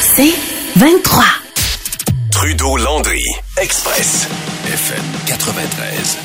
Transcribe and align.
C'est 0.00 0.32
23. 0.76 1.24
Trudeau-Landry, 2.30 3.22
Express, 3.60 4.28
FM 4.66 5.02
93. 5.26 6.18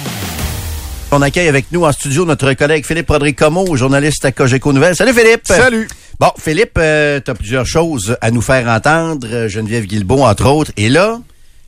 On 1.12 1.22
accueille 1.22 1.48
avec 1.48 1.72
nous 1.72 1.84
en 1.84 1.92
studio 1.92 2.26
notre 2.26 2.54
collègue 2.54 2.86
Philippe 2.86 3.10
Rodrigue 3.10 3.38
Como, 3.38 3.76
journaliste 3.76 4.26
à 4.26 4.32
Cogeco 4.32 4.74
Nouvelles. 4.74 4.96
Salut 4.96 5.14
Philippe! 5.14 5.42
Salut! 5.46 5.88
Bon, 6.20 6.32
Philippe, 6.38 6.78
euh, 6.78 7.20
tu 7.24 7.32
as 7.32 7.34
plusieurs 7.36 7.66
choses 7.66 8.18
à 8.22 8.30
nous 8.30 8.42
faire 8.42 8.68
entendre, 8.68 9.28
euh, 9.32 9.48
Geneviève 9.48 9.86
Guilbeault 9.86 10.24
entre 10.24 10.48
autres. 10.48 10.72
Et 10.78 10.90
là, 10.90 11.20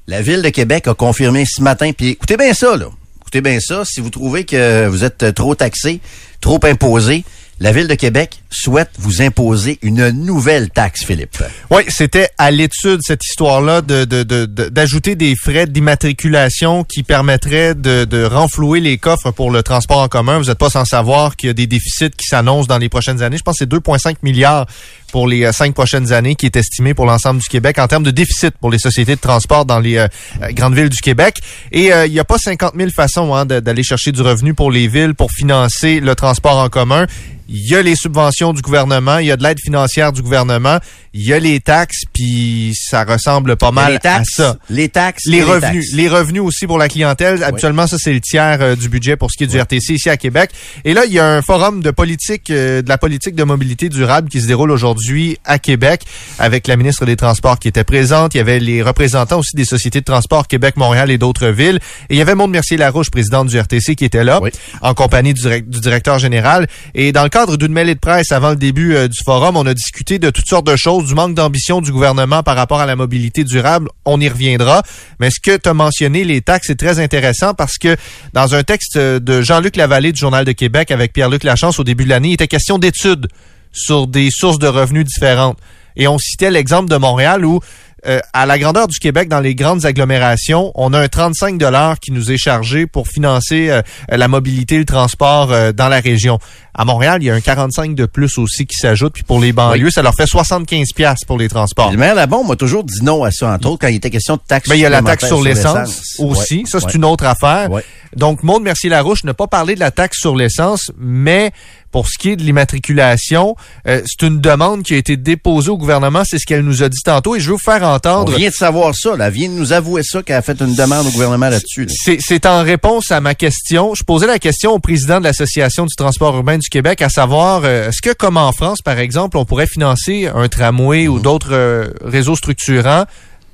la 0.08 0.22
Ville 0.22 0.42
de 0.42 0.50
Québec 0.50 0.88
a 0.88 0.94
confirmé 0.94 1.46
ce 1.46 1.62
matin, 1.62 1.92
puis 1.96 2.10
écoutez 2.10 2.38
bien 2.38 2.54
ça, 2.54 2.76
là. 2.78 2.88
Écoutez 3.22 3.42
bien 3.42 3.60
ça, 3.60 3.84
si 3.86 4.02
vous 4.02 4.10
trouvez 4.10 4.44
que 4.44 4.88
vous 4.88 5.04
êtes 5.04 5.34
trop 5.34 5.56
taxé, 5.56 6.02
trop 6.42 6.60
imposé, 6.64 7.24
la 7.60 7.72
Ville 7.72 7.88
de 7.88 7.96
Québec 7.96 8.42
souhaite 8.50 8.92
vous 8.98 9.22
imposer 9.22 9.80
une 9.82 10.10
nouvelle 10.10 10.70
taxe, 10.70 11.04
Philippe. 11.04 11.44
Oui, 11.70 11.84
c'était 11.90 12.30
à 12.38 12.52
l'étude, 12.52 13.02
cette 13.04 13.24
histoire-là, 13.26 13.82
d'ajouter 13.82 15.16
des 15.16 15.36
frais 15.36 15.68
d'immatriculation 15.68 16.84
qui 16.84 17.04
permettraient 17.04 17.76
de, 17.76 18.06
de 18.06 18.24
renflouer 18.24 18.80
les 18.80 18.98
coffres 18.98 19.32
pour 19.32 19.52
le 19.52 19.62
transport 19.62 20.00
en 20.00 20.08
commun. 20.08 20.38
Vous 20.40 20.46
n'êtes 20.46 20.58
pas 20.58 20.70
sans 20.70 20.86
savoir 20.86 21.36
qu'il 21.36 21.48
y 21.48 21.50
a 21.50 21.54
des 21.54 21.68
déficits 21.68 22.12
qui 22.12 22.28
s'annoncent 22.28 22.68
dans 22.68 22.78
les 22.78 22.90
prochaines 22.90 23.22
années. 23.22 23.38
Je 23.38 23.44
pense 23.44 23.60
que 23.60 23.66
c'est 23.66 23.72
2,5 23.72 24.16
milliards 24.24 24.66
pour 25.12 25.28
les 25.28 25.44
euh, 25.44 25.52
cinq 25.52 25.74
prochaines 25.74 26.12
années 26.14 26.36
qui 26.36 26.46
est 26.46 26.56
estimé 26.56 26.94
pour 26.94 27.06
l'ensemble 27.06 27.42
du 27.42 27.48
Québec 27.48 27.80
en 27.80 27.88
termes 27.88 28.04
de 28.04 28.12
déficit 28.12 28.52
pour 28.52 28.70
les 28.72 28.80
sociétés 28.80 29.16
de 29.16 29.22
transport 29.22 29.66
dans 29.66 29.80
les 29.80 29.98
euh, 29.98 30.08
euh, 30.42 30.52
grandes 30.52 30.76
villes 30.76 30.90
du 30.90 31.02
Québec. 31.02 31.38
Et 31.72 31.90
il 32.06 32.12
n'y 32.12 32.20
a 32.20 32.24
pas 32.24 32.38
50 32.38 32.74
000 32.76 32.90
façons 32.92 33.34
hein, 33.36 33.46
d'aller 33.46 33.84
chercher 33.84 34.12
du 34.12 34.22
revenu 34.22 34.54
pour 34.54 34.72
les 34.72 34.88
villes 34.88 35.16
pour 35.16 35.32
financer 35.32 36.00
le 36.00 36.16
transport 36.16 36.58
en 36.58 36.70
commun. 36.70 37.06
Il 37.52 37.68
y 37.68 37.76
a 37.76 37.82
les 37.82 37.96
subventions 37.96 38.54
du 38.54 38.62
gouvernement, 38.62 39.18
il 39.18 39.26
y 39.26 39.32
a 39.32 39.38
de 39.38 39.42
l'aide 39.42 39.60
financière 39.60 40.12
du 40.12 40.22
gouvernement, 40.22 40.78
il 41.14 41.26
y 41.26 41.34
a 41.34 41.40
les 41.40 41.60
taxes, 41.60 42.04
puis 42.14 42.74
ça 42.76 43.04
ressemble 43.04 43.56
pas 43.58 43.72
mal 43.72 43.94
les 43.94 44.00
taxes, 44.00 44.40
à 44.40 44.44
ça. 44.44 44.58
les 44.70 44.88
taxes, 44.88 45.24
Les 45.26 45.42
revenus, 45.42 45.86
taxes. 45.86 45.96
les 45.96 46.08
revenus 46.08 46.44
aussi 46.44 46.68
pour 46.68 46.78
la 46.78 46.88
clientèle. 46.88 47.44
Habituellement, 47.44 47.88
ça 47.88 47.98
c'est 47.98 48.14
le 48.14 48.22
tiers 48.22 48.60
euh, 48.62 48.76
du 48.76 48.88
budget 48.88 49.16
pour 49.18 49.32
ce 49.32 49.38
qui 49.38 49.46
est 49.46 49.48
du 49.48 49.60
RTC 49.60 49.94
ici 49.96 50.12
à 50.12 50.18
Québec. 50.18 50.52
Et 50.86 50.94
là, 50.94 51.06
il 51.06 51.12
y 51.12 51.18
a 51.18 51.28
un 51.28 51.42
forum 51.42 51.82
de 51.82 51.90
politique, 51.90 52.52
euh, 52.52 52.84
de 52.84 52.90
la 52.90 53.00
politique 53.00 53.34
de 53.34 53.44
mobilité 53.44 53.90
durable 53.90 54.30
qui 54.30 54.42
se 54.42 54.46
déroule 54.46 54.70
aujourd'hui 54.70 54.99
à 55.46 55.60
Québec 55.60 56.02
avec 56.38 56.68
la 56.68 56.76
ministre 56.76 57.06
des 57.06 57.16
Transports 57.16 57.60
qui 57.60 57.68
était 57.68 57.84
présente. 57.84 58.34
Il 58.34 58.38
y 58.38 58.42
avait 58.42 58.60
les 58.60 58.82
représentants 58.82 59.40
aussi 59.40 59.56
des 59.56 59.66
sociétés 59.66 60.00
de 60.00 60.06
transport 60.06 60.48
Québec, 60.48 60.78
Montréal 60.78 61.12
et 61.12 61.18
d'autres 61.18 61.48
villes. 61.48 61.80
Et 62.10 62.16
il 62.16 62.18
y 62.18 62.22
avait 62.22 62.36
Maude 62.36 62.52
Mercier-Larouche, 62.52 63.10
présidente 63.10 63.48
du 63.48 63.60
RTC, 63.60 63.96
qui 63.96 64.06
était 64.06 64.24
là 64.24 64.40
Oui. 64.42 64.50
en 64.82 64.94
compagnie 64.94 65.34
du, 65.34 65.42
direct- 65.42 65.70
du 65.70 65.80
directeur 65.80 66.20
général. 66.20 66.68
Et 66.96 67.12
dans 67.12 67.24
le 67.24 67.30
cadre 67.30 67.58
d'une 67.58 67.72
mêlée 67.74 67.96
de 67.96 68.00
presse 68.00 68.32
avant 68.32 68.50
le 68.52 68.56
début 68.56 68.96
euh, 68.96 69.08
du 69.08 69.18
forum, 69.24 69.58
on 69.58 69.66
a 69.66 69.74
discuté 69.74 70.20
de 70.20 70.30
toutes 70.30 70.48
sortes 70.48 70.68
de 70.68 70.76
choses, 70.76 71.06
du 71.08 71.16
manque 71.16 71.36
d'ambition 71.36 71.82
du 71.82 71.92
gouvernement 71.92 72.44
par 72.44 72.56
rapport 72.56 72.80
à 72.80 72.86
la 72.86 72.96
mobilité 72.96 73.44
durable. 73.44 73.90
On 74.06 74.20
y 74.22 74.28
reviendra. 74.30 74.84
Mais 75.20 75.30
ce 75.30 75.40
que 75.40 75.58
tu 75.58 75.70
as 75.70 75.74
mentionné, 75.74 76.24
les 76.24 76.42
taxes, 76.42 76.68
c'est 76.68 76.78
très 76.78 77.00
intéressant 77.00 77.54
parce 77.54 77.78
que 77.78 77.96
dans 78.34 78.56
un 78.56 78.64
texte 78.64 78.98
de 78.98 79.42
Jean-Luc 79.42 79.76
Lavallée 79.76 80.12
du 80.12 80.20
Journal 80.20 80.46
de 80.46 80.52
Québec 80.52 80.92
avec 80.92 81.14
Pierre-Luc 81.14 81.44
Lachance 81.44 81.80
au 81.80 81.84
début 81.84 82.04
de 82.06 82.10
l'année, 82.10 82.30
il 82.30 82.34
était 82.34 82.48
question 82.48 82.78
d'études 82.80 83.28
sur 83.72 84.08
des 84.08 84.30
sources 84.32 84.60
de 84.60 84.68
revenus 84.68 85.06
différentes. 85.06 85.58
Et 85.96 86.08
on 86.08 86.18
citait 86.18 86.52
l'exemple 86.52 86.90
de 86.90 86.98
Montréal 86.98 87.46
où 87.46 87.60
euh, 88.08 88.20
à 88.34 88.46
la 88.46 88.58
grandeur 88.58 88.88
du 88.88 88.98
Québec, 88.98 89.28
dans 89.28 89.40
les 89.40 89.56
grandes 89.56 89.86
agglomérations, 89.86 90.72
on 90.76 90.94
a 90.94 91.00
un 91.00 91.08
35 91.08 91.58
dollars 91.58 92.00
qui 92.00 92.12
nous 92.12 92.32
est 92.32 92.38
chargé 92.38 92.86
pour 92.86 93.08
financer 93.08 93.70
euh, 93.70 93.82
la 94.08 94.28
mobilité, 94.28 94.78
le 94.78 94.86
transport 94.86 95.52
euh, 95.52 95.72
dans 95.74 95.90
la 95.90 96.00
région. 96.00 96.40
À 96.74 96.86
Montréal, 96.86 97.22
il 97.22 97.26
y 97.26 97.30
a 97.30 97.34
un 97.34 97.42
45 97.42 97.96
de 97.96 98.06
plus 98.06 98.38
aussi 98.38 98.66
qui 98.66 98.76
s'ajoute. 98.76 99.14
Puis 99.14 99.24
pour 99.24 99.42
les 99.42 99.52
banlieues, 99.52 99.92
ça 99.92 100.02
leur 100.02 100.16
fait 100.16 100.28
75 100.28 100.94
pièces 100.96 101.26
pour 101.28 101.38
les 101.38 101.50
transports. 101.50 101.92
Le 101.92 101.98
maire 101.98 102.16
Labon 102.16 102.46
m'a 102.46 102.56
toujours 102.56 102.86
dit 102.86 103.04
non 103.04 103.24
à 103.24 103.32
ça, 103.32 103.52
entre 103.52 103.68
autres, 103.70 103.80
quand 103.82 103.90
il 103.90 103.96
était 103.96 104.10
question 104.10 104.36
de 104.36 104.42
taxes 104.48 104.70
Ben, 104.70 104.76
il 104.76 104.82
y 104.82 104.86
a 104.86 104.90
la 104.90 105.02
taxe 105.02 105.28
sur 105.28 105.42
l'essence 105.44 106.16
aussi. 106.20 106.64
Ça, 106.68 106.80
c'est 106.80 106.94
une 106.94 107.06
autre 107.06 107.26
affaire. 107.26 107.70
Donc, 108.16 108.44
Maude 108.44 108.64
Mercier-Larouche 108.64 109.24
n'a 109.24 109.34
pas 109.34 109.48
parlé 109.48 109.76
de 109.76 109.80
la 109.80 109.92
taxe 109.92 110.20
sur 110.20 110.36
l'essence, 110.36 110.92
mais 110.98 111.52
pour 111.92 112.08
ce 112.08 112.18
qui 112.20 112.30
est 112.30 112.36
de 112.36 112.44
l'immatriculation, 112.44 113.56
euh, 113.88 114.02
c'est 114.06 114.26
une 114.28 114.40
demande 114.40 114.84
qui 114.84 114.94
a 114.94 114.98
été 114.98 115.18
déposée 115.18 115.70
au 115.70 115.78
gouvernement. 115.78 116.24
C'est 116.26 116.38
ce 116.40 116.46
qu'elle 116.46 116.62
nous 116.64 116.84
a 116.84 116.90
dit 116.90 117.02
tantôt. 117.04 117.36
Et 117.36 117.40
je 117.40 117.48
veux 117.48 117.54
vous 117.54 117.58
faire 117.60 117.82
On 117.82 117.94
entendre. 117.96 118.36
vient 118.36 118.50
de 118.50 118.54
savoir 118.54 118.94
ça, 118.96 119.16
là. 119.16 119.28
Elle 119.28 119.34
vient 119.34 119.50
de 119.50 119.54
nous 119.56 119.74
avouer 119.74 120.04
ça, 120.04 120.22
qu'elle 120.24 120.36
a 120.38 120.42
fait 120.42 120.60
une 120.62 120.76
demande 120.76 121.08
au 121.08 121.12
gouvernement 121.12 121.50
là-dessus. 121.50 121.86
là. 121.86 121.92
C'est 121.96 122.18
c'est 122.22 122.46
en 122.46 122.64
réponse 122.64 123.12
à 123.12 123.22
ma 123.22 123.36
question. 123.36 123.94
Je 123.96 124.04
posais 124.04 124.28
la 124.28 124.40
question 124.40 124.72
au 124.72 124.80
président 124.80 125.20
de 125.20 125.24
l'Association 125.24 125.86
du 125.86 125.96
transport 125.96 126.36
urbain 126.36 126.58
du 126.58 126.70
Québec, 126.70 127.02
à 127.02 127.10
savoir, 127.10 127.62
euh, 127.64 127.90
est-ce 127.90 128.02
que 128.02 128.14
comme 128.14 128.38
en 128.38 128.52
France, 128.52 128.82
par 128.82 129.00
exemple, 129.00 129.38
on 129.38 129.46
pourrait 129.46 129.68
financer 129.68 130.28
un 130.34 130.48
tramway 130.48 131.08
ou 131.08 131.20
d'autres 131.20 131.54
euh, 131.54 131.88
réseaux 132.04 132.36
structurants 132.36 133.06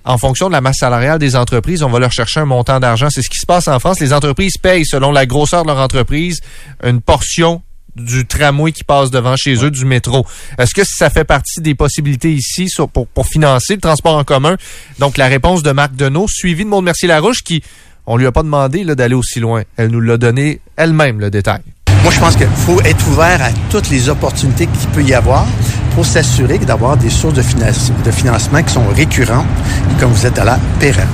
en 0.07 0.19
fonction 0.19 0.47
de 0.50 0.52
la 0.53 0.62
masse 0.62 0.78
salariale 0.78 1.17
des 1.17 1.35
entreprises, 1.35 1.81
on 1.81 1.90
va 1.90 1.97
leur 1.97 2.12
chercher 2.12 2.40
un 2.40 2.46
montant 2.46 2.79
d'argent. 2.79 3.07
C'est 3.09 3.23
ce 3.23 3.29
qui 3.29 3.40
se 3.40 3.46
passe 3.47 3.67
en 3.67 3.79
France. 3.79 4.00
Les 4.00 4.13
entreprises 4.13 4.57
payent, 4.62 4.85
selon 4.85 5.12
la 5.12 5.25
grosseur 5.25 5.63
de 5.63 5.67
leur 5.67 5.79
entreprise, 5.79 6.41
une 6.84 7.02
portion 7.02 7.63
du 7.96 8.26
tramway 8.26 8.72
qui 8.72 8.84
passe 8.84 9.10
devant 9.12 9.36
chez 9.36 9.56
eux, 9.64 9.72
du 9.72 9.86
métro. 9.86 10.26
Est-ce 10.58 10.74
que 10.74 10.84
ça 10.84 11.10
fait 11.10 11.24
partie 11.24 11.62
des 11.62 11.76
possibilités 11.76 12.32
ici 12.34 12.68
sur- 12.70 12.90
pour, 12.90 13.08
pour 13.08 13.26
financer 13.26 13.76
le 13.76 13.82
transport 13.82 14.16
en 14.18 14.24
commun? 14.24 14.58
Donc, 15.00 15.18
la 15.18 15.28
réponse 15.28 15.64
de 15.64 15.72
Marc 15.72 15.96
Deneau, 15.96 16.28
suivie 16.28 16.66
de 16.66 16.70
Maud 16.70 16.84
Mercier-Larouche, 16.84 17.42
qui, 17.44 17.64
on 18.06 18.18
lui 18.18 18.26
a 18.26 18.32
pas 18.32 18.44
demandé 18.44 18.84
là, 18.84 18.96
d'aller 18.96 19.16
aussi 19.16 19.40
loin. 19.40 19.64
Elle 19.78 19.90
nous 19.92 20.02
l'a 20.02 20.18
donné 20.18 20.60
elle-même, 20.76 21.20
le 21.20 21.30
détail. 21.32 21.62
Moi, 22.04 22.12
je 22.14 22.20
pense 22.20 22.36
qu'il 22.36 22.48
faut 22.48 22.80
être 22.82 23.08
ouvert 23.08 23.42
à 23.42 23.50
toutes 23.72 23.90
les 23.90 24.10
opportunités 24.10 24.68
qu'il 24.68 24.90
peut 24.90 25.02
y 25.04 25.14
avoir 25.14 25.46
pour 25.96 26.06
s'assurer 26.06 26.60
d'avoir 26.60 26.98
des 26.98 27.10
sources 27.10 27.34
de, 27.34 27.42
finance- 27.42 27.92
de 28.06 28.12
financement 28.12 28.62
qui 28.62 28.74
sont 28.74 28.86
récurrentes 28.90 29.48
et, 29.92 30.00
comme 30.00 30.12
vous 30.12 30.26
êtes 30.26 30.38
à 30.38 30.44
la 30.44 30.60
pérenne. 30.80 31.08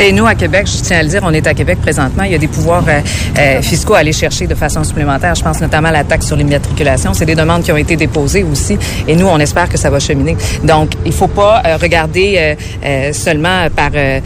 Et 0.00 0.10
nous, 0.10 0.26
à 0.26 0.34
Québec, 0.34 0.66
je 0.66 0.82
tiens 0.82 0.98
à 0.98 1.02
le 1.02 1.08
dire, 1.08 1.20
on 1.22 1.32
est 1.32 1.46
à 1.46 1.54
Québec 1.54 1.78
présentement. 1.80 2.24
Il 2.24 2.32
y 2.32 2.34
a 2.34 2.38
des 2.38 2.48
pouvoirs 2.48 2.82
euh, 2.88 3.00
euh, 3.38 3.62
fiscaux 3.62 3.94
à 3.94 3.98
aller 3.98 4.12
chercher 4.12 4.46
de 4.48 4.54
façon 4.54 4.82
supplémentaire. 4.82 5.34
Je 5.36 5.42
pense 5.44 5.60
notamment 5.60 5.88
à 5.88 5.92
la 5.92 6.02
taxe 6.02 6.26
sur 6.26 6.34
l'immatriculation. 6.34 7.14
C'est 7.14 7.26
des 7.26 7.36
demandes 7.36 7.62
qui 7.62 7.70
ont 7.70 7.76
été 7.76 7.94
déposées 7.94 8.42
aussi. 8.42 8.76
Et 9.06 9.14
nous, 9.14 9.26
on 9.28 9.38
espère 9.38 9.68
que 9.68 9.76
ça 9.78 9.90
va 9.90 10.00
cheminer. 10.00 10.36
Donc, 10.64 10.92
il 11.04 11.12
faut 11.12 11.28
pas 11.28 11.62
euh, 11.64 11.76
regarder 11.76 12.34
euh, 12.36 12.54
euh, 12.84 13.12
seulement 13.12 13.68
par 13.76 13.90
euh, 13.94 14.18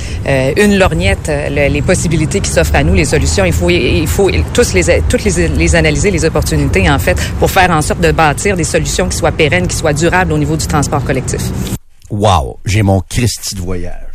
une 0.57 0.79
lorgnette 0.79 1.29
le- 1.51 1.69
les 1.69 1.83
possibilités 1.83 2.41
qui 2.41 2.51
s'offrent 2.51 2.77
à 2.77 2.83
nous, 2.85 2.95
les 2.95 3.05
solutions. 3.05 3.45
Il 3.45 3.53
faut, 3.53 3.69
il 3.69 4.07
faut 4.07 4.31
tous 4.55 4.73
les, 4.73 5.03
toutes 5.09 5.25
les, 5.25 5.49
les 5.49 5.75
analyser, 5.77 6.11
les 6.11 6.25
opportunités, 6.25 6.89
en 6.89 6.99
fait, 6.99 7.19
pour 7.39 7.51
faire 7.51 7.71
en 7.71 7.83
sorte 7.83 8.01
de 8.01 8.13
bâtir 8.13 8.57
des 8.57 8.65
solutions 8.65 9.09
qui 9.09 9.17
soient 9.19 9.33
pérennes, 9.33 9.67
qui 9.67 9.77
soient 9.77 9.93
durables 9.93 10.33
au 10.33 10.39
niveau 10.39 10.57
du 10.57 10.67
transport 10.67 11.05
collectif. 11.05 11.43
Wow, 12.09 12.59
j'ai 12.65 12.83
mon 12.83 13.01
Christy 13.01 13.57
de 13.57 13.61
voyage. 13.61 14.06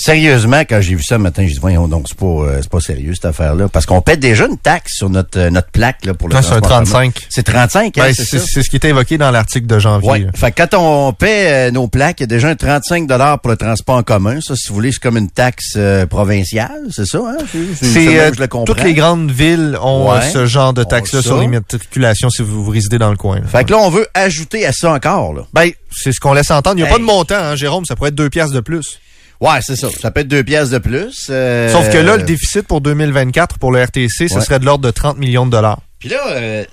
Sérieusement, 0.00 0.60
quand 0.60 0.80
j'ai 0.80 0.94
vu 0.94 1.02
ça 1.02 1.18
matin, 1.18 1.42
j'ai 1.46 1.52
dit, 1.52 1.58
voyons 1.60 1.86
donc, 1.86 2.06
c'est 2.08 2.16
pas, 2.18 2.24
euh, 2.26 2.58
c'est 2.62 2.70
pas 2.70 2.80
sérieux, 2.80 3.12
cette 3.14 3.26
affaire-là. 3.26 3.68
Parce 3.68 3.84
qu'on 3.84 4.00
paie 4.00 4.16
déjà 4.16 4.46
une 4.46 4.56
taxe 4.56 4.94
sur 4.96 5.10
notre, 5.10 5.38
euh, 5.38 5.50
notre 5.50 5.70
plaque, 5.70 6.04
là, 6.06 6.14
pour 6.14 6.28
le 6.28 6.34
Non, 6.34 6.40
c'est 6.42 6.52
un 6.54 6.60
transport 6.60 6.72
en 6.78 6.84
commun. 6.84 7.10
35. 7.12 7.26
C'est 7.28 7.42
35, 7.42 7.98
hein, 7.98 8.02
Ben, 8.06 8.14
c'est 8.14 8.38
ce 8.62 8.70
qui 8.70 8.76
était 8.76 8.88
évoqué 8.88 9.18
dans 9.18 9.30
l'article 9.30 9.66
de 9.66 9.78
janvier. 9.78 10.10
Ouais. 10.10 10.18
là. 10.20 10.30
Fait 10.34 10.52
que 10.52 10.62
quand 10.62 10.74
on 10.78 11.12
paie 11.12 11.68
euh, 11.68 11.70
nos 11.70 11.86
plaques, 11.86 12.20
il 12.20 12.22
y 12.22 12.24
a 12.24 12.26
déjà 12.28 12.48
un 12.48 12.54
35 12.56 13.06
pour 13.42 13.50
le 13.50 13.56
transport 13.56 13.96
en 13.96 14.02
commun. 14.02 14.40
Ça, 14.40 14.56
si 14.56 14.68
vous 14.68 14.74
voulez, 14.74 14.90
c'est 14.90 15.00
comme 15.02 15.18
une 15.18 15.30
taxe 15.30 15.74
euh, 15.76 16.06
provinciale, 16.06 16.80
c'est 16.90 17.04
ça, 17.06 17.18
hein? 17.18 17.36
C'est 17.52 17.84
C'est 17.84 18.04
comme 18.06 18.14
euh, 18.16 18.30
je 18.34 18.40
le 18.40 18.46
comprends. 18.48 18.64
toutes 18.74 18.82
les 18.84 18.94
grandes 18.94 19.30
villes 19.30 19.76
ont 19.82 20.10
Ouais. 20.12 20.30
ce 20.32 20.46
genre 20.46 20.72
de 20.72 20.80
Ont 20.80 20.84
taxe-là 20.86 21.20
ça. 21.20 21.28
sur 21.28 21.40
l'immatriculation 21.40 22.30
si 22.30 22.40
vous, 22.42 22.64
vous 22.64 22.70
résidez 22.70 22.96
dans 22.98 23.10
le 23.10 23.16
coin. 23.18 23.36
là. 23.40 23.46
Fait 23.46 23.64
que 23.64 23.72
là, 23.72 23.78
on 23.78 23.90
veut 23.90 24.06
ajouter 24.14 24.64
à 24.64 24.72
ça 24.72 24.92
encore, 24.92 25.34
là. 25.34 25.42
Ben, 25.52 25.70
c'est 25.92 26.12
ce 26.12 26.20
qu'on 26.20 26.32
laisse 26.32 26.50
entendre. 26.50 26.78
Il 26.78 26.82
n'y 26.82 26.84
a 26.84 26.86
Hey. 26.86 26.92
pas 26.94 26.98
de 26.98 27.04
montant, 27.04 27.34
hein, 27.36 27.54
Jérôme. 27.56 27.84
Ça 27.84 27.96
pourrait 27.96 28.08
être 28.08 28.14
deux 28.14 28.30
pièces 28.30 28.50
de 28.50 28.60
plus. 28.60 28.98
Ouais, 29.40 29.58
c'est 29.62 29.76
ça. 29.76 29.88
Ça 30.00 30.10
peut 30.10 30.20
être 30.20 30.28
deux 30.28 30.44
pièces 30.44 30.70
de 30.70 30.78
plus. 30.78 31.28
euh, 31.30 31.70
Sauf 31.72 31.90
que 31.90 31.96
là, 31.98 32.16
le 32.18 32.24
déficit 32.24 32.62
pour 32.66 32.80
2024 32.82 33.58
pour 33.58 33.72
le 33.72 33.82
RTC, 33.82 34.28
ce 34.28 34.34
Ouais. 34.34 34.40
serait 34.42 34.58
de 34.58 34.66
l'ordre 34.66 34.84
de 34.84 34.90
30 34.90 35.16
millions 35.18 35.46
de 35.46 35.50
dollars. 35.50 35.80
Puis 35.98 36.08
là, 36.10 36.18
euh, 36.32 36.64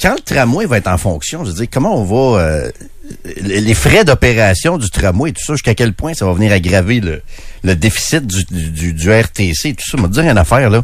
quand 0.00 0.14
le 0.14 0.20
tramway 0.20 0.66
va 0.66 0.78
être 0.78 0.86
en 0.88 0.98
fonction, 0.98 1.44
je 1.44 1.50
veux 1.50 1.56
dire, 1.56 1.66
comment 1.70 1.98
on 2.00 2.04
va... 2.04 2.40
euh, 2.40 2.70
les 3.42 3.74
frais 3.74 4.04
d'opération 4.04 4.78
du 4.78 4.90
tramway 4.90 5.30
et 5.30 5.32
tout 5.32 5.42
ça, 5.46 5.54
jusqu'à 5.54 5.74
quel 5.74 5.92
point 5.92 6.12
ça 6.14 6.26
va 6.26 6.32
venir 6.32 6.52
aggraver 6.52 7.00
le, 7.00 7.22
le 7.62 7.76
déficit 7.76 8.26
du, 8.26 8.44
du, 8.70 8.92
du 8.92 9.10
RTC 9.10 9.68
et 9.68 9.74
tout 9.74 9.84
ça? 9.88 9.96
On 9.98 10.02
va 10.02 10.08
dire 10.08 10.24
une 10.24 10.38
affaire, 10.38 10.68
là. 10.70 10.82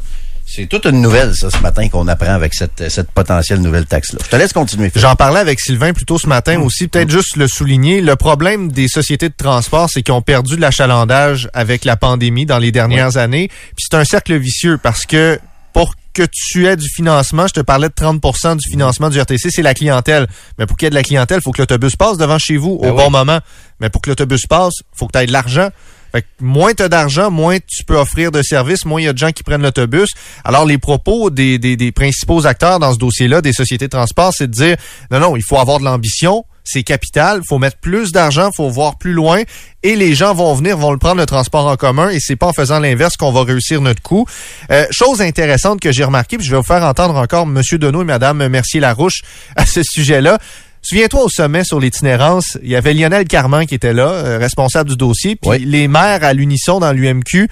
C'est 0.54 0.66
toute 0.66 0.84
une 0.84 1.00
nouvelle, 1.00 1.34
ça, 1.34 1.48
ce 1.50 1.56
matin, 1.60 1.88
qu'on 1.88 2.06
apprend 2.08 2.34
avec 2.34 2.52
cette, 2.52 2.90
cette 2.90 3.10
potentielle 3.10 3.62
nouvelle 3.62 3.86
taxe-là. 3.86 4.18
Je 4.22 4.28
te 4.28 4.36
laisse 4.36 4.52
continuer. 4.52 4.92
J'en 4.94 5.14
parlais 5.14 5.40
avec 5.40 5.58
Sylvain 5.58 5.94
plus 5.94 6.04
tôt 6.04 6.18
ce 6.18 6.26
matin 6.26 6.60
aussi. 6.60 6.88
Peut-être 6.88 7.10
juste 7.10 7.36
le 7.36 7.48
souligner. 7.48 8.02
Le 8.02 8.16
problème 8.16 8.70
des 8.70 8.86
sociétés 8.86 9.30
de 9.30 9.34
transport, 9.34 9.88
c'est 9.88 10.02
qu'ils 10.02 10.12
ont 10.12 10.20
perdu 10.20 10.56
de 10.56 10.60
l'achalandage 10.60 11.48
avec 11.54 11.86
la 11.86 11.96
pandémie 11.96 12.44
dans 12.44 12.58
les 12.58 12.70
dernières 12.70 13.16
années. 13.16 13.48
Puis 13.48 13.86
c'est 13.88 13.96
un 13.96 14.04
cercle 14.04 14.36
vicieux 14.36 14.76
parce 14.76 15.06
que 15.06 15.38
pour 15.72 15.94
que 16.12 16.24
tu 16.30 16.66
aies 16.66 16.76
du 16.76 16.88
financement, 16.90 17.46
je 17.46 17.54
te 17.54 17.60
parlais 17.60 17.88
de 17.88 17.94
30% 17.94 18.58
du 18.58 18.70
financement 18.70 19.08
du 19.08 19.18
RTC, 19.18 19.48
c'est 19.50 19.62
la 19.62 19.72
clientèle. 19.72 20.26
Mais 20.58 20.66
pour 20.66 20.76
qu'il 20.76 20.84
y 20.84 20.88
ait 20.88 20.90
de 20.90 20.94
la 20.94 21.02
clientèle, 21.02 21.38
il 21.38 21.42
faut 21.42 21.52
que 21.52 21.62
l'autobus 21.62 21.96
passe 21.96 22.18
devant 22.18 22.38
chez 22.38 22.58
vous 22.58 22.78
Ben 22.78 22.90
au 22.90 22.94
bon 22.94 23.08
moment. 23.08 23.40
Mais 23.80 23.88
pour 23.88 24.02
que 24.02 24.10
l'autobus 24.10 24.46
passe, 24.46 24.74
il 24.80 24.98
faut 24.98 25.06
que 25.06 25.12
tu 25.12 25.18
aies 25.24 25.26
de 25.26 25.32
l'argent. 25.32 25.70
Fait 26.12 26.22
que 26.22 26.26
moins 26.40 26.74
tu 26.74 26.82
as 26.82 26.88
d'argent, 26.88 27.30
moins 27.30 27.58
tu 27.58 27.84
peux 27.84 27.96
offrir 27.96 28.30
de 28.30 28.42
services, 28.42 28.84
moins 28.84 29.00
il 29.00 29.04
y 29.04 29.08
a 29.08 29.12
de 29.12 29.18
gens 29.18 29.32
qui 29.32 29.42
prennent 29.42 29.62
l'autobus. 29.62 30.10
Alors, 30.44 30.66
les 30.66 30.78
propos 30.78 31.30
des, 31.30 31.58
des, 31.58 31.76
des 31.76 31.90
principaux 31.90 32.46
acteurs 32.46 32.78
dans 32.78 32.92
ce 32.92 32.98
dossier-là, 32.98 33.40
des 33.40 33.52
sociétés 33.52 33.86
de 33.86 33.90
transport, 33.90 34.32
c'est 34.36 34.46
de 34.46 34.52
dire, 34.52 34.76
non, 35.10 35.20
non, 35.20 35.36
il 35.36 35.42
faut 35.42 35.58
avoir 35.58 35.78
de 35.78 35.84
l'ambition, 35.84 36.44
c'est 36.64 36.82
capital, 36.82 37.40
faut 37.48 37.58
mettre 37.58 37.78
plus 37.78 38.12
d'argent, 38.12 38.50
faut 38.54 38.68
voir 38.68 38.98
plus 38.98 39.12
loin, 39.12 39.42
et 39.82 39.96
les 39.96 40.14
gens 40.14 40.34
vont 40.34 40.54
venir, 40.54 40.76
vont 40.76 40.92
le 40.92 40.98
prendre 40.98 41.16
le 41.16 41.26
transport 41.26 41.66
en 41.66 41.76
commun, 41.76 42.10
et 42.10 42.20
c'est 42.20 42.36
pas 42.36 42.46
en 42.46 42.52
faisant 42.52 42.78
l'inverse 42.78 43.16
qu'on 43.16 43.32
va 43.32 43.42
réussir 43.42 43.80
notre 43.80 44.02
coup. 44.02 44.26
Euh, 44.70 44.86
chose 44.90 45.20
intéressante 45.22 45.80
que 45.80 45.92
j'ai 45.92 46.04
remarqué, 46.04 46.36
puis 46.36 46.46
je 46.46 46.52
vais 46.52 46.58
vous 46.58 46.62
faire 46.62 46.84
entendre 46.84 47.16
encore 47.16 47.44
M. 47.44 47.60
Deneau 47.72 48.02
et 48.02 48.04
Mme 48.04 48.48
Mercier-Larouche 48.48 49.22
à 49.56 49.66
ce 49.66 49.82
sujet-là. 49.82 50.38
Souviens-toi 50.82 51.22
au 51.22 51.28
sommet 51.28 51.62
sur 51.64 51.78
l'itinérance, 51.78 52.58
il 52.62 52.68
y 52.70 52.76
avait 52.76 52.92
Lionel 52.92 53.26
Carman 53.26 53.66
qui 53.66 53.74
était 53.76 53.92
là, 53.92 54.08
euh, 54.08 54.38
responsable 54.38 54.90
du 54.90 54.96
dossier, 54.96 55.36
puis 55.36 55.50
Oui. 55.50 55.58
les 55.64 55.86
maires 55.86 56.24
à 56.24 56.32
l'unisson 56.32 56.80
dans 56.80 56.92
l'UMQ 56.92 57.48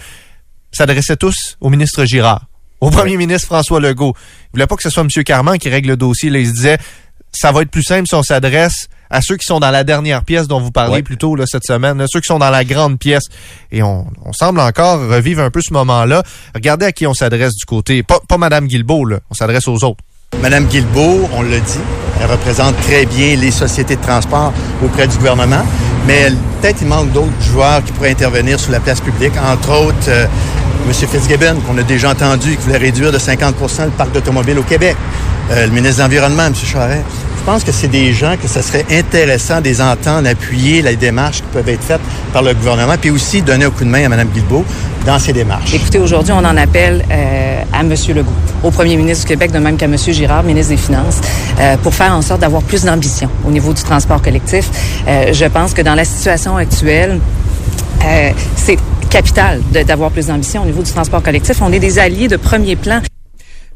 s'adressaient 0.72 1.16
tous 1.16 1.56
au 1.60 1.70
ministre 1.70 2.04
Girard, 2.04 2.46
au 2.80 2.90
premier 2.90 3.16
ministre 3.16 3.46
François 3.46 3.80
Legault. 3.80 4.14
Ils 4.16 4.50
voulaient 4.54 4.66
pas 4.66 4.76
que 4.76 4.82
ce 4.82 4.90
soit 4.90 5.02
M. 5.04 5.08
Carman 5.24 5.58
qui 5.58 5.68
règle 5.68 5.90
le 5.90 5.96
dossier. 5.96 6.28
Là, 6.30 6.38
ils 6.40 6.48
se 6.48 6.52
disaient, 6.52 6.78
ça 7.32 7.52
va 7.52 7.62
être 7.62 7.70
plus 7.70 7.84
simple 7.84 8.08
si 8.08 8.14
on 8.16 8.22
s'adresse 8.24 8.88
à 9.10 9.20
ceux 9.22 9.36
qui 9.36 9.44
sont 9.46 9.58
dans 9.60 9.70
la 9.70 9.82
dernière 9.84 10.24
pièce 10.24 10.46
dont 10.48 10.60
vous 10.60 10.70
parlez 10.72 10.94
Ouais. 10.94 11.02
plus 11.02 11.16
tôt 11.16 11.34
là, 11.36 11.44
cette 11.46 11.64
semaine, 11.64 11.98
là, 11.98 12.06
ceux 12.08 12.20
qui 12.20 12.26
sont 12.26 12.38
dans 12.38 12.50
la 12.50 12.64
grande 12.64 12.98
pièce. 12.98 13.24
Et 13.72 13.82
on, 13.82 14.06
on 14.24 14.32
semble 14.32 14.58
encore 14.60 15.00
revivre 15.08 15.42
un 15.42 15.50
peu 15.50 15.60
ce 15.60 15.72
moment-là. 15.72 16.22
Regardez 16.54 16.86
à 16.86 16.92
qui 16.92 17.06
on 17.06 17.14
s'adresse 17.14 17.54
du 17.54 17.64
côté. 17.64 18.02
Pas, 18.02 18.20
pas 18.28 18.38
Mme 18.38 18.66
Guilbeault, 18.68 19.04
là. 19.04 19.20
on 19.30 19.34
s'adresse 19.34 19.66
aux 19.68 19.82
autres. 19.84 20.02
Madame 20.38 20.64
Guilbeault, 20.66 21.28
on 21.34 21.42
l'a 21.42 21.58
dit, 21.58 21.80
elle 22.20 22.30
représente 22.30 22.74
très 22.82 23.04
bien 23.04 23.36
les 23.36 23.50
sociétés 23.50 23.96
de 23.96 24.00
transport 24.00 24.52
auprès 24.82 25.06
du 25.06 25.16
gouvernement, 25.18 25.62
mais 26.06 26.30
peut-être 26.60 26.78
il 26.80 26.88
manque 26.88 27.12
d'autres 27.12 27.42
joueurs 27.42 27.84
qui 27.84 27.92
pourraient 27.92 28.10
intervenir 28.12 28.58
sur 28.58 28.72
la 28.72 28.80
place 28.80 29.00
publique, 29.02 29.32
entre 29.36 29.70
autres 29.86 30.08
euh, 30.08 30.26
M. 30.86 30.92
Fitzgibbon, 30.94 31.60
qu'on 31.66 31.76
a 31.76 31.82
déjà 31.82 32.10
entendu, 32.10 32.56
qui 32.56 32.62
voulait 32.64 32.78
réduire 32.78 33.12
de 33.12 33.18
50% 33.18 33.84
le 33.84 33.90
parc 33.90 34.12
d'automobiles 34.12 34.58
au 34.58 34.62
Québec, 34.62 34.96
Euh, 35.52 35.66
le 35.66 35.72
ministre 35.72 35.96
de 35.96 36.02
l'Environnement, 36.02 36.46
M. 36.46 36.54
Charest. 36.54 37.02
Je 37.38 37.44
pense 37.44 37.64
que 37.64 37.72
c'est 37.72 37.88
des 37.88 38.12
gens 38.12 38.36
que 38.40 38.46
ça 38.46 38.62
serait 38.62 38.86
intéressant 38.92 39.60
de 39.60 39.70
entendre 39.82 40.28
appuyer 40.28 40.80
les 40.80 40.94
démarches 40.94 41.38
qui 41.38 41.48
peuvent 41.52 41.68
être 41.68 41.82
faites 41.82 42.00
par 42.32 42.42
le 42.42 42.54
gouvernement, 42.54 42.94
puis 43.00 43.10
aussi 43.10 43.42
donner 43.42 43.64
un 43.64 43.70
coup 43.70 43.82
de 43.84 43.88
main 43.88 44.04
à 44.04 44.08
Mme 44.08 44.28
Guilbeault 44.28 44.64
dans 45.04 45.18
ces 45.18 45.32
démarches. 45.32 45.74
Écoutez, 45.74 45.98
aujourd'hui, 45.98 46.32
on 46.32 46.44
en 46.44 46.56
appelle 46.56 47.04
euh, 47.10 47.62
à 47.72 47.80
M. 47.80 47.88
Legault, 48.14 48.30
au 48.62 48.70
premier 48.70 48.96
ministre 48.96 49.24
du 49.24 49.28
Québec, 49.28 49.52
de 49.52 49.58
même 49.58 49.76
qu'à 49.76 49.86
M. 49.86 49.96
Girard, 49.96 50.42
ministre 50.42 50.70
des 50.72 50.76
Finances, 50.76 51.20
euh, 51.58 51.76
pour 51.78 51.94
faire 51.94 52.12
en 52.12 52.22
sorte 52.22 52.40
d'avoir 52.40 52.62
plus 52.62 52.84
d'ambition 52.84 53.28
au 53.46 53.50
niveau 53.50 53.72
du 53.72 53.82
transport 53.82 54.20
collectif. 54.22 54.70
Euh, 55.06 55.32
je 55.32 55.44
pense 55.46 55.74
que 55.74 55.82
dans 55.82 55.94
la 55.94 56.04
situation 56.04 56.56
actuelle, 56.56 57.20
euh, 58.04 58.30
c'est 58.56 58.78
capital 59.10 59.60
d'avoir 59.86 60.10
plus 60.10 60.26
d'ambition 60.28 60.62
au 60.62 60.66
niveau 60.66 60.82
du 60.82 60.90
transport 60.90 61.22
collectif. 61.22 61.60
On 61.62 61.72
est 61.72 61.80
des 61.80 61.98
alliés 61.98 62.28
de 62.28 62.36
premier 62.36 62.76
plan. 62.76 63.00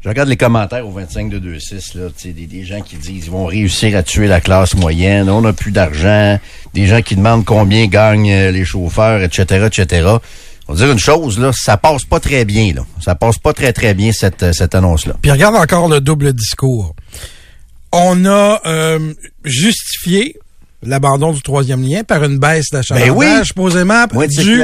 Je 0.05 0.09
regarde 0.09 0.29
les 0.29 0.37
commentaires 0.37 0.87
au 0.87 0.91
25 0.91 1.29
de 1.29 1.39
26, 1.39 1.95
là, 1.95 2.03
des, 2.23 2.31
des 2.31 2.63
gens 2.63 2.79
qui 2.81 2.95
disent 2.95 3.25
ils 3.25 3.31
vont 3.31 3.45
réussir 3.45 3.97
à 3.97 4.03
tuer 4.03 4.27
la 4.27 4.39
classe 4.39 4.75
moyenne, 4.75 5.31
on 5.31 5.41
n'a 5.41 5.51
plus 5.51 5.71
d'argent, 5.71 6.37
des 6.75 6.85
gens 6.85 7.01
qui 7.01 7.15
demandent 7.15 7.43
combien 7.43 7.87
gagnent 7.87 8.31
euh, 8.31 8.51
les 8.51 8.65
chauffeurs, 8.65 9.23
etc., 9.23 9.65
etc. 9.65 10.07
On 10.67 10.73
va 10.73 10.79
dire 10.83 10.91
une 10.91 10.99
chose, 10.99 11.37
là, 11.39 11.51
ça 11.53 11.77
passe 11.77 12.03
pas 12.05 12.19
très 12.19 12.43
bien, 12.45 12.73
là. 12.73 12.81
Ça 13.03 13.13
passe 13.15 13.37
pas 13.37 13.53
très, 13.53 13.71
très 13.71 13.93
bien, 13.93 14.11
cette, 14.11 14.41
euh, 14.43 14.51
cette 14.53 14.73
annonce-là. 14.75 15.15
Puis 15.21 15.31
regarde 15.31 15.55
encore 15.55 15.87
le 15.87 16.01
double 16.01 16.33
discours. 16.33 16.95
On 17.91 18.25
a 18.25 18.61
euh, 18.65 19.13
justifié 19.43 20.35
l'abandon 20.83 21.31
du 21.33 21.41
troisième 21.41 21.83
lien 21.87 22.03
par 22.03 22.23
une 22.23 22.37
baisse 22.39 22.69
d'achalandage, 22.71 23.09
Ben 23.09 23.15
oui. 23.15 23.25
de 24.27 24.33
due 24.43 24.61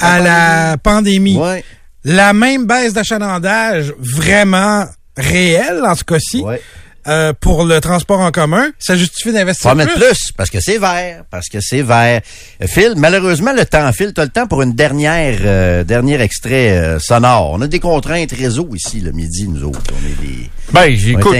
à 0.00 0.20
la 0.20 0.76
pandémie. 0.78 1.36
Ouais. 1.36 1.64
La 2.04 2.32
même 2.32 2.66
baisse 2.66 2.92
d'achalandage 2.92 3.92
vraiment 3.98 4.86
réelle, 5.16 5.82
en 5.84 5.94
ce 5.94 6.04
cas-ci, 6.04 6.40
Ouais. 6.42 6.62
Euh, 7.06 7.32
pour 7.38 7.64
le 7.64 7.80
transport 7.80 8.20
en 8.20 8.30
commun, 8.30 8.70
ça 8.78 8.96
justifie 8.96 9.32
d'investir 9.32 9.70
en 9.70 9.74
mettre 9.74 9.94
plus, 9.94 10.32
parce 10.36 10.50
que 10.50 10.60
c'est 10.60 10.78
vert, 10.78 11.24
parce 11.30 11.48
que 11.48 11.58
c'est 11.60 11.82
vert. 11.82 12.20
Phil, 12.66 12.94
malheureusement, 12.96 13.52
le 13.52 13.64
temps 13.64 13.90
file. 13.92 14.12
T'as 14.14 14.24
le 14.24 14.30
temps 14.30 14.46
pour 14.46 14.62
une 14.62 14.74
dernière, 14.74 15.38
euh, 15.44 15.84
dernier 15.84 16.20
extrait 16.20 16.70
euh, 16.78 16.98
sonore. 16.98 17.50
On 17.52 17.60
a 17.62 17.66
des 17.66 17.80
contraintes 17.80 18.32
réseau 18.32 18.68
ici, 18.74 19.00
le 19.00 19.12
midi, 19.12 19.48
nous 19.48 19.64
autres. 19.64 19.80
On 19.92 20.06
est 20.06 20.26
des... 20.26 20.50
Ben, 20.72 20.94
j'écoute. 20.94 21.34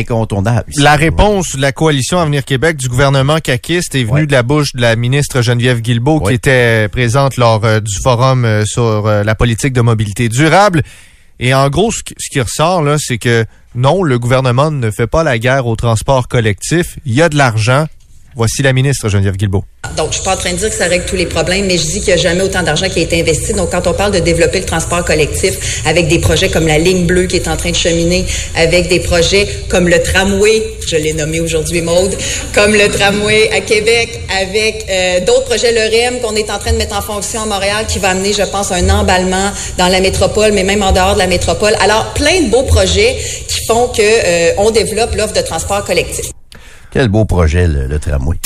La 0.76 0.96
réponse 0.96 1.56
de 1.56 1.60
la 1.62 1.72
coalition 1.72 2.18
Avenir 2.20 2.44
Québec 2.44 2.76
du 2.76 2.88
gouvernement 2.88 3.38
caquiste 3.38 3.94
est 3.94 4.04
venue 4.04 4.20
Ouais. 4.20 4.26
de 4.26 4.32
la 4.32 4.42
bouche 4.42 4.72
de 4.74 4.80
la 4.80 4.96
ministre 4.96 5.40
Geneviève 5.42 5.80
Guilbeault 5.80 6.20
Ouais. 6.20 6.28
qui 6.28 6.34
était 6.34 6.88
présente 6.88 7.36
lors 7.36 7.64
euh, 7.64 7.80
du 7.80 7.94
forum 8.02 8.44
euh, 8.44 8.64
sur 8.66 9.06
euh, 9.06 9.22
la 9.22 9.34
politique 9.34 9.72
de 9.72 9.80
mobilité 9.80 10.28
durable. 10.28 10.82
Et 11.42 11.54
en 11.54 11.70
gros, 11.70 11.90
ce 11.90 12.02
qui, 12.02 12.40
ressort, 12.40 12.82
là, 12.82 12.96
c'est 12.98 13.16
que 13.16 13.46
non, 13.74 14.02
le 14.02 14.18
gouvernement 14.18 14.70
ne 14.70 14.90
fait 14.90 15.06
pas 15.06 15.24
la 15.24 15.38
guerre 15.38 15.66
au 15.66 15.74
transport 15.74 16.28
collectif. 16.28 16.98
Il 17.06 17.14
y 17.14 17.22
a 17.22 17.30
de 17.30 17.36
l'argent. 17.36 17.86
Voici 18.36 18.62
la 18.62 18.72
ministre 18.72 19.08
Geneviève 19.08 19.36
Guilbeault. 19.36 19.64
Donc, 19.96 20.10
je 20.10 20.16
suis 20.16 20.24
pas 20.24 20.34
en 20.34 20.36
train 20.36 20.52
de 20.52 20.56
dire 20.56 20.70
que 20.70 20.74
ça 20.74 20.86
règle 20.86 21.04
tous 21.04 21.16
les 21.16 21.26
problèmes, 21.26 21.66
mais 21.66 21.76
je 21.76 21.84
dis 21.84 22.00
qu'il 22.00 22.08
n'y 22.08 22.12
a 22.12 22.16
jamais 22.16 22.42
autant 22.42 22.62
d'argent 22.62 22.88
qui 22.88 23.00
a 23.00 23.02
été 23.02 23.20
investi. 23.20 23.52
Donc, 23.54 23.70
quand 23.70 23.86
on 23.86 23.92
parle 23.92 24.12
de 24.12 24.20
développer 24.20 24.60
le 24.60 24.64
transport 24.64 25.04
collectif 25.04 25.82
avec 25.84 26.06
des 26.06 26.20
projets 26.20 26.48
comme 26.48 26.66
la 26.66 26.78
ligne 26.78 27.06
bleue 27.06 27.26
qui 27.26 27.36
est 27.36 27.48
en 27.48 27.56
train 27.56 27.70
de 27.70 27.76
cheminer, 27.76 28.24
avec 28.54 28.88
des 28.88 29.00
projets 29.00 29.48
comme 29.68 29.88
le 29.88 30.00
tramway, 30.00 30.62
je 30.86 30.96
l'ai 30.96 31.12
nommé 31.12 31.40
aujourd'hui 31.40 31.82
Maude, 31.82 32.14
comme 32.54 32.72
le 32.72 32.88
tramway 32.88 33.50
à 33.52 33.60
Québec, 33.60 34.20
avec 34.40 34.86
euh, 34.88 35.20
d'autres 35.24 35.46
projets, 35.46 35.72
le 35.72 35.80
REM 35.80 36.20
qu'on 36.20 36.36
est 36.36 36.50
en 36.50 36.58
train 36.58 36.72
de 36.72 36.78
mettre 36.78 36.96
en 36.96 37.02
fonction 37.02 37.42
à 37.42 37.46
Montréal, 37.46 37.86
qui 37.88 37.98
va 37.98 38.10
amener, 38.10 38.32
je 38.32 38.44
pense, 38.44 38.70
un 38.70 38.88
emballement 38.90 39.50
dans 39.76 39.88
la 39.88 40.00
métropole, 40.00 40.52
mais 40.52 40.62
même 40.62 40.82
en 40.82 40.92
dehors 40.92 41.14
de 41.14 41.18
la 41.18 41.26
métropole. 41.26 41.74
Alors, 41.80 42.14
plein 42.14 42.42
de 42.42 42.48
beaux 42.48 42.62
projets 42.62 43.16
qui 43.48 43.66
font 43.66 43.88
que 43.88 44.00
euh, 44.00 44.52
on 44.58 44.70
développe 44.70 45.14
l'offre 45.16 45.34
de 45.34 45.42
transport 45.42 45.84
collectif. 45.84 46.26
Quel 46.90 47.08
beau 47.08 47.24
projet, 47.24 47.66
le, 47.68 47.86
le 47.86 47.98
tramway. 48.00 48.36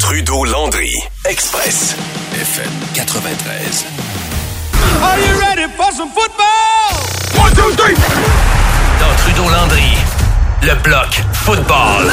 Trudeau 0.00 0.44
Landry, 0.44 0.92
Express, 1.28 1.94
FM 2.34 2.68
93. 2.96 3.84
Are 5.02 5.18
you 5.20 5.38
ready 5.38 5.70
for 5.76 5.92
some 5.92 6.08
football? 6.08 7.40
One, 7.40 7.52
two, 7.54 7.72
three. 7.76 7.94
Dans 7.94 9.14
Trudeau 9.22 9.48
Landry, 9.50 9.96
le 10.62 10.74
bloc 10.82 11.12
football. 11.32 12.10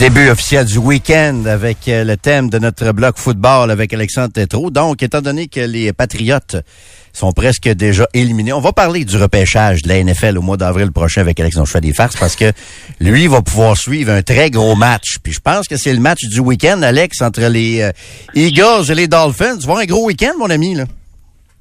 Début 0.00 0.30
officiel 0.30 0.64
du 0.64 0.78
week-end 0.78 1.44
avec 1.44 1.86
euh, 1.86 2.04
le 2.04 2.16
thème 2.16 2.48
de 2.48 2.58
notre 2.58 2.90
bloc 2.92 3.18
football 3.18 3.70
avec 3.70 3.92
Alexandre 3.92 4.32
Tétrault. 4.32 4.70
Donc, 4.70 5.02
étant 5.02 5.20
donné 5.20 5.46
que 5.46 5.60
les 5.60 5.92
Patriotes 5.92 6.56
sont 7.12 7.32
presque 7.32 7.68
déjà 7.68 8.08
éliminés, 8.14 8.54
on 8.54 8.62
va 8.62 8.72
parler 8.72 9.04
du 9.04 9.18
repêchage 9.18 9.82
de 9.82 9.90
la 9.90 10.02
NFL 10.02 10.38
au 10.38 10.40
mois 10.40 10.56
d'avril 10.56 10.90
prochain 10.90 11.20
avec 11.20 11.38
Alexandre 11.38 11.68
fais 11.68 11.82
des 11.82 11.92
farces 11.92 12.16
parce 12.16 12.34
que 12.34 12.50
lui 12.98 13.26
va 13.26 13.42
pouvoir 13.42 13.76
suivre 13.76 14.10
un 14.10 14.22
très 14.22 14.50
gros 14.50 14.74
match. 14.74 15.18
Puis 15.22 15.34
je 15.34 15.40
pense 15.40 15.68
que 15.68 15.76
c'est 15.76 15.92
le 15.92 16.00
match 16.00 16.24
du 16.24 16.40
week-end, 16.40 16.80
Alex, 16.80 17.20
entre 17.20 17.42
les 17.42 17.82
euh, 17.82 17.92
Eagles 18.34 18.90
et 18.90 18.94
les 18.94 19.06
Dolphins. 19.06 19.58
Tu 19.58 19.66
vois 19.66 19.82
un 19.82 19.84
gros 19.84 20.06
week-end, 20.06 20.32
mon 20.38 20.48
ami, 20.48 20.76
là? 20.76 20.86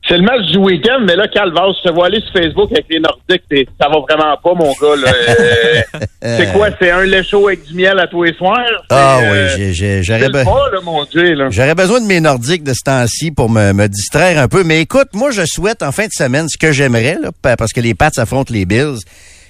C'est 0.09 0.17
le 0.17 0.23
match 0.23 0.47
du 0.47 0.57
week-end, 0.57 1.01
mais 1.05 1.15
là, 1.15 1.27
Calvas, 1.27 1.71
je 1.83 1.87
te 1.87 1.93
vois 1.93 2.07
aller 2.07 2.19
sur 2.21 2.33
Facebook 2.33 2.71
avec 2.71 2.85
les 2.89 2.99
Nordiques, 2.99 3.43
ça 3.79 3.87
va 3.89 3.99
vraiment 3.99 4.35
pas, 4.43 4.53
mon 4.55 4.71
gars. 4.71 4.95
là. 5.05 5.13
Euh, 5.13 6.01
c'est 6.37 6.51
quoi? 6.51 6.69
C'est 6.81 6.89
un 6.89 7.03
lait 7.03 7.21
chaud 7.21 7.47
avec 7.47 7.63
du 7.67 7.75
miel 7.75 7.99
à 7.99 8.07
tous 8.07 8.23
les 8.23 8.33
soirs? 8.33 8.57
Ah 8.89 9.19
euh, 9.21 9.49
oui, 9.55 9.75
c'est 9.75 10.01
j'aurais 10.01 10.29
be-. 10.29 11.51
J'aurais 11.51 11.75
besoin 11.75 12.01
de 12.01 12.07
mes 12.07 12.21
Nordiques 12.21 12.63
de 12.63 12.73
ce 12.73 12.83
temps-ci 12.83 13.29
pour 13.29 13.51
me, 13.51 13.71
me 13.71 13.87
distraire 13.87 14.39
un 14.39 14.47
peu. 14.47 14.63
Mais 14.63 14.81
écoute, 14.81 15.09
moi, 15.13 15.29
je 15.29 15.43
souhaite 15.45 15.83
en 15.83 15.91
fin 15.91 16.07
de 16.07 16.11
semaine 16.11 16.49
ce 16.49 16.57
que 16.57 16.71
j'aimerais, 16.71 17.17
parce 17.43 17.71
que 17.71 17.79
les 17.79 17.93
Pats 17.93 18.09
affrontent 18.17 18.51
les 18.51 18.65
Bills. 18.65 18.97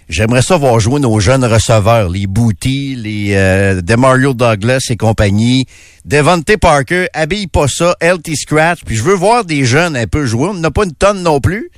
J'aimerais 0.10 0.42
ça 0.42 0.58
voir 0.58 0.80
jouer 0.80 1.00
nos 1.00 1.20
jeunes 1.20 1.46
receveurs, 1.46 2.10
les 2.10 2.26
Booty, 2.26 2.96
les 2.96 3.36
euh, 3.36 3.80
Demario 3.82 4.34
Douglas 4.34 4.88
et 4.90 4.98
compagnie. 4.98 5.68
Devontae 6.04 6.58
Parker, 6.58 7.06
habille 7.14 7.46
pas 7.46 7.68
ça, 7.68 7.96
LT 8.02 8.36
Scratch. 8.36 8.80
Puis 8.84 8.96
je 8.96 9.04
veux 9.04 9.14
voir 9.14 9.46
des 9.46 9.66
jeunes 9.66 9.96
un 9.96 10.08
peu 10.08 10.26
jouer. 10.26 10.48
On 10.50 10.56
n'a 10.56 10.72
pas 10.72 10.86
une 10.86 10.96
tonne 10.96 11.22
non 11.22 11.40
plus. 11.40 11.70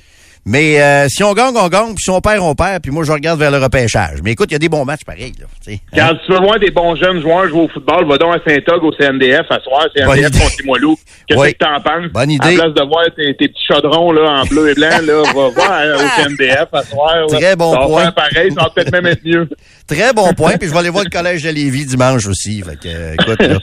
Mais 0.44 0.82
euh, 0.82 1.06
si 1.08 1.22
on 1.22 1.32
gagne, 1.34 1.54
on 1.56 1.68
gagne. 1.68 1.94
Puis 1.94 2.02
si 2.04 2.10
on 2.10 2.20
perd, 2.20 2.40
on 2.40 2.54
perd. 2.56 2.82
Puis 2.82 2.90
moi, 2.90 3.04
je 3.04 3.12
regarde 3.12 3.38
vers 3.38 3.52
le 3.52 3.58
repêchage. 3.58 4.18
Mais 4.24 4.32
écoute, 4.32 4.48
il 4.50 4.54
y 4.54 4.56
a 4.56 4.58
des 4.58 4.68
bons 4.68 4.84
matchs 4.84 5.04
pareils. 5.04 5.32
Là, 5.38 5.46
tu 5.64 5.72
sais, 5.72 5.80
hein? 5.92 5.96
Quand 6.10 6.16
tu 6.26 6.32
veux 6.32 6.38
voir 6.40 6.58
des 6.58 6.70
bons 6.72 6.96
jeunes 6.96 7.20
joueurs 7.22 7.48
jouer 7.48 7.60
au 7.62 7.68
football, 7.68 8.08
va 8.08 8.18
donc 8.18 8.34
à 8.34 8.40
Saint-Og 8.50 8.82
au 8.82 8.92
CNDF 8.92 9.46
à 9.50 9.60
soir, 9.60 9.86
CNDF 9.94 10.32
contre 10.32 10.56
Limoilou. 10.60 10.96
Qu'est-ce 11.28 11.38
Oui. 11.40 11.52
que 11.54 11.58
t'en 11.58 11.80
penses? 11.80 12.10
Bonne 12.12 12.30
idée. 12.32 12.56
En 12.56 12.60
place 12.60 12.74
de 12.74 12.82
voir 12.88 13.04
tes, 13.16 13.36
tes 13.36 13.48
petits 13.48 13.64
chaudrons 13.68 14.10
là, 14.10 14.40
en 14.42 14.44
bleu 14.46 14.70
et 14.70 14.74
blanc, 14.74 14.88
là, 15.04 15.22
va 15.32 15.48
voir 15.54 15.72
euh, 15.80 15.96
au 15.96 16.22
CNDF 16.22 16.66
à 16.72 16.82
soir. 16.82 17.14
là. 17.30 17.38
Très 17.38 17.54
bon 17.54 17.72
ça 17.72 17.78
va 17.78 17.86
point. 17.86 18.02
faire 18.02 18.14
pareil, 18.14 18.50
ça 18.52 18.62
va 18.62 18.70
peut-être 18.70 18.92
même 18.92 19.06
être 19.06 19.24
mieux. 19.24 19.48
Très 19.94 20.12
bon 20.14 20.32
point. 20.32 20.52
Puis 20.58 20.68
je 20.68 20.72
vais 20.72 20.78
aller 20.78 20.88
voir 20.90 21.04
le 21.04 21.10
collège 21.10 21.42
de 21.42 21.50
Lévis 21.50 21.84
dimanche 21.86 22.26
aussi. 22.26 22.62
Fait 22.62 22.76
que, 22.76 22.88
euh, 22.88 23.14
écoute, 23.14 23.40
là. 23.40 23.58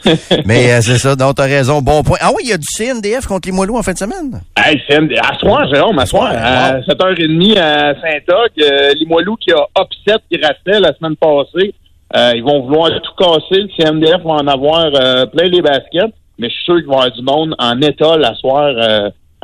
Mais 0.46 0.74
euh, 0.74 0.82
c'est 0.82 0.98
ça. 1.00 1.16
Donc, 1.16 1.36
t'as 1.36 1.46
raison. 1.46 1.82
Bon 1.82 2.04
point. 2.04 2.18
Ah 2.22 2.30
oui, 2.36 2.44
il 2.44 2.50
y 2.50 2.54
a 2.54 2.58
du 2.58 2.68
CNDF 2.68 3.26
contre 3.26 3.50
les 3.50 3.58
en 3.58 3.82
fin 3.84 3.94
de 3.94 3.98
semaine. 3.98 4.42
Hey, 4.56 4.80
CND 4.88 5.16
à 5.18 5.38
soir, 5.40 5.68
Jérôme, 5.74 5.98
à 5.98 6.06
soir, 6.06 6.32
à 6.32 6.80
7h30 6.82 7.58
à 7.58 7.94
Saint-Og, 7.96 8.52
euh, 8.62 8.94
Limoilou 8.94 9.36
qui 9.38 9.52
a 9.52 9.66
upset 9.82 10.20
Girasset 10.32 10.80
la 10.80 10.94
semaine 10.96 11.16
passée. 11.16 11.74
Euh, 12.16 12.34
ils 12.36 12.44
vont 12.44 12.62
vouloir 12.62 12.90
tout 13.02 13.16
casser. 13.18 13.62
Le 13.64 13.70
CNDF 13.78 14.24
va 14.24 14.32
en 14.34 14.48
avoir 14.48 14.90
euh, 14.96 15.26
plein 15.26 15.46
les 15.46 15.62
baskets. 15.62 16.14
Mais 16.38 16.50
je 16.50 16.54
suis 16.54 16.64
sûr 16.64 16.76
qu'il 16.78 16.86
va 16.88 16.92
y 16.94 16.96
avoir 16.98 17.12
du 17.12 17.22
monde 17.22 17.56
en 17.60 17.82
état 17.82 18.18
la 18.18 18.34
soir 18.36 18.74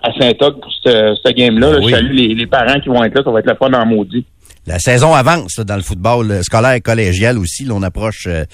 à 0.01 0.11
Saint-Og 0.19 0.61
pour 0.61 0.71
ce, 0.83 1.15
ce 1.25 1.31
game-là. 1.33 1.71
Ben 1.71 1.83
Je 1.83 1.89
salue 1.89 2.13
les, 2.13 2.33
les 2.35 2.47
parents 2.47 2.79
qui 2.79 2.89
vont 2.89 3.03
être 3.03 3.15
là. 3.15 3.21
Ça 3.23 3.31
va 3.31 3.39
être 3.39 3.47
la 3.47 3.55
fun 3.55 3.73
en 3.73 3.85
maudit. 3.85 4.25
La 4.67 4.79
saison 4.79 5.13
avance 5.13 5.57
là, 5.57 5.63
dans 5.63 5.75
le 5.75 5.81
football 5.83 6.31
euh, 6.31 6.41
scolaire 6.41 6.73
et 6.73 6.81
collégial 6.81 7.37
aussi. 7.37 7.65
Là, 7.65 7.73
on 7.75 7.83
approche 7.83 8.25
euh, 8.27 8.45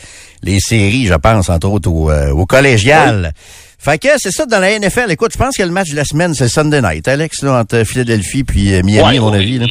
les 0.43 0.59
séries, 0.59 1.05
je 1.05 1.13
pense, 1.13 1.49
entre 1.49 1.69
autres 1.69 1.89
au, 1.89 2.09
euh, 2.11 2.31
au 2.31 2.45
collégial. 2.45 3.31
Fait 3.79 3.97
que 3.97 4.09
c'est 4.17 4.31
ça 4.31 4.45
dans 4.45 4.59
la 4.59 4.77
NFL. 4.77 5.09
Écoute, 5.09 5.31
je 5.33 5.37
pense 5.39 5.57
que 5.57 5.63
le 5.63 5.71
match 5.71 5.89
de 5.89 5.95
la 5.95 6.03
semaine, 6.03 6.33
c'est 6.35 6.47
Sunday 6.49 6.81
night, 6.81 7.07
Alex, 7.07 7.41
là, 7.43 7.59
entre 7.61 7.83
Philadelphie 7.83 8.43
puis 8.43 8.73
euh, 8.75 8.81
Miami, 8.83 9.09
Ouais, 9.09 9.17
à 9.17 9.21
mon 9.21 9.33
avis. 9.33 9.57
Là. 9.57 9.65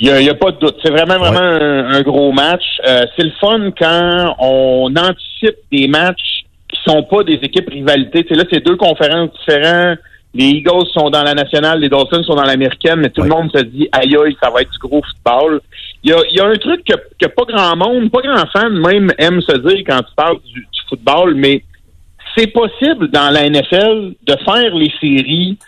Il 0.00 0.06
n'y 0.06 0.10
a, 0.10 0.20
y 0.20 0.30
a 0.30 0.34
pas 0.34 0.52
de 0.52 0.58
doute. 0.60 0.76
C'est 0.80 0.90
vraiment, 0.92 1.18
vraiment 1.18 1.40
un, 1.40 1.90
un 1.92 2.02
gros 2.02 2.30
match. 2.30 2.62
Euh, 2.86 3.04
c'est 3.16 3.24
le 3.24 3.32
fun 3.40 3.70
quand 3.76 4.36
on 4.38 4.94
anticipe 4.94 5.56
des 5.72 5.88
matchs 5.88 6.44
qui 6.68 6.78
sont 6.84 7.02
pas 7.02 7.24
des 7.24 7.40
équipes 7.42 7.68
rivalité. 7.68 8.22
Tu 8.22 8.28
sais, 8.28 8.34
là, 8.36 8.44
c'est 8.52 8.64
deux 8.64 8.76
conférences 8.76 9.30
différentes. 9.40 9.98
Les 10.34 10.44
Eagles 10.44 10.86
sont 10.92 11.10
dans 11.10 11.22
la 11.22 11.34
nationale, 11.34 11.80
les 11.80 11.88
Dolphins 11.88 12.22
sont 12.22 12.34
dans 12.34 12.44
l'américaine, 12.44 13.00
mais 13.00 13.10
tout 13.10 13.22
le 13.22 13.30
monde 13.30 13.50
se 13.54 13.62
dit 13.62 13.88
aïe 13.92 14.14
aïe, 14.14 14.36
ça 14.42 14.50
va 14.50 14.60
être 14.60 14.70
du 14.70 14.78
gros 14.78 15.02
football. 15.02 15.60
Il 16.04 16.10
y 16.10 16.12
a, 16.12 16.18
il 16.30 16.36
y 16.36 16.40
a 16.40 16.46
un 16.46 16.56
truc 16.56 16.84
que, 16.84 16.94
que 17.18 17.28
pas 17.28 17.44
grand 17.48 17.76
monde, 17.76 18.10
pas 18.10 18.20
grand 18.20 18.46
fan 18.52 18.78
même 18.78 19.10
aime 19.18 19.40
se 19.40 19.56
dire 19.56 19.82
quand 19.86 20.00
tu 20.02 20.14
parles 20.14 20.38
du, 20.42 20.60
du 20.60 20.80
football, 20.88 21.34
mais 21.34 21.64
c'est 22.36 22.48
possible 22.48 23.08
dans 23.10 23.30
la 23.30 23.48
NFL 23.48 24.14
de 24.22 24.36
faire 24.44 24.74
les 24.74 24.92
séries 25.00 25.58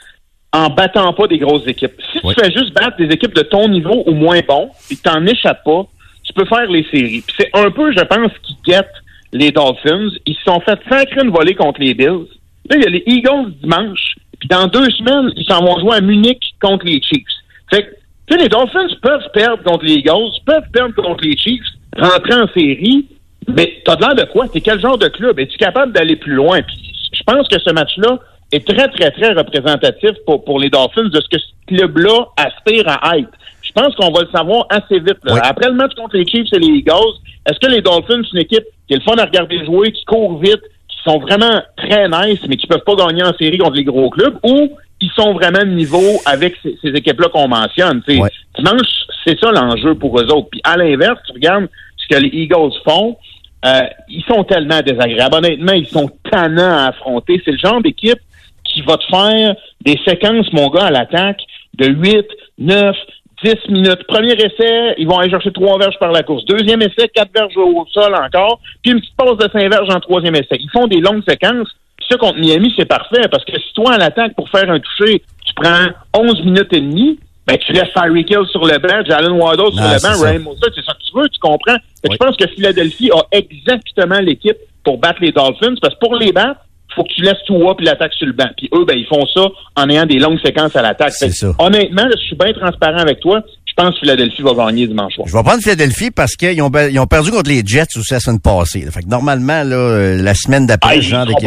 en 0.53 0.69
battant 0.69 1.13
pas 1.13 1.27
des 1.27 1.39
grosses 1.39 1.67
équipes. 1.67 2.01
Si 2.13 2.21
tu 2.21 2.35
fais 2.35 2.51
juste 2.51 2.75
battre 2.75 2.97
des 2.97 3.07
équipes 3.07 3.35
de 3.35 3.43
ton 3.43 3.69
niveau 3.69 4.03
ou 4.07 4.13
moins 4.13 4.41
bon, 4.47 4.71
et 4.91 4.97
que 4.97 5.03
t'en 5.03 5.25
échappes 5.27 5.65
pas, 5.65 5.87
tu 6.25 6.33
peux 6.33 6.45
faire 6.45 6.69
les 6.69 6.85
séries. 6.91 7.23
Puis 7.27 7.37
c'est 7.39 7.51
un 7.55 7.71
peu, 7.71 7.93
je 7.93 8.05
pense, 8.05 8.33
qui 8.43 8.57
guette 8.67 8.91
les 9.33 9.53
Dolphins. 9.53 10.11
Ils 10.27 10.35
se 10.35 10.43
sont 10.43 10.61
fait 10.61 10.79
sacrer 10.89 11.23
une 11.23 11.31
volée 11.31 11.55
contre 11.55 11.81
les 11.81 11.95
Bills. 11.95 12.27
Là, 12.69 12.77
il 12.77 12.83
y 12.83 12.87
a 12.87 12.91
les 12.91 13.03
Eagles 13.07 13.53
dimanche. 13.63 14.15
Puis 14.41 14.49
dans 14.49 14.67
deux 14.67 14.91
semaines, 14.91 15.33
ils 15.37 15.45
s'en 15.45 15.63
vont 15.65 15.79
jouer 15.79 15.97
à 15.97 16.01
Munich 16.01 16.55
contre 16.61 16.87
les 16.87 17.01
Chiefs. 17.03 17.27
Fait 17.71 17.83
que, 17.83 17.91
tu 18.27 18.37
sais, 18.37 18.43
les 18.43 18.49
Dolphins 18.49 18.89
peuvent 19.03 19.29
perdre 19.33 19.63
contre 19.63 19.85
les 19.85 19.95
Eagles, 19.95 20.31
peuvent 20.45 20.71
perdre 20.73 20.95
contre 20.95 21.23
les 21.25 21.37
Chiefs, 21.37 21.63
rentrer 21.97 22.35
en 22.35 22.49
série, 22.49 23.07
mais 23.49 23.83
t'as 23.85 23.97
de 23.97 24.01
l'air 24.03 24.15
de 24.15 24.25
quoi? 24.33 24.49
T'es 24.49 24.61
quel 24.61 24.81
genre 24.81 24.99
de 24.99 25.09
club? 25.09 25.39
Es-tu 25.39 25.57
capable 25.57 25.93
d'aller 25.93 26.17
plus 26.17 26.35
loin? 26.35 26.63
Puis 26.63 26.77
je 27.13 27.23
pense 27.25 27.49
que 27.49 27.59
ce 27.59 27.71
match-là 27.71 28.19
est 28.53 28.67
très, 28.67 28.89
très, 28.89 29.11
très 29.11 29.33
représentatif 29.33 30.11
pour, 30.27 30.45
pour 30.45 30.59
les 30.59 30.71
Dolphins 30.71 31.09
de 31.09 31.21
ce 31.21 31.29
que 31.29 31.39
ce 31.39 31.75
club-là 31.75 32.27
aspire 32.37 32.89
à 32.89 33.19
être. 33.19 33.31
Je 33.63 33.73
pense 33.73 33.95
qu'on 33.95 34.11
va 34.11 34.23
le 34.23 34.29
savoir 34.35 34.67
assez 34.71 34.99
vite. 34.99 35.19
là. 35.23 35.41
Après 35.45 35.69
le 35.69 35.75
match 35.75 35.95
contre 35.95 36.17
les 36.17 36.27
Chiefs 36.27 36.53
et 36.53 36.59
les 36.59 36.79
Eagles, 36.79 37.15
est-ce 37.47 37.59
que 37.61 37.71
les 37.71 37.81
Dolphins, 37.81 38.23
c'est 38.25 38.33
une 38.33 38.43
équipe 38.43 38.65
qui 38.89 38.95
est 38.95 38.97
le 38.97 39.03
fun 39.03 39.17
à 39.17 39.25
regarder 39.25 39.65
jouer, 39.65 39.93
qui 39.93 40.05
court 40.05 40.39
vite, 40.39 40.63
qui 41.03 41.11
sont 41.11 41.19
vraiment 41.19 41.63
très 41.77 42.09
nice, 42.09 42.41
mais 42.49 42.57
qui 42.57 42.67
peuvent 42.67 42.85
pas 42.85 42.95
gagner 42.95 43.23
en 43.23 43.33
série 43.35 43.59
contre 43.59 43.77
les 43.77 43.85
gros 43.85 44.11
clubs, 44.11 44.39
ou 44.43 44.71
ils 45.01 45.11
sont 45.13 45.33
vraiment 45.33 45.61
de 45.61 45.71
niveau 45.71 46.21
avec 46.27 46.57
ces, 46.63 46.77
ces 46.83 46.91
équipes-là 46.91 47.29
qu'on 47.29 47.49
mentionne. 47.49 48.03
tu 48.07 48.17
sais. 48.17 48.23
Dimanche, 48.59 48.87
c'est 49.25 49.39
ça 49.39 49.51
l'enjeu 49.51 49.95
pour 49.95 50.19
eux 50.21 50.27
autres. 50.31 50.49
Puis 50.51 50.61
à 50.65 50.77
l'inverse, 50.77 51.19
tu 51.27 51.33
regardes 51.33 51.69
ce 51.97 52.15
que 52.15 52.21
les 52.21 52.29
Eagles 52.29 52.73
font, 52.85 53.17
euh, 53.65 53.83
ils 54.09 54.25
sont 54.25 54.45
tellement 54.45 54.81
désagréables. 54.81 55.37
Honnêtement, 55.37 55.73
ils 55.73 55.87
sont 55.87 56.11
tannants 56.31 56.79
à 56.79 56.89
affronter. 56.89 57.41
C'est 57.45 57.53
le 57.53 57.59
genre 57.59 57.83
d'équipe 57.83 58.19
qui 58.65 58.83
va 58.83 58.97
te 58.97 59.05
faire 59.05 59.57
des 59.83 59.99
séquences, 60.07 60.53
mon 60.53 60.69
gars, 60.69 60.87
à 60.87 60.91
l'attaque 60.91 61.41
de 61.75 61.87
8, 61.87 62.27
9, 62.59 62.97
10 63.45 63.69
minutes. 63.69 64.05
Premier 64.07 64.33
essai, 64.33 64.95
ils 64.99 65.07
vont 65.07 65.19
aller 65.19 65.31
chercher 65.31 65.53
trois 65.53 65.79
verges 65.79 65.99
par 65.99 66.13
la 66.13 66.23
course. 66.23 66.45
Deuxième 66.45 66.83
essai, 66.83 67.09
quatre 67.15 67.33
verges 67.35 67.57
au 67.57 67.87
sol 67.93 68.15
encore. 68.15 68.61
Puis 68.83 68.93
une 68.93 69.01
petite 69.01 69.17
pause 69.17 69.39
de 69.39 69.49
cinq 69.51 69.69
verges 69.71 69.89
en 69.89 70.01
troisième 70.01 70.35
essai. 70.35 70.59
Ils 70.59 70.71
font 70.71 70.87
des 70.87 71.01
longues 71.01 71.23
séquences. 71.29 71.69
Puis 71.97 72.07
ça, 72.09 72.17
contre 72.17 72.39
Miami, 72.39 72.73
c'est 72.77 72.87
parfait 72.87 73.29
parce 73.31 73.45
que 73.45 73.59
si 73.59 73.73
toi, 73.75 73.95
à 73.95 73.99
l'attaque, 73.99 74.35
pour 74.35 74.49
faire 74.49 74.71
un 74.71 74.81
toucher, 74.81 75.23
tu 75.45 75.55
prends 75.55 75.89
11 76.15 76.45
minutes 76.45 76.73
et 76.73 76.81
demie, 76.81 77.19
ben, 77.47 77.57
tu 77.59 77.73
laisses 77.73 77.93
Tyreek 77.93 78.31
Hill 78.31 78.47
sur 78.51 78.65
le 78.65 78.79
banc, 78.79 79.05
Jalen 79.05 79.33
Waddle 79.33 79.73
sur 79.73 79.83
le 79.83 80.03
banc, 80.03 80.45
Mostert, 80.45 80.71
c'est 80.75 80.85
ça 80.85 80.93
que 80.93 81.03
tu 81.03 81.19
veux, 81.19 81.29
tu 81.29 81.41
comprends? 81.41 81.77
Que 82.05 82.13
Je 82.13 82.17
pense 82.17 82.37
que 82.37 82.47
Philadelphie 82.47 83.11
a 83.13 83.23
exactement 83.33 84.21
l'équipe 84.21 84.57
pour 84.85 84.99
battre 84.99 85.19
les 85.21 85.33
Dolphins 85.33 85.75
parce 85.81 85.95
que 85.95 85.99
pour 85.99 86.15
les 86.15 86.33
battre, 86.33 86.61
faut 86.95 87.05
que 87.05 87.13
tu 87.15 87.23
laisses 87.23 87.43
tout 87.47 87.69
up 87.69 87.77
et 87.81 87.85
l'attaque 87.85 88.13
sur 88.15 88.27
le 88.27 88.33
banc. 88.33 88.49
Puis 88.57 88.69
eux, 88.75 88.85
ben, 88.85 88.97
ils 88.97 89.07
font 89.07 89.25
ça 89.33 89.47
en 89.77 89.89
ayant 89.89 90.07
des 90.07 90.19
longues 90.19 90.41
séquences 90.45 90.75
à 90.77 90.83
l'attaque. 90.83 91.13
Honnêtement, 91.59 92.05
là, 92.05 92.11
je 92.17 92.23
suis 92.27 92.37
bien 92.37 92.53
transparent 92.53 92.99
avec 92.99 93.21
toi. 93.21 93.41
Je 93.67 93.75
pense 93.85 93.95
que 93.95 94.01
Philadelphie 94.01 94.43
va 94.43 94.53
gagner 94.53 94.87
dimanche 94.89 95.15
soir. 95.15 95.29
Je 95.29 95.35
vais 95.37 95.43
prendre 95.45 95.63
Philadelphie 95.63 96.11
parce 96.11 96.35
qu'ils 96.35 96.61
ont, 96.61 96.71
ils 96.91 96.99
ont 96.99 97.07
perdu 97.07 97.31
contre 97.31 97.49
les 97.49 97.63
Jets 97.65 97.87
aussi 97.97 98.13
la 98.13 98.19
semaine 98.21 98.41
passée. 98.41 98.85
Fait 98.91 99.03
que 99.03 99.09
normalement, 99.09 99.63
là, 99.63 99.77
euh, 99.77 100.23
la 100.23 100.35
semaine 100.35 100.67
d'après, 100.67 100.97
Ah, 100.97 101.01
genre 101.01 101.25
d'équipe 101.27 101.45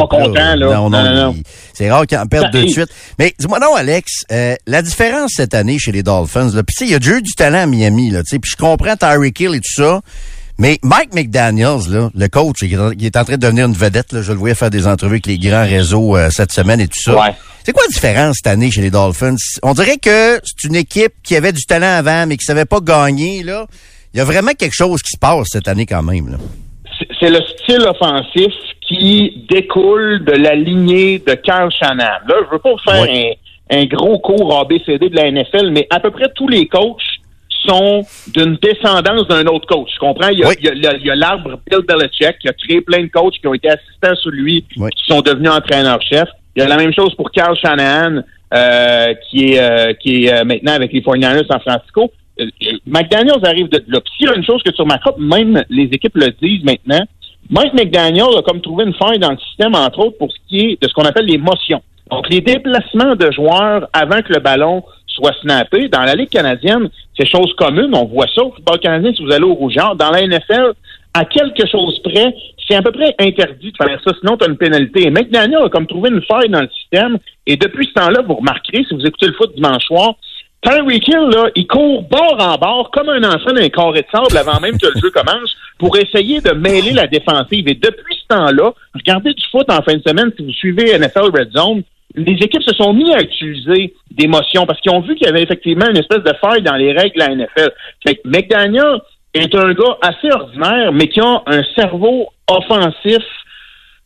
là. 0.56 0.56
Non, 0.56 0.88
non, 0.90 1.02
Non, 1.14 1.34
c'est 1.74 1.90
rare 1.90 2.06
qu'ils 2.06 2.18
en 2.18 2.26
perdent 2.26 2.50
deux 2.50 2.64
de 2.64 2.68
suite. 2.68 2.88
Mais 3.18 3.34
dis-moi 3.38 3.58
non, 3.60 3.74
Alex, 3.76 4.22
euh, 4.32 4.54
la 4.66 4.80
différence 4.82 5.32
cette 5.36 5.52
année 5.54 5.78
chez 5.78 5.92
les 5.92 6.02
Dolphins, 6.02 6.50
là, 6.54 6.62
puis 6.62 6.74
tu 6.74 6.84
sais, 6.84 6.84
il 6.86 6.92
y 6.92 6.94
a 6.94 6.98
déjà 6.98 7.18
eu 7.18 7.22
du 7.22 7.34
talent 7.34 7.58
à 7.58 7.66
Miami, 7.66 8.10
là, 8.10 8.22
tu 8.22 8.30
sais, 8.30 8.38
puis 8.38 8.50
je 8.50 8.56
comprends 8.56 8.96
Tyreek 8.96 9.38
Hill 9.38 9.54
et 9.54 9.60
tout 9.60 9.82
ça, 9.82 10.00
mais 10.58 10.78
Mike 10.82 11.14
McDaniels, 11.14 11.90
là, 11.90 12.10
le 12.14 12.28
coach, 12.28 12.62
il 12.62 12.72
est, 12.72 13.16
en, 13.16 13.24
train 13.24 13.36
de 13.36 13.40
devenir 13.40 13.66
une 13.66 13.74
vedette, 13.74 14.12
là, 14.12 14.22
je 14.22 14.32
le 14.32 14.38
voyais 14.38 14.54
faire 14.54 14.70
des 14.70 14.86
entrevues 14.86 15.14
avec 15.14 15.26
les 15.26 15.38
grands 15.38 15.66
réseaux 15.66 16.16
euh, 16.16 16.30
cette 16.30 16.52
semaine 16.52 16.80
et 16.80 16.86
tout 16.86 17.00
ça. 17.00 17.14
Ouais. 17.14 17.34
C'est 17.64 17.72
quoi 17.72 17.82
la 17.84 17.92
différence 17.92 18.36
cette 18.36 18.52
année 18.52 18.70
chez 18.70 18.82
les 18.82 18.90
Dolphins? 18.90 19.36
On 19.62 19.72
dirait 19.72 19.96
que 19.96 20.38
c'est 20.44 20.68
une 20.68 20.76
équipe 20.76 21.14
qui 21.24 21.34
avait 21.34 21.52
du 21.52 21.64
talent 21.64 21.96
avant, 21.98 22.26
mais 22.26 22.36
qui 22.36 22.44
savait 22.44 22.66
pas 22.66 22.80
gagner, 22.80 23.42
là. 23.42 23.66
Il 24.12 24.18
y 24.18 24.20
a 24.20 24.24
vraiment 24.24 24.52
quelque 24.52 24.74
chose 24.74 25.02
qui 25.02 25.10
se 25.10 25.18
passe 25.18 25.48
cette 25.50 25.66
année 25.66 25.86
quand 25.86 26.02
même, 26.02 26.28
là. 26.30 26.36
C'est- 27.18 27.30
le 27.30 27.40
style 27.40 27.82
offensif 27.88 28.52
qui 28.86 29.46
découle 29.50 30.24
de 30.24 30.32
la 30.32 30.54
lignée 30.54 31.18
de 31.18 31.34
Carl 31.34 31.70
Shanahan. 31.72 32.20
Là, 32.28 32.34
je 32.44 32.50
veux 32.52 32.58
pas 32.58 32.70
vous 32.70 32.90
faire 32.92 33.02
un, 33.02 33.76
un 33.76 33.86
gros 33.86 34.18
cours 34.18 34.60
ABCD 34.60 35.08
de 35.08 35.16
la 35.16 35.30
NFL, 35.30 35.70
mais 35.70 35.86
à 35.90 35.98
peu 35.98 36.10
près 36.10 36.26
tous 36.36 36.48
les 36.48 36.68
coachs 36.68 37.00
sont 37.66 38.02
d'une 38.28 38.56
descendance 38.56 39.26
d'un 39.28 39.46
autre 39.46 39.66
coach. 39.66 39.90
Tu 39.92 39.98
comprends? 39.98 40.28
Il 40.28 40.38
y 40.38 41.10
a, 41.10 41.14
l'arbre 41.14 41.58
Bill 41.70 41.80
Belichick 41.86 42.38
qui 42.40 42.48
a 42.48 42.52
créé 42.52 42.80
plein 42.80 43.02
de 43.02 43.08
coachs 43.08 43.34
qui 43.34 43.46
ont 43.46 43.54
été 43.54 43.68
assistants 43.68 44.14
sous 44.22 44.30
lui, 44.30 44.64
qui 44.68 45.04
sont 45.06 45.20
devenus 45.20 45.50
entraîneurs-chefs. 45.50 46.28
Il 46.56 46.62
y 46.62 46.66
a 46.66 46.68
la 46.68 46.76
même 46.76 46.92
chose 46.92 47.14
pour 47.14 47.30
Carl 47.30 47.56
Shanahan, 47.56 48.22
euh, 48.54 49.14
qui 49.28 49.52
est, 49.52 49.60
euh, 49.60 49.92
qui 49.94 50.24
est 50.24 50.32
euh, 50.32 50.44
maintenant 50.44 50.74
avec 50.74 50.92
les 50.92 51.00
49ers 51.00 51.46
San 51.46 51.60
Francisco. 51.60 52.12
Euh, 52.40 52.44
euh, 52.44 52.72
McDaniels 52.86 53.44
arrive 53.44 53.68
de 53.68 53.82
là. 53.88 54.00
S'il 54.16 54.26
y 54.26 54.30
a 54.30 54.34
une 54.34 54.44
chose 54.44 54.62
que 54.62 54.70
tu 54.70 54.82
remarqueras, 54.82 55.16
même 55.18 55.64
les 55.70 55.84
équipes 55.84 56.16
le 56.16 56.30
disent 56.42 56.64
maintenant, 56.64 57.04
Mike 57.50 57.74
McDaniel 57.74 58.38
a 58.38 58.42
comme 58.42 58.60
trouvé 58.60 58.84
une 58.84 58.94
faille 58.94 59.18
dans 59.18 59.32
le 59.32 59.38
système, 59.38 59.74
entre 59.74 59.98
autres, 60.00 60.18
pour 60.18 60.32
ce 60.32 60.38
qui 60.48 60.60
est 60.60 60.82
de 60.82 60.88
ce 60.88 60.94
qu'on 60.94 61.04
appelle 61.04 61.26
les 61.26 61.38
motions. 61.38 61.82
Donc, 62.10 62.28
les 62.30 62.40
déplacements 62.40 63.16
de 63.16 63.30
joueurs 63.32 63.88
avant 63.92 64.22
que 64.22 64.32
le 64.32 64.40
ballon 64.40 64.82
soit 65.14 65.34
snappé. 65.40 65.88
Dans 65.88 66.02
la 66.02 66.14
Ligue 66.14 66.30
canadienne, 66.30 66.88
c'est 67.18 67.26
chose 67.26 67.52
commune. 67.56 67.94
On 67.94 68.04
voit 68.04 68.26
ça 68.34 68.42
au 68.42 68.52
football 68.52 68.78
canadien 68.78 69.12
si 69.14 69.24
vous 69.24 69.32
allez 69.32 69.44
au 69.44 69.54
Rougeur. 69.54 69.96
Dans 69.96 70.10
la 70.10 70.26
NFL, 70.26 70.72
à 71.14 71.24
quelque 71.24 71.66
chose 71.66 72.00
près, 72.02 72.34
c'est 72.66 72.74
à 72.74 72.82
peu 72.82 72.92
près 72.92 73.14
interdit 73.18 73.72
de 73.72 73.76
faire 73.76 74.00
ça, 74.04 74.12
sinon 74.20 74.36
tu 74.36 74.44
as 74.44 74.48
une 74.48 74.56
pénalité. 74.56 75.06
Et 75.06 75.10
McDaniel 75.10 75.62
a 75.64 75.68
comme 75.68 75.86
trouvé 75.86 76.10
une 76.10 76.22
faille 76.22 76.48
dans 76.48 76.62
le 76.62 76.68
système. 76.68 77.18
Et 77.46 77.56
depuis 77.56 77.86
ce 77.86 77.92
temps-là, 78.00 78.22
vous 78.26 78.34
remarquerez, 78.34 78.84
si 78.88 78.94
vous 78.94 79.06
écoutez 79.06 79.26
le 79.26 79.34
foot 79.34 79.54
dimanche 79.54 79.84
soir, 79.84 80.14
Tyreek 80.64 81.06
Hill, 81.06 81.28
là, 81.30 81.50
il 81.54 81.66
court 81.66 82.04
bord 82.04 82.36
en 82.40 82.56
bord 82.56 82.90
comme 82.90 83.10
un 83.10 83.22
enfant 83.22 83.52
d'un 83.52 83.68
carré 83.68 84.00
de 84.00 84.06
sable 84.10 84.36
avant 84.36 84.60
même 84.60 84.78
que 84.78 84.86
le 84.86 84.98
jeu 84.98 85.10
commence 85.10 85.54
pour 85.78 85.96
essayer 85.98 86.40
de 86.40 86.52
mêler 86.52 86.92
la 86.92 87.06
défensive. 87.06 87.68
Et 87.68 87.74
depuis 87.74 88.16
ce 88.22 88.34
temps-là, 88.34 88.72
regardez 88.94 89.34
du 89.34 89.44
foot 89.50 89.70
en 89.70 89.82
fin 89.82 89.94
de 89.94 90.02
semaine, 90.06 90.32
si 90.36 90.42
vous 90.42 90.52
suivez 90.52 90.98
NFL 90.98 91.30
Red 91.34 91.52
Zone, 91.52 91.82
les 92.14 92.32
équipes 92.32 92.62
se 92.62 92.74
sont 92.74 92.92
mis 92.92 93.12
à 93.12 93.20
utiliser 93.20 93.94
des 94.10 94.26
motions 94.26 94.66
parce 94.66 94.80
qu'ils 94.80 94.92
ont 94.92 95.00
vu 95.00 95.14
qu'il 95.16 95.26
y 95.26 95.30
avait 95.30 95.42
effectivement 95.42 95.88
une 95.88 95.96
espèce 95.96 96.22
de 96.22 96.32
faille 96.40 96.62
dans 96.62 96.76
les 96.76 96.92
règles 96.92 97.14
de 97.14 97.20
la 97.20 97.34
NFL. 97.34 97.72
Fait 98.06 98.16
que 98.16 98.20
McDaniel 98.24 99.00
est 99.34 99.54
un 99.54 99.72
gars 99.72 99.98
assez 100.00 100.30
ordinaire, 100.30 100.92
mais 100.92 101.08
qui 101.08 101.20
a 101.20 101.42
un 101.46 101.62
cerveau 101.74 102.28
offensif 102.48 103.22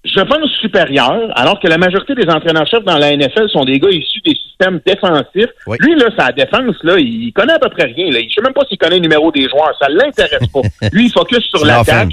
je 0.04 0.20
pense 0.20 0.50
supérieur, 0.60 1.30
alors 1.34 1.60
que 1.60 1.66
la 1.66 1.76
majorité 1.76 2.14
des 2.14 2.30
entraîneurs-chefs 2.30 2.84
dans 2.84 2.98
la 2.98 3.16
NFL 3.16 3.48
sont 3.50 3.64
des 3.64 3.78
gars 3.78 3.90
issus 3.90 4.20
des 4.24 4.34
systèmes 4.34 4.80
défensifs. 4.86 5.50
Lui, 5.80 5.96
là, 5.96 6.06
sa 6.16 6.32
défense, 6.32 6.76
là, 6.82 6.98
il 6.98 7.32
connaît 7.32 7.54
à 7.54 7.58
peu 7.58 7.68
près 7.68 7.84
rien. 7.84 8.10
Là. 8.10 8.20
Je 8.20 8.32
sais 8.32 8.42
même 8.42 8.52
pas 8.52 8.64
s'il 8.68 8.78
connaît 8.78 8.96
le 8.96 9.02
numéro 9.02 9.30
des 9.32 9.48
joueurs. 9.48 9.72
Ça 9.80 9.88
l'intéresse 9.88 10.46
pas. 10.52 10.60
Lui, 10.92 11.06
il 11.06 11.12
focus 11.12 11.44
sur 11.48 11.64
l'attaque. 11.64 12.12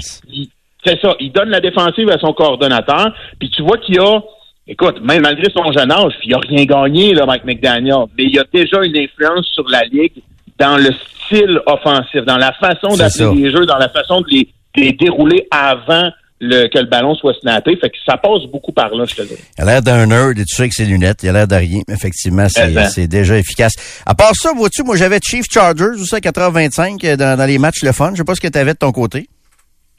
C'est 0.84 1.00
ça. 1.00 1.14
Il 1.20 1.32
donne 1.32 1.50
la 1.50 1.60
défensive 1.60 2.10
à 2.10 2.18
son 2.18 2.32
coordonnateur. 2.32 3.14
Puis 3.38 3.50
tu 3.50 3.62
vois 3.62 3.78
qu'il 3.78 3.98
a, 4.00 4.20
écoute, 4.66 5.00
même 5.02 5.22
malgré 5.22 5.50
son 5.52 5.72
jeune 5.72 5.90
âge, 5.90 6.12
il 6.24 6.34
a 6.34 6.38
rien 6.38 6.64
gagné, 6.64 7.14
là, 7.14 7.26
Mike 7.26 7.44
McDaniel, 7.44 8.06
mais 8.16 8.24
il 8.24 8.38
a 8.38 8.44
déjà 8.52 8.82
une 8.84 8.96
influence 8.96 9.46
sur 9.46 9.68
la 9.68 9.82
ligue 9.82 10.22
dans 10.58 10.76
le 10.76 10.90
style 11.26 11.60
offensif, 11.66 12.24
dans 12.26 12.38
la 12.38 12.52
façon 12.52 12.90
ça. 12.90 13.08
d'appeler 13.08 13.42
les 13.42 13.50
jeux, 13.50 13.66
dans 13.66 13.78
la 13.78 13.88
façon 13.88 14.20
de 14.20 14.26
les, 14.30 14.48
de 14.76 14.80
les 14.80 14.92
dérouler 14.92 15.46
avant 15.50 16.10
le, 16.40 16.68
que 16.68 16.78
le 16.78 16.86
ballon 16.86 17.14
soit 17.14 17.34
snappé. 17.40 17.76
Fait 17.76 17.88
que 17.90 17.96
ça 18.04 18.16
passe 18.16 18.44
beaucoup 18.52 18.72
par 18.72 18.90
là, 18.94 19.04
je 19.06 19.14
te 19.14 19.22
dis. 19.22 19.34
Il 19.58 19.62
a 19.62 19.64
l'air 19.64 19.82
d'un 19.82 20.06
nerd 20.06 20.38
et 20.38 20.42
tout 20.42 20.54
ça 20.54 20.62
avec 20.62 20.74
ses 20.74 20.84
lunettes. 20.84 21.22
Il 21.22 21.28
a 21.30 21.32
l'air 21.32 21.48
de 21.48 21.54
rien. 21.54 21.80
Effectivement, 21.88 22.46
c'est 22.48 23.08
déjà 23.08 23.38
efficace. 23.38 23.72
À 24.04 24.14
part 24.14 24.34
ça, 24.34 24.52
vois-tu, 24.54 24.82
moi, 24.82 24.96
j'avais 24.96 25.18
Chief 25.22 25.46
Chargers 25.50 26.02
à 26.12 26.18
80-25 26.18 27.06
euh, 27.06 27.16
dans, 27.16 27.38
dans 27.38 27.46
les 27.46 27.58
matchs 27.58 27.82
le 27.82 27.92
fun. 27.92 28.10
Je 28.12 28.18
sais 28.18 28.24
pas 28.24 28.34
ce 28.34 28.40
que 28.40 28.48
tu 28.48 28.58
avais 28.58 28.74
de 28.74 28.78
ton 28.78 28.92
côté. 28.92 29.28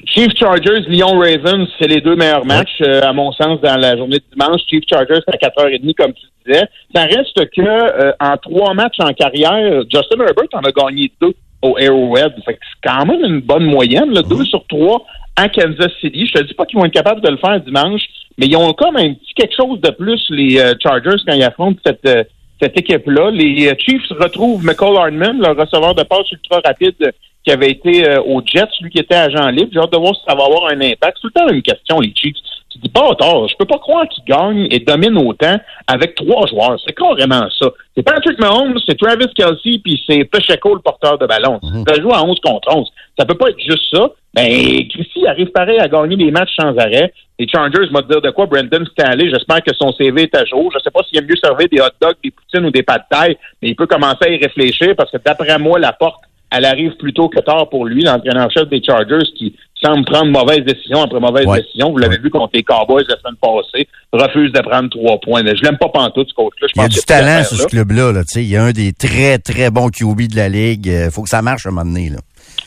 Chief 0.05 0.27
Chargers, 0.37 0.81
Lyon 0.87 1.17
Ravens, 1.17 1.67
c'est 1.79 1.87
les 1.87 2.01
deux 2.01 2.15
meilleurs 2.15 2.45
matchs, 2.45 2.81
euh, 2.81 3.01
à 3.01 3.13
mon 3.13 3.31
sens, 3.31 3.59
dans 3.61 3.77
la 3.77 3.97
journée 3.97 4.17
de 4.19 4.23
dimanche. 4.31 4.61
Chief 4.69 4.83
Chargers, 4.87 5.19
c'est 5.27 5.43
à 5.43 5.49
4h30, 5.49 5.93
comme 5.95 6.13
tu 6.13 6.25
disais. 6.45 6.65
Ça 6.93 7.03
reste 7.03 7.49
que 7.49 7.61
euh, 7.61 8.11
en 8.19 8.37
trois 8.37 8.73
matchs 8.73 8.99
en 8.99 9.11
carrière, 9.13 9.81
Justin 9.91 10.19
Herbert 10.19 10.47
en 10.53 10.59
a 10.59 10.71
gagné 10.71 11.11
deux 11.19 11.33
au 11.61 11.75
Arrowhead. 11.77 12.33
Fait 12.45 12.53
que 12.53 12.59
c'est 12.61 12.89
quand 12.89 13.05
même 13.05 13.23
une 13.23 13.41
bonne 13.41 13.65
moyenne, 13.65 14.11
là, 14.13 14.21
deux 14.21 14.45
sur 14.45 14.65
trois 14.67 15.03
à 15.35 15.49
Kansas 15.49 15.91
City. 16.01 16.27
Je 16.27 16.39
te 16.39 16.43
dis 16.43 16.53
pas 16.53 16.65
qu'ils 16.65 16.79
vont 16.79 16.85
être 16.85 16.93
capables 16.93 17.21
de 17.21 17.29
le 17.29 17.37
faire 17.37 17.59
dimanche, 17.61 18.01
mais 18.37 18.47
ils 18.47 18.55
ont 18.55 18.73
comme 18.73 18.97
un 18.97 19.13
petit 19.13 19.33
quelque 19.35 19.55
chose 19.55 19.79
de 19.81 19.91
plus, 19.91 20.23
les 20.29 20.59
euh, 20.59 20.73
Chargers, 20.81 21.21
quand 21.25 21.33
ils 21.33 21.43
affrontent 21.43 21.79
cette, 21.85 22.05
euh, 22.05 22.23
cette 22.61 22.77
équipe-là. 22.77 23.31
Les 23.31 23.69
euh, 23.69 23.73
Chiefs 23.77 24.09
retrouvent 24.19 24.63
McCall 24.65 24.97
Hardman, 24.97 25.39
le 25.39 25.59
receveur 25.59 25.95
de 25.95 26.03
passe 26.03 26.31
ultra 26.31 26.61
rapide 26.65 27.13
qui 27.47 27.53
avait 27.53 27.71
été 27.71 28.05
euh, 28.05 28.21
aux 28.23 28.41
Jets, 28.45 28.67
lui 28.81 28.89
qui 28.89 28.99
était 28.99 29.15
agent 29.15 29.47
libre. 29.51 29.69
J'ai 29.71 29.79
hâte 29.79 29.93
de 29.93 29.97
voir 29.97 30.13
si 30.13 30.21
ça 30.27 30.35
va 30.35 30.43
avoir 30.43 30.67
un 30.69 30.81
impact. 30.81 31.15
C'est 31.15 31.21
tout 31.21 31.31
le 31.33 31.39
temps 31.39 31.47
une 31.47 31.61
question, 31.61 32.01
les 32.01 32.13
Chiefs. 32.13 32.35
Tu 32.69 32.77
dis 32.79 32.89
pas 32.89 33.15
tort, 33.15 33.47
je 33.47 33.55
peux 33.55 33.65
pas 33.65 33.77
croire 33.77 34.05
qu'ils 34.09 34.25
gagnent 34.25 34.67
et 34.69 34.79
dominent 34.79 35.17
autant 35.17 35.55
avec 35.87 36.15
trois 36.15 36.45
joueurs. 36.47 36.77
C'est 36.85 36.93
carrément 36.93 37.47
ça. 37.57 37.69
C'est 37.95 38.03
Patrick 38.03 38.37
Mahomes, 38.37 38.77
c'est 38.85 38.99
Travis 38.99 39.33
Kelsey, 39.33 39.79
puis 39.81 40.03
c'est 40.05 40.25
Pacheco, 40.25 40.75
le 40.75 40.81
porteur 40.81 41.17
de 41.17 41.25
ballon. 41.25 41.61
Ça 41.87 42.01
joue 42.01 42.11
à 42.11 42.21
11 42.21 42.37
contre 42.43 42.75
11. 42.75 42.91
Ça 43.17 43.25
peut 43.25 43.35
pas 43.35 43.47
être 43.47 43.59
juste 43.61 43.95
ça. 43.95 44.11
Ben, 44.33 44.45
Chrissy 44.89 45.25
arrive 45.25 45.51
pareil 45.51 45.79
à 45.79 45.87
gagner 45.87 46.17
des 46.17 46.29
matchs 46.29 46.53
sans 46.59 46.77
arrêt. 46.77 47.13
Les 47.39 47.47
Chargers 47.47 47.87
vont 47.89 48.01
te 48.01 48.11
dire 48.11 48.21
de 48.21 48.29
quoi 48.31 48.45
Brandon 48.45 48.85
Staley. 48.91 49.29
J'espère 49.29 49.63
que 49.63 49.73
son 49.73 49.93
CV 49.93 50.23
est 50.23 50.35
à 50.35 50.43
jour. 50.43 50.69
Je 50.73 50.79
sais 50.79 50.91
pas 50.91 50.99
s'il 51.07 51.19
aime 51.19 51.25
mieux 51.25 51.37
servir 51.41 51.67
des 51.71 51.79
hot 51.79 51.95
dogs, 52.01 52.17
des 52.21 52.31
poutines 52.31 52.65
ou 52.65 52.71
des 52.71 52.83
pâtes 52.83 53.05
de 53.09 53.17
taille, 53.17 53.37
mais 53.61 53.69
il 53.69 53.75
peut 53.77 53.87
commencer 53.87 54.25
à 54.25 54.29
y 54.29 54.37
réfléchir 54.37 54.93
parce 54.97 55.09
que 55.09 55.17
d'après 55.25 55.57
moi, 55.57 55.79
la 55.79 55.93
porte, 55.93 56.26
elle 56.55 56.65
arrive 56.65 56.95
plus 56.97 57.13
tôt 57.13 57.29
que 57.29 57.39
tard 57.39 57.69
pour 57.69 57.85
lui, 57.85 58.03
l'entraîneur-chef 58.03 58.69
des 58.69 58.81
Chargers 58.83 59.25
qui 59.37 59.55
semble 59.83 60.05
prendre 60.05 60.31
mauvaise 60.31 60.61
décision 60.65 61.01
après 61.03 61.19
mauvaise 61.19 61.45
Ouais. 61.45 61.61
décision. 61.61 61.91
Vous 61.91 61.97
l'avez 61.97 62.17
vu 62.17 62.29
contre 62.29 62.51
les 62.53 62.63
Cowboys 62.63 63.03
la 63.07 63.15
semaine 63.17 63.35
passée. 63.41 63.87
Refuse 64.11 64.51
de 64.51 64.59
prendre 64.61 64.89
trois 64.89 65.19
points. 65.19 65.43
Mais 65.43 65.55
je 65.55 65.61
l'aime 65.63 65.77
pas 65.77 65.89
pantoute, 65.89 66.29
ce 66.29 66.33
coach-là. 66.33 66.67
Il 66.75 66.81
y 66.81 66.85
a 66.85 66.87
du 66.87 66.99
talent 67.01 67.43
sur 67.43 67.57
ce 67.57 67.67
club-là. 67.67 68.11
Là, 68.11 68.21
tu 68.23 68.29
sais. 68.39 68.43
il 68.43 68.49
y 68.49 68.55
a 68.55 68.63
un 68.63 68.71
des 68.71 68.93
très, 68.93 69.37
très 69.37 69.69
bons 69.69 69.89
QB 69.89 70.29
de 70.31 70.35
la 70.35 70.49
Ligue. 70.49 70.89
Euh, 70.89 71.11
faut 71.11 71.21
que 71.23 71.29
ça 71.29 71.41
marche 71.43 71.65
à 71.65 71.69
un 71.69 71.73
moment 71.73 71.85
donné. 71.85 72.09
Là. 72.09 72.17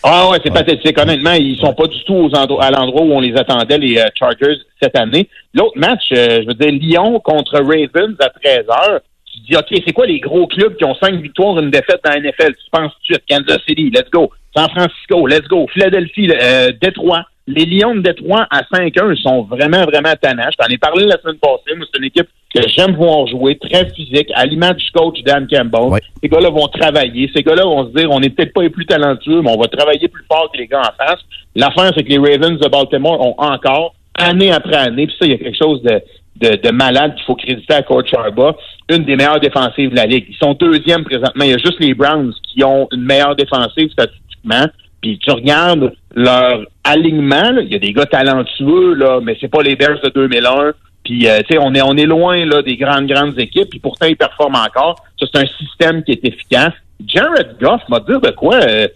Ah 0.02 0.28
ouais, 0.30 0.38
c'est 0.44 0.52
pathétique. 0.52 0.98
Honnêtement, 1.00 1.32
ils 1.32 1.58
sont 1.58 1.74
pas 1.74 1.86
du 1.88 2.02
tout 2.04 2.14
aux 2.14 2.30
endro- 2.30 2.60
à 2.62 2.70
l'endroit 2.70 3.02
où 3.02 3.12
on 3.12 3.20
les 3.20 3.34
attendait, 3.36 3.78
les 3.78 3.98
euh, 3.98 4.04
Chargers, 4.16 4.56
cette 4.80 4.96
année. 4.96 5.28
L'autre 5.52 5.76
match, 5.76 6.04
euh, 6.12 6.42
je 6.42 6.46
veux 6.46 6.54
dire, 6.54 6.70
Lyon 6.70 7.18
contre 7.24 7.54
Ravens 7.56 8.14
à 8.20 8.28
13 8.28 8.64
heures. 8.68 9.00
Tu 9.32 9.40
te 9.40 9.46
dis, 9.46 9.56
OK, 9.56 9.82
c'est 9.86 9.92
quoi 9.92 10.06
les 10.06 10.20
gros 10.20 10.46
clubs 10.46 10.76
qui 10.76 10.84
ont 10.84 10.94
cinq 10.94 11.14
victoires, 11.20 11.58
une 11.58 11.70
défaite 11.70 12.00
dans 12.04 12.10
la 12.10 12.20
NFL? 12.20 12.54
Tu 12.54 12.70
penses 12.72 12.92
tout 12.92 13.00
de 13.00 13.04
suite, 13.14 13.22
Kansas 13.28 13.60
City, 13.66 13.90
let's 13.90 14.10
go. 14.10 14.30
San 14.56 14.68
Francisco, 14.70 15.26
let's 15.26 15.46
go. 15.48 15.66
Philadelphie, 15.72 16.30
euh, 16.30 16.72
Détroit. 16.80 17.24
Les 17.46 17.64
Lions 17.64 17.96
de 17.96 18.00
Détroit 18.00 18.46
à 18.50 18.62
5-1 18.62 19.12
ils 19.12 19.22
sont 19.22 19.42
vraiment, 19.42 19.84
vraiment 19.84 20.12
tannants. 20.20 20.50
Je 20.52 20.56
t'en 20.56 20.72
ai 20.72 20.78
parlé 20.78 21.04
la 21.04 21.20
semaine 21.20 21.38
passée. 21.38 21.76
C'est 21.92 21.98
une 21.98 22.04
équipe 22.04 22.28
que 22.54 22.60
j'aime 22.68 22.94
voir 22.94 23.26
jouer, 23.26 23.58
très 23.58 23.88
physique, 23.90 24.30
à 24.34 24.46
l'image 24.46 24.76
du 24.76 24.90
coach 24.92 25.20
Dan 25.24 25.48
Campbell. 25.48 26.00
Ces 26.22 26.28
gars-là 26.28 26.50
vont 26.50 26.68
travailler. 26.68 27.30
Ces 27.34 27.42
gars-là 27.42 27.64
vont 27.64 27.88
se 27.88 27.96
dire, 27.96 28.10
on 28.10 28.20
n'est 28.20 28.30
peut-être 28.30 28.52
pas 28.52 28.62
les 28.62 28.70
plus 28.70 28.86
talentueux, 28.86 29.42
mais 29.42 29.50
on 29.50 29.60
va 29.60 29.66
travailler 29.66 30.06
plus 30.06 30.24
fort 30.30 30.50
que 30.52 30.58
les 30.58 30.66
gars 30.68 30.80
en 30.80 31.04
face. 31.04 31.20
L'affaire, 31.56 31.92
c'est 31.96 32.04
que 32.04 32.08
les 32.08 32.18
Ravens 32.18 32.58
de 32.58 32.68
Baltimore 32.68 33.20
ont 33.20 33.34
encore, 33.38 33.94
année 34.14 34.52
après 34.52 34.76
année, 34.76 35.06
puis 35.06 35.16
ça, 35.18 35.26
il 35.26 35.32
y 35.32 35.34
a 35.34 35.38
quelque 35.38 35.58
chose 35.58 35.82
de, 35.82 36.00
de, 36.40 36.56
de 36.56 36.70
malade 36.70 37.14
qu'il 37.14 37.24
faut 37.24 37.34
créditer 37.34 37.74
à 37.74 37.82
Coach 37.82 38.12
Arba, 38.14 38.56
une 38.88 39.04
des 39.04 39.16
meilleures 39.16 39.40
défensives 39.40 39.90
de 39.90 39.96
la 39.96 40.06
Ligue. 40.06 40.26
Ils 40.28 40.36
sont 40.36 40.54
deuxième 40.54 41.04
présentement. 41.04 41.44
Il 41.44 41.50
y 41.50 41.54
a 41.54 41.58
juste 41.58 41.78
les 41.80 41.94
Browns 41.94 42.32
qui 42.42 42.64
ont 42.64 42.88
une 42.92 43.04
meilleure 43.04 43.36
défensive 43.36 43.90
statistiquement. 43.90 44.66
Puis 45.00 45.18
tu 45.18 45.30
regardes 45.30 45.92
leur 46.14 46.66
alignement, 46.84 47.50
là, 47.50 47.62
il 47.62 47.72
y 47.72 47.74
a 47.74 47.78
des 47.78 47.92
gars 47.92 48.06
talentueux, 48.06 48.94
là, 48.94 49.20
mais 49.22 49.36
c'est 49.40 49.48
pas 49.48 49.62
les 49.62 49.76
Bears 49.76 50.00
de 50.02 50.10
2001. 50.10 50.72
Puis, 51.04 51.26
euh, 51.26 51.40
tu 51.40 51.54
sais, 51.54 51.58
on 51.58 51.74
est, 51.74 51.82
on 51.82 51.96
est 51.96 52.04
loin 52.04 52.44
là, 52.44 52.60
des 52.62 52.76
grandes, 52.76 53.06
grandes 53.06 53.38
équipes. 53.38 53.70
Puis 53.70 53.78
pourtant, 53.78 54.06
ils 54.06 54.16
performent 54.16 54.56
encore. 54.56 54.96
Ça, 55.18 55.26
c'est 55.32 55.42
un 55.42 55.46
système 55.58 56.02
qui 56.02 56.12
est 56.12 56.24
efficace. 56.24 56.74
Jared 57.06 57.56
Goff 57.60 57.82
m'a 57.88 58.00
dit 58.00 58.12
de 58.12 58.30
quoi... 58.30 58.56
Euh, 58.56 58.88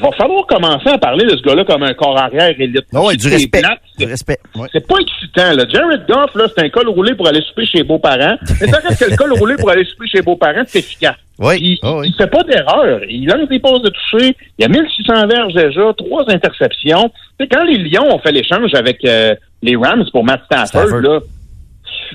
va 0.00 0.10
falloir 0.12 0.46
commencer 0.46 0.88
à 0.88 0.98
parler 0.98 1.24
de 1.24 1.36
ce 1.36 1.42
gars-là 1.42 1.64
comme 1.64 1.82
un 1.82 1.94
corps 1.94 2.18
arrière 2.18 2.54
élite. 2.58 2.84
Ah 2.94 3.02
ouais, 3.02 3.16
du 3.16 3.28
respect. 3.28 3.60
plate, 3.60 3.80
Du 3.98 4.04
respect. 4.06 4.38
Ouais. 4.56 4.68
c'est 4.72 4.86
pas 4.86 4.96
excitant, 5.00 5.52
là. 5.54 5.64
Jared 5.68 6.06
Goff, 6.08 6.34
là, 6.34 6.46
c'est 6.54 6.64
un 6.64 6.68
col 6.70 6.88
roulé 6.88 7.14
pour 7.14 7.28
aller 7.28 7.40
souper 7.42 7.66
chez 7.66 7.82
beaux-parents. 7.82 8.36
Mais 8.60 8.68
ça 8.68 8.78
reste 8.86 9.04
que 9.04 9.10
le 9.10 9.16
col 9.16 9.32
roulé 9.34 9.56
pour 9.56 9.70
aller 9.70 9.84
souper 9.84 10.06
chez 10.08 10.22
beaux-parents, 10.22 10.62
c'est 10.66 10.78
efficace. 10.80 11.16
Oui. 11.38 11.56
Il, 11.60 11.78
Ah 11.82 11.96
oui. 11.96 12.08
il 12.08 12.14
fait 12.16 12.30
pas 12.30 12.42
d'erreur. 12.44 13.00
Il 13.08 13.26
lance 13.26 13.48
des 13.48 13.58
passes 13.58 13.82
de 13.82 13.90
toucher. 13.90 14.36
Il 14.58 14.62
y 14.62 14.64
a 14.64 14.68
1600 14.68 15.26
verges 15.26 15.54
déjà, 15.54 15.92
trois 15.96 16.24
interceptions. 16.28 17.10
Tu 17.38 17.44
sais, 17.44 17.48
quand 17.48 17.64
les 17.64 17.78
Lions 17.78 18.14
ont 18.14 18.18
fait 18.18 18.32
l'échange 18.32 18.74
avec 18.74 19.04
euh, 19.04 19.34
les 19.62 19.76
Rams 19.76 20.04
pour 20.12 20.24
Matt 20.24 20.42
Stafford, 20.44 20.66
Stafford. 20.88 21.00
là, 21.00 21.20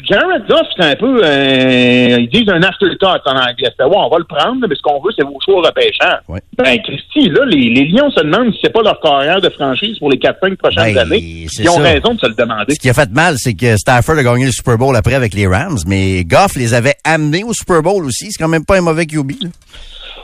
Jared 0.03 0.45
Goff, 0.47 0.67
c'est 0.75 0.83
un 0.83 0.95
peu, 0.95 1.21
euh, 1.23 2.17
ils 2.19 2.29
disent 2.29 2.49
un 2.49 2.61
afterthought 2.63 3.21
en 3.25 3.35
anglais. 3.37 3.69
C'est, 3.77 3.83
ouais, 3.85 3.95
on 3.95 4.09
va 4.09 4.17
le 4.17 4.23
prendre, 4.25 4.65
mais 4.67 4.75
ce 4.75 4.81
qu'on 4.81 5.01
veut, 5.01 5.11
c'est 5.17 5.23
vos 5.25 5.37
choix 5.43 5.61
repêchants. 5.67 6.17
Ouais. 6.27 6.41
Ben, 6.57 6.77
Christy, 6.83 7.29
là, 7.29 7.45
les, 7.45 7.69
les 7.69 7.85
Lions 7.85 8.09
se 8.11 8.21
demandent 8.21 8.51
si 8.53 8.59
c'est 8.63 8.73
pas 8.73 8.81
leur 8.81 8.99
carrière 8.99 9.41
de 9.41 9.49
franchise 9.49 9.97
pour 9.99 10.09
les 10.09 10.17
4-5 10.17 10.55
prochaines 10.57 10.93
Ben, 10.93 10.97
années. 10.99 11.19
Ils 11.59 11.69
ont 11.69 11.73
ça. 11.73 11.81
raison 11.81 12.13
de 12.13 12.19
se 12.19 12.27
le 12.27 12.33
demander. 12.35 12.73
Ce 12.73 12.79
qui 12.79 12.89
a 12.89 12.93
fait 12.93 13.09
mal, 13.11 13.35
c'est 13.37 13.53
que 13.53 13.77
Stafford 13.77 14.17
a 14.17 14.23
gagné 14.23 14.45
le 14.45 14.51
Super 14.51 14.77
Bowl 14.77 14.95
après 14.95 15.15
avec 15.15 15.33
les 15.33 15.47
Rams, 15.47 15.77
mais 15.87 16.23
Goff 16.23 16.55
les 16.55 16.73
avait 16.73 16.95
amenés 17.03 17.43
au 17.43 17.53
Super 17.53 17.81
Bowl 17.81 18.05
aussi. 18.05 18.31
C'est 18.31 18.41
quand 18.41 18.49
même 18.49 18.65
pas 18.65 18.77
un 18.77 18.81
mauvais 18.81 19.05
QB. 19.05 19.31
là. 19.41 19.49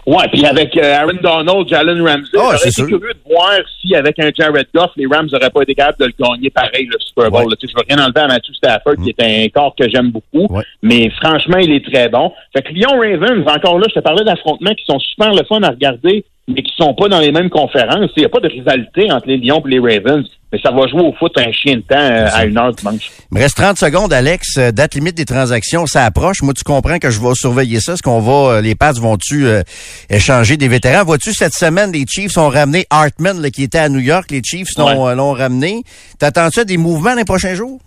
Ouais, 0.05 0.27
puis 0.31 0.45
avec 0.45 0.75
euh, 0.77 0.95
Aaron 0.95 1.17
Donald, 1.21 1.67
Jalen 1.69 2.01
Ramsey, 2.01 2.29
Ah, 2.35 2.39
j'aurais 2.51 2.55
été 2.57 2.71
sûr. 2.71 2.87
curieux 2.87 3.13
de 3.13 3.29
voir 3.31 3.53
si 3.81 3.95
avec 3.95 4.19
un 4.19 4.31
Jared 4.37 4.67
Goff, 4.75 4.91
les 4.97 5.05
Rams 5.07 5.27
n'auraient 5.31 5.49
pas 5.49 5.61
été 5.61 5.75
capables 5.75 5.97
de 5.99 6.05
le 6.05 6.13
gagner 6.19 6.49
pareil, 6.49 6.87
le 6.91 6.97
Super 6.99 7.31
Bowl. 7.31 7.43
Ouais. 7.45 7.49
là. 7.51 7.55
Tu 7.59 7.67
sais, 7.67 7.73
je 7.73 7.77
veux 7.77 7.95
rien 7.95 8.05
enlever 8.05 8.19
à 8.21 8.27
Matthew 8.27 8.53
Stafford, 8.53 8.95
qui 9.03 9.09
est 9.17 9.21
un 9.45 9.47
corps 9.49 9.73
que 9.79 9.89
j'aime 9.89 10.11
beaucoup, 10.11 10.47
Ouais. 10.53 10.63
mais 10.81 11.09
franchement, 11.21 11.57
il 11.57 11.71
est 11.71 11.85
très 11.89 12.09
bon. 12.09 12.31
Fait 12.55 12.61
que 12.63 12.73
Lyon 12.73 12.91
Ravens, 12.99 13.47
encore 13.47 13.79
là, 13.79 13.85
je 13.89 13.93
te 13.95 13.99
parlais 13.99 14.23
d'affrontements 14.25 14.73
qui 14.75 14.83
sont 14.85 14.99
super 14.99 15.33
le 15.33 15.43
fun 15.45 15.61
à 15.63 15.69
regarder, 15.69 16.25
mais 16.47 16.62
qui 16.62 16.73
sont 16.75 16.93
pas 16.93 17.08
dans 17.08 17.19
les 17.19 17.32
mêmes 17.32 17.49
conférences. 17.49 18.12
Il 18.17 18.19
n'y 18.19 18.25
a 18.25 18.29
pas 18.29 18.41
de 18.41 18.49
rivalité 18.49 19.12
entre 19.12 19.27
les 19.27 19.38
Lions 19.38 19.63
et 19.65 19.69
les 19.69 19.79
Ravens, 19.79 20.25
mais 20.51 20.60
ça 20.60 20.71
va 20.71 20.88
jouer 20.88 21.01
au 21.01 21.13
foot 21.13 21.32
un 21.38 21.51
chien 21.51 21.77
de 21.77 21.82
temps 21.82 21.95
euh, 21.97 22.27
à 22.34 22.45
une 22.45 22.58
heure 22.58 22.73
dimanche. 22.73 23.10
Il 23.32 23.38
me 23.38 23.41
reste 23.41 23.56
30 23.56 23.77
secondes, 23.77 24.12
Alex. 24.12 24.58
Euh, 24.58 24.71
Date 24.71 24.95
limite 24.95 25.15
des 25.15 25.25
transactions, 25.25 25.86
ça 25.86 26.03
approche. 26.03 26.41
Moi, 26.41 26.53
tu 26.53 26.63
comprends 26.63 26.99
que 26.99 27.10
je 27.10 27.19
vais 27.21 27.34
surveiller 27.34 27.79
ça. 27.79 27.93
Est-ce 27.93 28.03
qu'on 28.03 28.19
va, 28.19 28.56
euh, 28.56 28.62
les 28.62 28.75
Pats 28.75 28.91
vont-tu 28.91 29.47
euh, 29.47 29.63
échanger 30.10 30.58
des 30.58 30.67
vétérans? 30.67 31.06
Vois-tu, 31.06 31.34
cette 31.34 31.53
semaine, 31.53 31.93
les 31.93 32.06
Chiefs 32.08 32.38
ont 32.38 32.49
ramené 32.49 32.86
Hartman, 32.89 33.41
là, 33.41 33.49
qui 33.49 33.63
était 33.63 33.79
à 33.79 33.88
New 33.88 33.99
York. 33.99 34.29
Les 34.29 34.41
Chiefs 34.43 34.77
l'ont 34.77 35.08
euh, 35.08 35.32
ramené. 35.32 35.84
T'attends-tu 36.19 36.60
à 36.60 36.65
des 36.65 36.77
mouvements 36.77 37.12
dans 37.12 37.19
les 37.19 37.25
prochains 37.25 37.56
jours? 37.56 37.79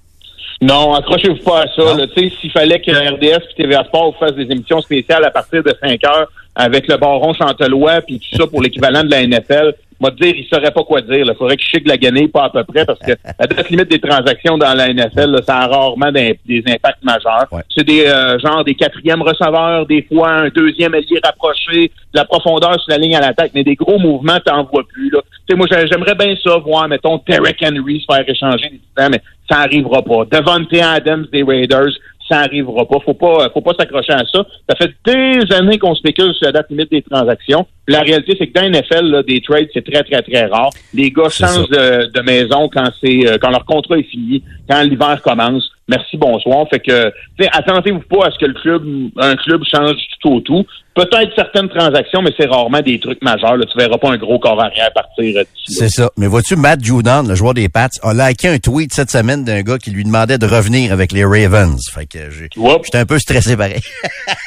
Non, 0.63 0.95
accrochez-vous 0.95 1.43
pas 1.45 1.63
à 1.63 1.67
ça. 1.69 1.97
Tu 2.15 2.29
sais, 2.29 2.37
S'il 2.41 2.51
fallait 2.51 2.81
que 2.81 2.91
RDS 2.91 3.45
et 3.51 3.55
TVA 3.57 3.85
Sport 3.85 4.17
fassent 4.19 4.35
des 4.35 4.51
émissions 4.51 4.81
spéciales 4.81 5.25
à 5.25 5.31
partir 5.31 5.63
de 5.63 5.73
5 5.81 6.05
heures 6.05 6.29
avec 6.55 6.89
le 6.89 6.97
baron 6.97 7.35
Chantelois 7.35 8.01
puis 8.01 8.19
tout 8.19 8.37
ça 8.37 8.47
pour 8.47 8.63
l'équivalent 8.63 9.05
de 9.05 9.11
la 9.11 9.27
NFL, 9.27 9.75
moi 10.01 10.11
te 10.11 10.17
dire, 10.23 10.35
il 10.37 10.47
saurait 10.47 10.71
pas 10.71 10.83
quoi 10.85 11.01
dire. 11.01 11.25
Il 11.27 11.35
faudrait 11.39 11.57
qu'il 11.57 11.67
chique 11.67 11.87
la 11.89 11.97
gagnée, 11.97 12.29
pas 12.29 12.45
à 12.45 12.51
peu 12.51 12.65
près, 12.65 12.85
parce 12.85 12.99
que 13.01 13.13
la 13.39 13.47
date 13.47 13.71
limite 13.71 13.91
des 13.91 13.99
transactions 14.01 14.59
dans 14.59 14.75
la 14.75 14.93
NFL, 14.93 15.31
là, 15.31 15.41
ça 15.47 15.59
a 15.61 15.67
rarement 15.67 16.13
des, 16.13 16.39
des 16.47 16.63
impacts 16.69 17.03
majeurs. 17.03 17.47
Ouais. 17.53 17.63
C'est 17.75 17.85
des 17.85 18.07
euh, 18.07 18.39
genre 18.39 18.65
des 18.65 18.75
quatrièmes 18.75 19.23
receveurs, 19.23 19.87
des 19.87 20.03
fois 20.03 20.31
un 20.31 20.49
deuxième 20.49 20.95
allié 20.95 21.19
rapproché, 21.25 21.89
de 22.13 22.19
la 22.19 22.25
profondeur 22.25 22.75
sur 22.81 22.91
la 22.91 22.99
ligne 22.99 23.17
à 23.17 23.21
l'attaque, 23.21 23.53
mais 23.55 23.65
des 23.65 23.75
gros 23.75 23.99
mouvements, 23.99 24.39
t'en 24.45 24.65
vois 24.65 24.85
plus. 24.89 25.11
Là. 25.11 25.21
Tu 25.49 25.53
sais, 25.53 25.57
moi, 25.57 25.67
j'ai- 25.71 25.87
j'aimerais 25.87 26.15
bien 26.15 26.35
ça, 26.43 26.57
voir, 26.59 26.89
mettons, 26.89 27.21
Derek 27.27 27.57
Henry 27.63 28.01
se 28.01 28.15
faire 28.15 28.29
échanger 28.29 28.69
des 28.71 28.79
titans, 28.79 29.11
mais 29.11 29.21
ça 29.51 29.61
arrivera 29.61 30.03
pas. 30.03 30.25
Devontae 30.31 30.81
Adams 30.83 31.27
des 31.33 31.43
Raiders, 31.43 31.91
ça 32.29 32.41
arrivera 32.41 32.87
pas. 32.87 32.99
Faut 33.05 33.15
pas, 33.15 33.49
faut 33.53 33.61
pas 33.61 33.73
s'accrocher 33.79 34.13
à 34.13 34.25
ça. 34.31 34.45
Ça 34.69 34.77
fait 34.77 34.95
des 35.05 35.55
années 35.55 35.79
qu'on 35.79 35.95
spécule 35.95 36.35
sur 36.35 36.47
la 36.47 36.53
date 36.53 36.71
limite 36.71 36.91
des 36.91 37.03
transactions. 37.03 37.67
La 37.89 38.01
réalité, 38.01 38.37
c'est 38.39 38.49
que 38.49 38.61
dans 38.61 38.69
NFL, 38.69 39.05
là, 39.07 39.23
des 39.23 39.41
trades, 39.41 39.69
c'est 39.73 39.85
très, 39.85 40.03
très, 40.03 40.23
très 40.23 40.47
rare. 40.47 40.71
Les 40.93 41.11
gars 41.11 41.29
changent 41.29 41.69
de, 41.69 42.07
de 42.07 42.21
maison 42.23 42.69
quand 42.69 42.89
c'est, 43.01 43.29
euh, 43.29 43.39
quand 43.41 43.51
leur 43.51 43.65
contrat 43.65 43.99
est 43.99 44.03
fini, 44.03 44.43
quand 44.69 44.83
l'hiver 44.83 45.21
commence. 45.23 45.71
Merci, 45.89 46.17
bonsoir. 46.17 46.67
Fait 46.69 46.81
que, 46.81 47.13
attendez-vous 47.53 48.01
pas 48.01 48.27
à 48.27 48.31
ce 48.33 48.39
que 48.39 48.47
le 48.47 48.55
club, 48.55 48.83
un 49.19 49.37
club 49.37 49.63
change 49.73 49.95
du 49.95 50.17
tout 50.21 50.31
au 50.31 50.41
tout. 50.41 50.67
Peut-être 50.97 51.31
certaines 51.37 51.69
transactions, 51.69 52.23
mais 52.23 52.33
c'est 52.37 52.47
rarement 52.47 52.81
des 52.81 52.99
trucs 52.99 53.23
majeurs. 53.23 53.57
Là. 53.57 53.65
Tu 53.71 53.79
verras 53.79 53.97
pas 53.99 54.11
un 54.11 54.17
gros 54.17 54.39
corps 54.39 54.61
arrière 54.61 54.91
partir 54.95 55.37
euh. 55.39 55.45
C'est 55.67 55.89
ça. 55.91 56.11
Mais 56.17 56.27
vois-tu, 56.27 56.57
Matt 56.57 56.83
Judon, 56.83 57.23
le 57.29 57.35
joueur 57.35 57.55
des 57.55 57.69
Pats, 57.69 57.89
a 58.03 58.15
liké 58.15 58.49
un 58.49 58.59
tweet 58.59 58.93
cette 58.95 59.11
semaine 59.11 59.45
d'un 59.45 59.63
gars 59.63 59.79
qui 59.79 59.91
lui 59.91 60.03
demandait 60.05 60.39
de 60.39 60.47
revenir 60.47 60.93
avec 60.93 61.13
les 61.13 61.25
Ravens. 61.25 61.79
Fait 61.95 62.07
que 62.07 62.31
j'ai- 62.31 62.49
j'étais 62.85 62.99
un 62.99 63.07
peu 63.07 63.19
stressé 63.19 63.57
pareil. 63.57 63.81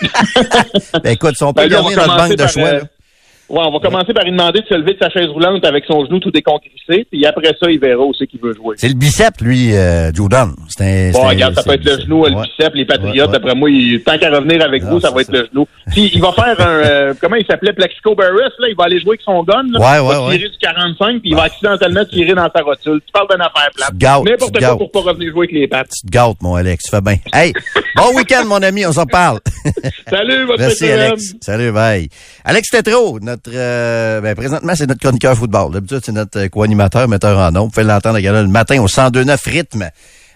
ben 1.04 1.12
écoute, 1.12 1.36
si 1.38 1.44
on 1.44 1.54
peut 1.54 1.62
Ben 1.68 1.70
là, 1.72 1.82
on 1.84 1.90
notre 1.90 2.18
banque 2.18 2.36
de 2.36 2.48
choix, 2.48 2.68
euh, 2.68 2.80
là. 2.80 2.86
Ouais, 3.50 3.62
on 3.64 3.72
va 3.72 3.80
commencer 3.80 4.14
par 4.14 4.24
lui 4.24 4.32
demander 4.32 4.62
de 4.62 4.66
se 4.68 4.74
lever 4.76 4.94
de 4.94 5.00
sa 5.02 5.10
chaise 5.10 5.28
roulante 5.30 5.66
avec 5.66 5.86
son 5.86 6.06
genou 6.06 6.20
tout 6.20 6.30
déconcrissé, 6.32 7.06
puis 7.10 7.26
après 7.26 7.48
ça, 7.60 7.70
il 7.70 7.80
verra 7.80 8.04
où 8.04 8.14
c'est 8.14 8.28
qu'il 8.28 8.40
veut 8.40 8.54
jouer. 8.54 8.76
C'est 8.78 8.88
le 8.90 8.94
bicep, 8.94 9.34
lui, 9.42 9.76
euh, 9.76 10.12
Judon. 10.14 10.52
C'est 10.68 10.84
un, 10.84 11.12
Bon, 11.12 11.28
regarde, 11.28 11.56
ça 11.56 11.64
peut 11.64 11.74
être 11.74 11.84
le 11.86 12.00
genou, 12.00 12.26
le 12.26 12.36
ouais. 12.36 12.44
bicep, 12.44 12.74
les 12.76 12.86
patriotes. 12.86 13.16
Ouais, 13.16 13.22
ouais. 13.22 13.32
D'après 13.32 13.56
moi, 13.56 13.70
il- 13.72 14.04
tant 14.04 14.18
qu'à 14.18 14.30
revenir 14.30 14.64
avec 14.64 14.84
vous, 14.84 15.00
ça 15.00 15.10
va 15.12 15.22
être 15.22 15.32
le 15.32 15.48
genou. 15.52 15.68
Puis, 15.92 16.12
il 16.14 16.22
va 16.22 16.32
faire 16.34 16.60
un, 16.62 16.70
euh, 16.70 17.14
comment 17.20 17.36
il 17.38 17.46
s'appelait, 17.46 17.74
Plexico 17.74 18.14
Barris, 18.16 18.52
là, 18.60 18.68
il 18.70 18.76
va 18.78 18.84
aller 18.86 19.00
jouer 19.00 19.10
avec 19.12 19.22
son 19.22 19.44
gun, 19.44 19.64
là. 19.72 19.80
Ouais, 19.80 19.98
il 20.04 20.08
va 20.28 20.32
tirer 20.38 20.50
du 20.50 20.58
45, 20.60 21.22
puis 21.22 21.32
il 21.32 21.36
va 21.36 21.44
accidentellement 21.44 22.06
tirer 22.06 22.34
dans 22.36 22.50
sa 22.56 22.62
rotule. 22.62 23.02
Tu 23.06 23.12
parles 23.12 23.28
d'une 23.32 23.42
affaire 23.42 23.70
plate. 23.76 24.24
N'importe 24.26 24.60
quoi 24.60 24.78
pour 24.78 24.92
pas 24.92 25.02
revenir 25.02 25.32
jouer 25.32 25.48
avec 25.48 25.52
les 25.60 25.68
pattes. 25.68 25.90
Tu 25.90 26.08
te 26.08 26.12
gâtes, 26.12 26.38
mon 26.42 26.56
Alex. 26.56 26.84
Tu 26.84 26.92
fais 26.92 27.02
bien. 27.02 27.16
Hey, 27.34 27.54
bon 27.96 28.16
week-end, 28.16 28.46
mon 28.46 28.62
ami. 28.62 28.86
On 28.86 28.92
s'en 28.92 29.06
parle. 29.06 29.40
Salut, 30.10 30.46
votre 30.46 30.60
Merci. 30.60 30.86
Alex. 30.92 31.34
Salut, 31.42 31.72
bye. 31.72 32.08
Alex 32.46 32.70
Tétrault, 32.70 33.20
notre, 33.22 33.39
euh, 33.48 34.22
ben, 34.22 34.36
présentement, 34.36 34.74
c'est 34.76 34.88
notre 34.88 35.02
chroniqueur 35.02 35.36
football. 35.36 35.74
D'habitude, 35.74 36.02
c'est 36.04 36.12
notre 36.12 36.40
euh, 36.40 36.48
co-animateur, 36.50 37.08
metteur 37.08 37.38
en 37.38 37.52
nom. 37.52 37.66
Vous 37.66 37.70
pouvez 37.70 37.86
l'entendre 37.86 38.20
le 38.20 38.48
matin 38.48 38.82
au 38.82 38.88
102.9 38.88 39.50
rythme 39.50 39.90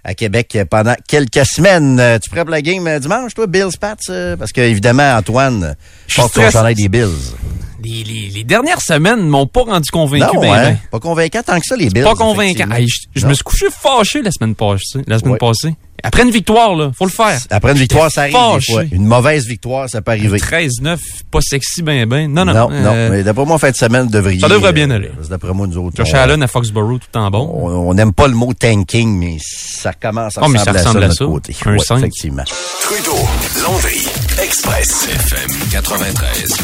à 0.03 0.13
Québec 0.13 0.57
pendant 0.69 0.95
quelques 1.07 1.45
semaines. 1.45 1.99
Euh, 1.99 2.19
tu 2.19 2.29
prêt 2.29 2.41
pour 2.41 2.51
la 2.51 2.61
game 2.61 2.99
dimanche, 2.99 3.33
toi, 3.33 3.47
Bills 3.47 3.77
Pats? 3.79 3.95
euh, 4.09 4.35
parce 4.35 4.51
que, 4.51 4.61
évidemment, 4.61 5.15
Antoine 5.15 5.75
Je 6.07 6.13
suis 6.13 6.21
porte 6.21 6.33
son 6.33 6.49
chandail 6.49 6.75
des 6.75 6.89
Bills. 6.89 7.35
Les, 7.83 8.03
les- 8.03 8.29
les 8.29 8.43
dernières 8.43 8.81
semaines 8.81 9.27
m'ont 9.27 9.45
pas 9.47 9.63
rendu 9.63 9.89
convaincu. 9.91 10.23
Non, 10.35 10.41
ben, 10.41 10.53
hein? 10.53 10.63
ben. 10.71 10.77
Pas 10.91 10.99
convaincant 10.99 11.41
tant 11.43 11.59
que 11.59 11.65
ça, 11.65 11.75
les 11.75 11.89
Bills. 11.89 12.03
Pas 12.03 12.15
convaincant. 12.15 12.69
Hey, 12.71 12.87
je 13.15 13.27
me 13.27 13.33
suis 13.33 13.43
couché 13.43 13.65
fâché 13.71 14.21
la 14.21 14.31
semaine 14.31 14.55
passée. 14.55 15.01
La 15.07 15.19
semaine 15.19 15.33
Ouais. 15.33 15.39
passée. 15.39 15.75
Après 16.05 16.23
une 16.23 16.31
victoire, 16.31 16.75
là, 16.75 16.91
faut 16.97 17.05
le 17.05 17.11
faire. 17.11 17.39
Après 17.49 17.71
une 17.71 17.77
victoire, 17.77 18.11
ça 18.11 18.21
arrive 18.23 18.33
des 18.33 18.71
fois. 18.73 18.83
Une 18.91 19.05
mauvaise 19.05 19.45
victoire, 19.47 19.87
ça 19.89 20.01
peut 20.01 20.11
arriver. 20.11 20.37
13-9, 20.37 20.97
pas 21.31 21.39
sexy 21.41 21.81
ben 21.81 22.05
ben. 22.05 22.27
Non, 22.33 22.43
non, 22.43 22.53
non, 22.53 22.69
euh, 22.71 22.81
non. 22.81 23.09
Mais 23.11 23.23
d'après 23.23 23.45
moi, 23.45 23.55
en 23.55 23.57
fin 23.57 23.71
de 23.71 23.75
semaine, 23.77 24.07
devriez... 24.07 24.41
Ça 24.41 24.49
devrait 24.49 24.73
bien 24.73 24.91
euh, 24.91 24.95
aller. 24.95 25.11
D'après 25.29 25.53
moi, 25.53 25.65
nous 25.65 25.77
autres. 25.77 25.95
Josh 25.95 26.13
on- 26.13 26.17
Allen 26.17 26.43
à 26.43 26.47
Foxborough, 26.47 26.99
tout 26.99 27.17
en 27.17 27.29
bon. 27.31 27.47
On 27.87 27.93
n'aime 27.93 28.11
pas 28.11 28.27
le 28.27 28.33
mot 28.33 28.51
tanking, 28.53 29.17
mais 29.17 29.37
ça 29.39 29.93
commence 29.93 30.37
à 30.37 30.41
Oh, 30.43 30.49
mais 30.49 30.59
ressembler 30.59 30.79
ça 30.83 30.89
ressemble 30.89 31.03
à 31.03 31.07
à 31.07 31.09
ça 31.09 31.13
de 31.13 31.17
ça. 31.17 31.23
notre 31.23 31.33
côté. 31.35 31.55
Un 31.65 31.71
Ouais, 31.71 31.79
cinq. 31.79 31.97
effectivement. 31.99 32.43
Trudeau, 32.81 33.17
Landry, 33.63 34.05
Express, 34.41 35.07
FM 35.09 35.51
93. 35.71 36.57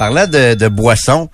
Parlant 0.00 0.26
de, 0.26 0.54
de 0.54 0.68
boissons, 0.68 1.28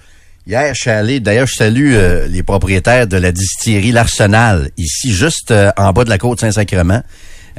hier, 0.45 0.75
je 0.75 0.81
suis 0.81 0.91
allé, 0.91 1.21
d'ailleurs, 1.21 1.47
je 1.47 1.55
salue 1.55 1.93
euh, 1.95 2.27
les 2.27 2.43
propriétaires 2.43 3.07
de 3.07 3.17
la 3.17 3.31
distillerie 3.31 3.93
L'Arsenal, 3.93 4.71
ici, 4.77 5.15
juste 5.15 5.53
euh, 5.53 5.71
en 5.77 5.93
bas 5.93 6.03
de 6.03 6.09
la 6.09 6.19
côte 6.19 6.41
Saint-Sacrement. 6.41 7.01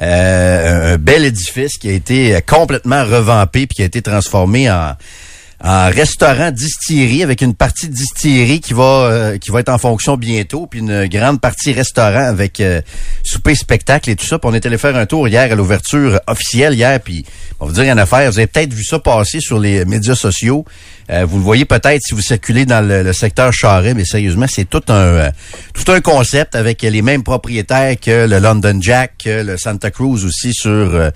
Euh, 0.02 0.92
un, 0.92 0.98
bel 0.98 1.24
édifice 1.24 1.78
qui 1.78 1.88
a 1.88 1.92
été 1.92 2.38
complètement 2.46 3.06
revampé 3.06 3.66
puis 3.66 3.76
qui 3.76 3.82
a 3.82 3.86
été 3.86 4.02
transformé 4.02 4.70
en, 4.70 4.96
restaurant 5.60 6.50
distillerie 6.50 7.22
avec 7.22 7.40
une 7.40 7.54
partie 7.54 7.88
distillerie 7.88 8.60
qui 8.60 8.74
va 8.74 9.32
qui 9.40 9.50
va 9.50 9.58
être 9.58 9.70
en 9.70 9.78
fonction 9.78 10.16
bientôt 10.16 10.68
puis 10.68 10.78
une 10.78 11.06
grande 11.06 11.40
partie 11.40 11.72
restaurant 11.72 12.28
avec 12.28 12.62
souper 13.24 13.56
spectacle 13.56 14.08
et 14.08 14.14
tout 14.14 14.24
ça. 14.24 14.38
Puis 14.38 14.48
on 14.48 14.54
est 14.54 14.64
allé 14.66 14.78
faire 14.78 14.94
un 14.94 15.04
tour 15.04 15.26
hier 15.26 15.50
à 15.50 15.56
l'ouverture 15.56 16.20
officielle 16.28 16.74
hier 16.74 17.00
puis 17.00 17.26
on 17.58 17.64
va 17.64 17.72
vous 17.72 17.82
dire 17.82 17.92
une 17.92 17.98
affaire 17.98 18.30
vous 18.30 18.38
avez 18.38 18.46
peut-être 18.46 18.72
vu 18.72 18.84
ça 18.84 19.00
passer 19.00 19.40
sur 19.40 19.58
les 19.58 19.84
médias 19.84 20.14
sociaux 20.14 20.64
Euh, 21.10 21.24
vous 21.24 21.38
le 21.38 21.42
voyez 21.42 21.64
peut-être 21.64 22.02
si 22.02 22.14
vous 22.14 22.20
circulez 22.20 22.66
dans 22.66 22.86
le, 22.86 23.02
le 23.02 23.12
secteur 23.12 23.52
Charest 23.52 23.96
mais 23.96 24.04
sérieusement 24.04 24.46
c'est 24.48 24.68
tout 24.68 24.82
un 24.88 24.94
euh, 24.94 25.30
tout 25.72 25.90
un 25.90 26.00
concept 26.00 26.54
avec 26.54 26.82
les 26.82 27.00
mêmes 27.00 27.22
propriétaires 27.22 27.94
que 27.98 28.26
le 28.26 28.38
London 28.38 28.78
Jack 28.80 29.12
que 29.24 29.42
le 29.42 29.56
Santa 29.56 29.90
Cruz 29.90 30.24
aussi 30.24 30.52
sur 30.52 30.70
euh, 30.70 31.10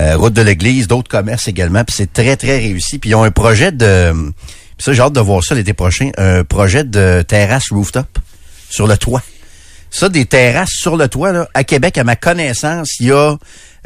euh, 0.00 0.16
route 0.16 0.32
de 0.32 0.42
l'église 0.42 0.88
d'autres 0.88 1.10
commerces 1.10 1.46
également 1.46 1.84
puis 1.84 1.94
c'est 1.94 2.12
très 2.12 2.36
très 2.36 2.58
réussi 2.58 2.98
puis 2.98 3.10
ils 3.10 3.14
ont 3.14 3.22
un 3.22 3.30
projet 3.30 3.70
de 3.70 4.12
puis 4.12 4.84
ça 4.84 4.92
j'ai 4.94 5.02
hâte 5.02 5.12
de 5.12 5.20
voir 5.20 5.44
ça 5.44 5.54
l'été 5.54 5.74
prochain 5.74 6.10
un 6.16 6.42
projet 6.44 6.84
de 6.84 7.22
terrasse 7.22 7.70
rooftop 7.70 8.18
sur 8.70 8.86
le 8.86 8.96
toit 8.96 9.22
ça, 9.94 10.08
des 10.08 10.24
terrasses 10.24 10.72
sur 10.72 10.96
le 10.96 11.06
toit, 11.06 11.30
là, 11.30 11.48
à 11.54 11.62
Québec, 11.62 11.96
à 11.98 12.02
ma 12.02 12.16
connaissance, 12.16 12.98
il 12.98 13.06
y 13.06 13.12
a 13.12 13.36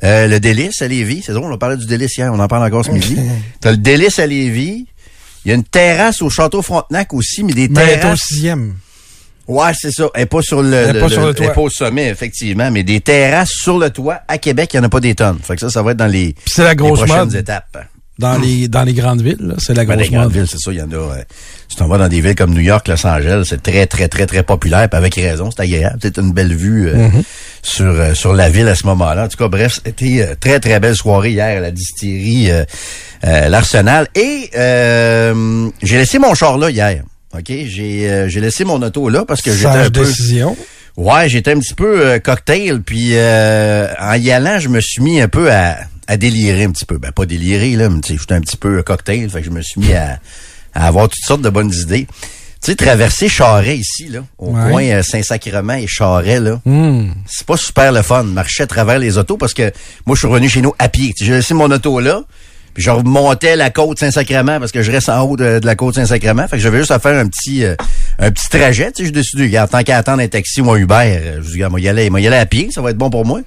euh, 0.04 0.26
le 0.26 0.40
Délice 0.40 0.80
à 0.80 0.88
Lévis. 0.88 1.22
C'est 1.26 1.34
drôle, 1.34 1.52
on 1.52 1.58
parlait 1.58 1.76
du 1.76 1.84
Délice 1.84 2.16
hier, 2.16 2.32
on 2.32 2.38
en 2.38 2.48
parle 2.48 2.64
encore 2.64 2.82
ce 2.82 2.90
midi. 2.90 3.18
T'as 3.60 3.72
le 3.72 3.76
Délice 3.76 4.18
à 4.18 4.26
Lévis. 4.26 4.86
Il 5.48 5.52
y 5.52 5.54
a 5.54 5.56
une 5.56 5.64
terrasse 5.64 6.20
au 6.20 6.28
Château 6.28 6.60
Frontenac 6.60 7.14
aussi, 7.14 7.42
mais 7.42 7.54
des 7.54 7.68
Mais 7.68 7.80
elle 7.80 7.88
est 7.88 7.92
au 7.96 8.00
terrasses... 8.00 8.20
sixième. 8.20 8.74
Ouais, 9.46 9.72
c'est 9.72 9.90
ça. 9.90 10.10
Elle 10.14 10.24
est 10.24 10.26
pas 10.26 10.42
sur 10.42 10.62
le, 10.62 10.74
Elle 10.74 11.00
pas 11.00 11.08
sur 11.08 11.24
le 11.24 11.32
toit. 11.32 11.46
elle 11.46 11.52
est 11.52 11.54
pas 11.54 11.60
au 11.62 11.70
sommet, 11.70 12.08
effectivement. 12.10 12.70
Mais 12.70 12.82
des 12.82 13.00
terrasses 13.00 13.52
sur 13.52 13.78
le 13.78 13.88
toit, 13.88 14.20
à 14.28 14.36
Québec, 14.36 14.74
il 14.74 14.76
n'y 14.76 14.82
en 14.82 14.88
a 14.88 14.90
pas 14.90 15.00
des 15.00 15.14
tonnes. 15.14 15.38
Fait 15.42 15.54
que 15.54 15.62
ça, 15.62 15.70
ça 15.70 15.82
va 15.82 15.92
être 15.92 15.96
dans 15.96 16.06
les, 16.06 16.34
c'est 16.44 16.64
la 16.64 16.72
les 16.72 16.76
prochaines 16.76 17.06
mode. 17.16 17.34
étapes. 17.34 17.78
Dans 18.18 18.36
les, 18.36 18.66
dans 18.66 18.82
les 18.82 18.94
grandes 18.94 19.22
villes, 19.22 19.36
là, 19.40 19.54
c'est 19.58 19.74
la 19.74 19.84
Ben, 19.84 19.94
grosse 19.94 20.08
les 20.08 20.12
grandes 20.12 20.24
mode. 20.24 20.32
villes, 20.32 20.46
c'est 20.50 20.58
ça, 20.58 20.72
il 20.72 20.78
y 20.78 20.82
en 20.82 20.90
a. 20.90 20.94
euh, 20.96 21.22
si 21.68 21.76
tu 21.76 21.84
vas 21.84 21.98
dans 21.98 22.08
des 22.08 22.20
villes 22.20 22.34
comme 22.34 22.52
New 22.52 22.60
York, 22.60 22.88
Los 22.88 23.06
Angeles, 23.06 23.44
c'est 23.48 23.62
très, 23.62 23.86
très, 23.86 24.08
très, 24.08 24.26
très 24.26 24.42
populaire, 24.42 24.88
puis 24.88 24.98
avec 24.98 25.14
raison, 25.14 25.50
c'est 25.52 25.62
agréable. 25.62 25.98
C'est 26.02 26.18
une 26.18 26.32
belle 26.32 26.52
vue 26.54 26.88
euh, 26.88 26.96
Mhm. 26.96 27.22
sur, 27.62 27.86
euh, 27.86 28.14
sur 28.14 28.32
la 28.32 28.48
ville 28.50 28.66
à 28.66 28.74
ce 28.74 28.86
moment-là. 28.86 29.26
En 29.26 29.28
tout 29.28 29.36
cas, 29.36 29.46
bref, 29.46 29.78
c'était 29.84 30.22
euh, 30.22 30.34
très, 30.40 30.58
très 30.58 30.80
belle 30.80 30.96
soirée 30.96 31.30
hier 31.30 31.58
à 31.58 31.60
la 31.60 31.70
distillerie 31.70 32.50
euh, 32.50 32.64
euh, 33.24 33.48
L'Arsenal. 33.48 34.08
Et 34.16 34.50
euh, 34.56 35.68
j'ai 35.82 35.98
laissé 35.98 36.18
mon 36.18 36.34
char 36.34 36.58
là 36.58 36.70
hier. 36.70 37.02
OK? 37.36 37.44
J'ai 37.46 38.10
euh, 38.10 38.28
j'ai 38.28 38.40
laissé 38.40 38.64
mon 38.64 38.80
auto 38.82 39.08
là 39.10 39.24
parce 39.26 39.42
que 39.42 39.52
j'étais 39.52 39.66
un 39.66 39.84
peu... 39.90 40.04
décision. 40.04 40.56
Ouais, 40.96 41.28
j'étais 41.28 41.52
un 41.52 41.60
petit 41.60 41.74
peu 41.74 42.18
cocktail, 42.18 42.80
puis 42.80 43.10
euh, 43.12 43.86
en 44.00 44.14
y 44.14 44.32
allant, 44.32 44.58
je 44.58 44.68
me 44.68 44.80
suis 44.80 45.00
mis 45.00 45.20
un 45.20 45.28
peu 45.28 45.52
à, 45.52 45.76
à 46.08 46.16
délirer 46.16 46.64
un 46.64 46.72
petit 46.72 46.84
peu. 46.86 46.98
Ben, 46.98 47.12
pas 47.12 47.24
délirer, 47.26 47.76
là, 47.76 47.88
mais 47.88 48.00
tu 48.00 48.14
sais, 48.14 48.18
j'étais 48.18 48.34
un 48.34 48.40
petit 48.40 48.56
peu 48.56 48.82
cocktail, 48.82 49.30
fait 49.30 49.40
que 49.40 49.46
je 49.46 49.50
me 49.50 49.62
suis 49.62 49.80
mis 49.80 49.92
à, 49.92 50.18
à 50.74 50.86
avoir 50.88 51.08
toutes 51.08 51.22
sortes 51.24 51.42
de 51.42 51.50
bonnes 51.50 51.72
idées. 51.72 52.06
Tu 52.60 52.72
sais, 52.72 52.74
traverser 52.74 53.28
Charret 53.28 53.76
ici, 53.78 54.08
là, 54.08 54.24
au 54.38 54.50
Ouais. 54.52 54.70
coin 54.70 54.82
euh, 54.84 55.02
Saint-Sacrement 55.04 55.74
et 55.74 55.86
Charret, 55.86 56.40
là, 56.40 56.60
Hmm. 56.64 57.10
c'est 57.28 57.46
pas 57.46 57.56
super 57.56 57.92
le 57.92 58.02
fun, 58.02 58.24
marcher 58.24 58.64
à 58.64 58.66
travers 58.66 58.98
les 58.98 59.16
autos, 59.18 59.36
parce 59.36 59.54
que 59.54 59.70
moi, 60.06 60.16
je 60.16 60.20
suis 60.20 60.26
revenu 60.28 60.48
chez 60.48 60.60
nous 60.60 60.72
à 60.80 60.88
pied. 60.88 61.12
J'ai 61.20 61.30
laissé 61.34 61.54
mon 61.54 61.70
auto 61.70 62.00
là, 62.00 62.22
puis 62.74 62.82
je 62.82 62.90
remontais 62.90 63.54
la 63.54 63.70
côte 63.70 64.00
Saint-Sacrement, 64.00 64.58
parce 64.58 64.72
que 64.72 64.82
je 64.82 64.90
reste 64.90 65.08
en 65.08 65.20
haut 65.22 65.36
de, 65.36 65.60
de 65.60 65.66
la 65.66 65.76
côte 65.76 65.94
Saint-Sacrement. 65.94 66.48
Fait 66.48 66.56
que 66.56 66.62
j'avais 66.62 66.78
juste 66.78 66.90
à 66.90 66.98
faire 66.98 67.16
un 67.16 67.28
petit 67.28 67.64
euh, 67.64 67.76
un 68.18 68.30
petit 68.32 68.48
trajet. 68.48 68.90
Tu 68.92 69.02
sais, 69.02 69.04
j'ai 69.06 69.12
décidé, 69.12 69.42
regarde, 69.44 69.70
tant 69.70 69.82
qu'à 69.84 69.98
attendre 69.98 70.20
un 70.22 70.28
taxi 70.28 70.60
ou 70.60 70.72
un 70.72 70.76
Uber, 70.78 70.94
euh, 70.96 71.32
je 71.34 71.38
me 71.38 71.42
suis 71.42 71.52
dit, 71.52 71.54
regarde, 71.58 71.70
moi, 71.72 71.80
y 71.80 71.88
aller, 71.88 72.10
moi, 72.10 72.20
y 72.20 72.26
aller 72.26 72.36
à 72.38 72.46
pied, 72.46 72.70
ça 72.74 72.80
va 72.82 72.90
être 72.90 72.98
bon 72.98 73.10
pour 73.10 73.24
moi. 73.24 73.40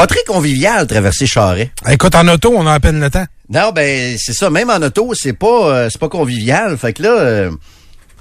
Pas 0.00 0.06
très 0.06 0.24
convivial, 0.26 0.86
traverser 0.86 1.26
Charret. 1.26 1.70
Écoute, 1.86 2.14
en 2.14 2.26
auto, 2.26 2.54
on 2.56 2.66
a 2.66 2.72
à 2.72 2.80
peine 2.80 2.98
le 2.98 3.10
temps. 3.10 3.26
Non, 3.50 3.70
ben 3.70 4.16
c'est 4.18 4.32
ça. 4.32 4.48
Même 4.48 4.70
en 4.70 4.78
auto, 4.78 5.12
c'est 5.12 5.34
pas 5.34 5.74
euh, 5.74 5.88
c'est 5.90 6.00
pas 6.00 6.08
convivial. 6.08 6.78
Fait 6.78 6.94
que 6.94 7.02
là, 7.02 7.18
euh, 7.18 7.50
tu 7.50 7.56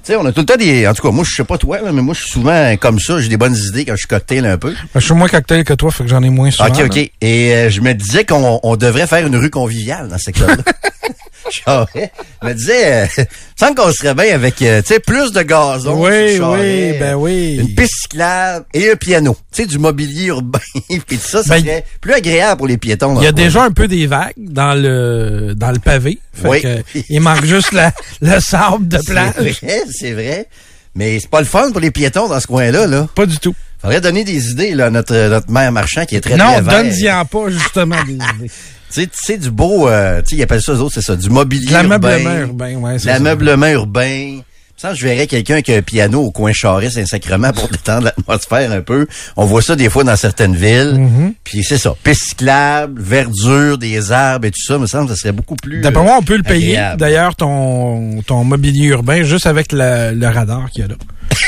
sais, 0.04 0.16
on 0.18 0.26
a 0.26 0.34
tout 0.34 0.42
le 0.42 0.46
temps 0.46 0.58
des. 0.58 0.86
En 0.86 0.94
tout 0.94 1.02
cas, 1.08 1.12
moi, 1.12 1.24
je 1.26 1.34
sais 1.34 1.46
pas 1.46 1.58
toi, 1.58 1.80
là, 1.80 1.94
mais 1.94 2.02
moi, 2.02 2.14
je 2.14 2.24
suis 2.24 2.32
souvent 2.32 2.76
comme 2.76 3.00
ça. 3.00 3.22
J'ai 3.22 3.30
des 3.30 3.38
bonnes 3.38 3.56
idées 3.56 3.86
quand 3.86 3.94
je 3.94 4.00
suis 4.00 4.08
cocktail 4.08 4.46
un 4.46 4.58
peu. 4.58 4.72
Ben, 4.72 5.00
je 5.00 5.06
suis 5.06 5.14
moins 5.14 5.30
cocktail 5.30 5.64
que 5.64 5.74
toi, 5.74 5.90
fait 5.90 6.04
que 6.04 6.10
j'en 6.10 6.22
ai 6.22 6.30
moins 6.30 6.52
souvent. 6.52 6.68
ok, 6.68 6.82
ok. 6.84 6.96
là. 6.98 7.04
Et 7.22 7.54
euh, 7.54 7.70
je 7.70 7.80
me 7.80 7.94
disais 7.94 8.26
qu'on 8.26 8.60
on 8.62 8.76
devrait 8.76 9.08
faire 9.08 9.26
une 9.26 9.38
rue 9.38 9.50
conviviale 9.50 10.10
dans 10.10 10.18
ce 10.18 10.26
secteur-là. 10.26 10.58
Charret. 11.50 12.12
Je 12.42 12.48
me 12.48 12.54
disais, 12.54 12.94
euh, 13.04 13.06
me 13.20 13.26
semble 13.56 13.76
qu'on 13.76 13.92
serait 13.92 14.14
bien 14.14 14.34
avec, 14.36 14.62
euh, 14.62 14.82
tu 14.82 14.94
sais, 14.94 15.00
plus 15.00 15.32
de 15.32 15.42
gazon. 15.42 15.96
Oui, 16.04 16.40
oui, 16.40 16.94
ben 17.00 17.16
oui. 17.16 17.58
Une 17.60 17.74
piste 17.76 17.94
cyclable 18.04 18.66
et 18.74 18.92
un 18.92 18.96
piano. 18.96 19.36
Tu 19.52 19.62
sais, 19.64 19.68
du 19.68 19.78
mobilier 19.80 20.26
urbain. 20.28 20.60
Puis 20.90 21.18
tout 21.18 21.28
ça, 21.28 21.44
ça 21.44 21.56
Ben, 21.56 21.64
serait 21.64 21.86
plus 22.02 22.14
agréable 22.14 22.58
pour 22.58 22.68
les 22.68 22.78
piétons. 22.78 23.20
Il 23.20 23.24
y 23.24 23.28
a 23.28 23.32
déjà 23.32 23.64
un 23.64 23.72
peu 23.72 23.88
des 23.88 24.08
vagues 24.08 24.34
dans 24.38 24.74
le 24.74 25.54
dans 25.56 25.72
le 25.72 25.80
pavé. 25.80 26.20
Fait 26.34 26.48
Oui. 26.48 26.62
que, 26.62 26.84
il 27.10 27.20
manque 27.22 27.46
juste 27.46 27.72
la, 27.72 27.92
le 28.22 28.40
sable 28.40 28.88
de 28.88 28.98
C'est 29.06 29.12
plage. 29.12 29.34
vrai, 29.36 29.82
c'est 29.92 30.12
vrai. 30.14 30.48
Mais 30.96 31.20
c'est 31.20 31.30
pas 31.30 31.40
le 31.40 31.46
fun 31.46 31.72
pour 31.72 31.80
les 31.82 31.92
piétons 31.92 32.28
dans 32.28 32.40
ce 32.40 32.48
coin-là, 32.48 32.88
là. 32.88 33.08
Pas 33.16 33.26
du 33.26 33.38
tout. 33.38 33.54
Faudrait 33.82 34.02
donner 34.02 34.24
des 34.26 34.50
idées, 34.52 34.74
là, 34.76 34.88
à 34.88 34.90
notre, 34.90 35.16
notre 35.30 35.50
maire 35.50 35.72
marchand 35.72 36.06
qui 36.06 36.16
est 36.18 36.20
très, 36.22 36.36
non, 36.36 36.46
très 36.52 36.62
vert. 36.62 36.84
donne-y-en 36.84 37.24
pas, 37.26 37.50
justement, 37.50 37.96
des 38.04 38.14
idées. 38.16 38.52
Tu 38.92 39.02
sais, 39.02 39.08
tu 39.08 39.18
sais, 39.24 39.38
du 39.38 39.52
beau, 39.52 39.88
euh, 39.88 40.22
tu 40.22 40.30
sais, 40.32 40.36
ils 40.38 40.44
appellent 40.44 40.62
ça, 40.62 40.74
eux 40.74 40.80
autres, 40.80 40.96
c'est 40.96 41.02
ça, 41.02 41.16
du 41.16 41.30
mobilier 41.30 41.72
l'ameublement 41.72 42.38
urbain, 42.40 42.76
ouais. 42.76 42.98
L'ameublement 43.06 43.68
urbain. 43.68 44.40
Ça, 44.78 44.94
je 44.94 45.06
verrais 45.06 45.28
quelqu'un 45.28 45.62
qui 45.62 45.74
a 45.74 45.76
un 45.76 45.82
piano 45.82 46.22
au 46.22 46.32
coin 46.32 46.54
Charest, 46.54 46.98
un 46.98 47.06
sacrement 47.06 47.52
pour 47.52 47.68
détendre 47.72 48.06
l'atmosphère 48.06 48.72
un 48.72 48.80
peu. 48.82 49.08
On 49.36 49.44
voit 49.46 49.62
ça 49.62 49.76
des 49.76 49.90
fois 49.90 50.06
dans 50.06 50.16
certaines 50.16 50.56
villes. 50.56 50.96
Mhm. 50.98 51.34
Puis 51.44 51.64
c'est 51.66 51.78
ça, 51.78 51.94
piste 52.02 52.30
cyclable, 52.30 53.02
verdure, 53.02 53.78
des 53.78 54.14
arbres 54.14 54.48
et 54.48 54.52
tout 54.52 54.64
ça, 54.66 54.78
me 54.78 54.88
semble 54.88 55.10
que 55.10 55.16
ça 55.16 55.20
serait 55.22 55.34
beaucoup 55.34 55.58
plus 55.58 55.82
D'après 55.82 56.02
moi, 56.02 56.16
on 56.18 56.24
peut 56.24 56.38
le 56.38 56.46
euh, 56.46 56.50
payer, 56.50 56.82
d'ailleurs, 56.98 57.36
ton, 57.36 58.22
ton 58.26 58.46
mobilier 58.46 58.88
urbain, 58.88 59.24
juste 59.24 59.48
avec 59.48 59.74
le, 59.74 60.14
le 60.16 60.28
radar 60.28 60.72
qu'il 60.72 60.84
y 60.84 60.86
a 60.86 60.88
là. 60.88 60.96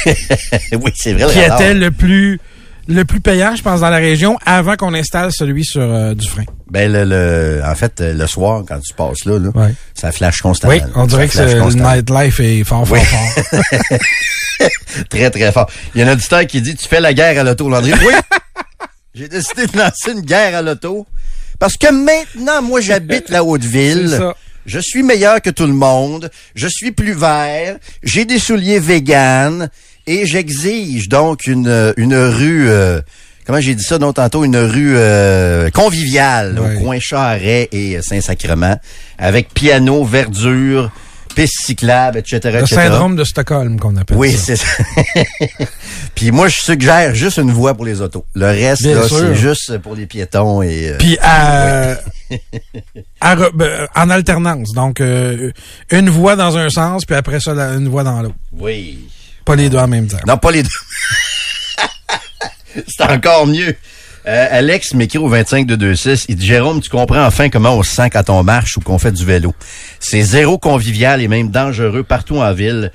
oui, 0.73 0.91
c'est 0.95 1.13
vrai. 1.13 1.23
le 1.23 1.32
qui 1.32 1.39
radar. 1.39 1.62
était 1.62 1.73
le 1.73 1.89
plus 1.89 2.39
le 2.91 3.06
plus 3.06 3.19
payant, 3.21 3.56
je 3.56 3.62
pense, 3.63 3.80
dans 3.82 3.89
la 3.89 3.97
région, 3.97 4.38
avant 4.45 4.75
qu'on 4.75 4.93
installe 4.93 5.32
celui 5.32 5.63
sur 5.65 5.82
euh, 5.82 6.13
du 6.13 6.27
frein. 6.27 6.43
Ben 6.69 6.91
le, 6.91 7.04
le- 7.06 7.62
en 7.65 7.75
fait, 7.75 7.99
euh, 8.01 8.13
le 8.13 8.27
soir, 8.27 8.63
quand 8.67 8.80
tu 8.80 8.93
passes 8.93 9.25
là, 9.25 9.39
là, 9.39 9.51
ça 9.93 10.12
flash 10.12 10.41
constamment. 10.41 10.73
Oui, 10.73 10.82
on 10.95 11.06
dirait 11.06 11.27
que 11.27 11.38
le 11.38 11.73
nightlife 11.73 12.39
est 12.39 12.63
fort, 12.63 12.88
fort, 12.88 12.97
Oui. 12.97 13.04
fort. 13.06 13.99
très, 15.10 15.30
très 15.30 15.51
fort. 15.51 15.69
Il 15.95 16.01
y 16.01 16.04
a 16.04 16.08
un 16.08 16.13
auditeur 16.13 16.45
qui 16.47 16.62
dit 16.62 16.75
Tu 16.75 16.88
fais 16.88 16.99
la 16.99 17.13
guerre 17.13 17.39
à 17.39 17.43
l'auto, 17.43 17.69
Landry. 17.69 17.93
Oui! 18.06 18.13
J'ai 19.13 19.27
décidé 19.27 19.67
de 19.67 19.77
lancer 19.77 20.12
une 20.13 20.21
guerre 20.21 20.56
à 20.56 20.62
l'auto. 20.62 21.06
Parce 21.60 21.75
que 21.77 21.91
maintenant, 21.91 22.62
moi, 22.62 22.80
j'habite 22.82 23.30
la 23.30 23.43
Haute-Ville. 23.43 24.08
C'est 24.10 24.17
ça. 24.17 24.36
Je 24.65 24.80
suis 24.80 25.04
meilleur 25.04 25.41
que 25.41 25.49
tout 25.49 25.65
le 25.65 25.73
monde. 25.73 26.30
Je 26.56 26.67
suis 26.67 26.91
plus 26.91 27.13
vert. 27.13 27.77
J'ai 28.04 28.25
des 28.25 28.39
souliers 28.39 28.80
véganes. 28.80 29.69
Et 30.13 30.26
j'exige 30.26 31.08
donc 31.08 31.47
une, 31.47 31.93
une 31.95 32.15
rue, 32.15 32.69
euh, 32.69 33.00
comment 33.45 33.62
j'ai 33.62 33.76
dit 33.76 33.84
ça 33.84 33.97
non 33.97 34.12
tantôt, 34.12 34.43
une 34.43 34.58
rue 34.58 34.95
euh, 34.97 35.69
conviviale 35.69 36.60
au 36.60 36.80
coin 36.82 36.97
Charret 37.00 37.69
et 37.71 38.02
Saint-Sacrement, 38.02 38.78
avec 39.17 39.54
piano, 39.54 40.04
verdure, 40.04 40.91
piste 41.34 41.54
cyclable, 41.65 42.17
etc. 42.17 42.39
Le 42.43 42.50
etc. 42.60 42.76
syndrome 42.76 43.15
de 43.15 43.24
Stockholm 43.24 43.80
qu'on 43.80 43.95
appelle 43.95 44.17
Oui, 44.17 44.34
c'est 44.38 44.58
ça. 44.58 44.65
Puis 46.15 46.32
moi, 46.32 46.50
je 46.50 46.60
suggère 46.60 47.15
juste 47.15 47.38
une 47.38 47.52
voie 47.52 47.74
pour 47.74 47.86
les 47.86 48.02
autos. 48.02 48.26
Le 48.34 48.47
reste, 48.47 48.82
c'est 49.08 49.36
juste 49.36 49.78
pour 49.78 49.95
les 49.95 50.08
piétons 50.08 50.62
et... 50.62 50.89
euh, 50.89 50.97
Puis 50.97 51.17
à, 51.21 51.91
à 53.21 53.36
re- 53.38 53.52
ben, 53.56 53.88
en 53.95 54.10
alternance. 54.10 54.74
Donc, 54.74 55.00
euh, 55.00 55.52
une 55.89 56.10
voie 56.10 56.36
dans 56.36 56.58
un 56.58 56.69
sens, 56.69 57.06
puis 57.06 57.15
après 57.15 57.39
ça, 57.39 57.52
une 57.52 57.88
voie 57.88 58.04
dans 58.04 58.21
l'autre. 58.21 58.36
Oui. 58.52 59.08
Pas 59.45 59.56
les 59.56 59.69
deux 59.69 59.77
en 59.77 59.88
même 59.88 60.08
temps. 60.08 60.17
Non, 60.27 60.38
pas 60.38 60.51
les 60.51 60.63
deux. 60.63 60.69
c'est 62.88 63.04
encore 63.04 63.47
mieux. 63.47 63.75
Euh, 64.27 64.47
Alex 64.51 64.93
m'écrit 64.93 65.17
au 65.17 65.27
25 65.27 65.65
de 65.65 65.86
26. 65.88 66.25
Il 66.30 66.36
dit 66.36 66.45
Jérôme, 66.45 66.80
tu 66.80 66.89
comprends 66.89 67.25
enfin 67.25 67.49
comment 67.49 67.75
on 67.75 67.84
se 67.84 67.91
sent 67.95 68.10
quand 68.12 68.30
on 68.30 68.43
marche 68.43 68.77
ou 68.77 68.82
qu'on 68.82 68.99
fait 68.99 69.12
du 69.12 69.25
vélo. 69.25 69.54
C'est 69.99 70.21
zéro 70.21 70.60
convivial 70.60 71.21
et 71.21 71.27
même 71.27 71.49
dangereux 71.49 72.04
partout 72.04 72.38
en 72.38 72.54
ville 72.54 72.91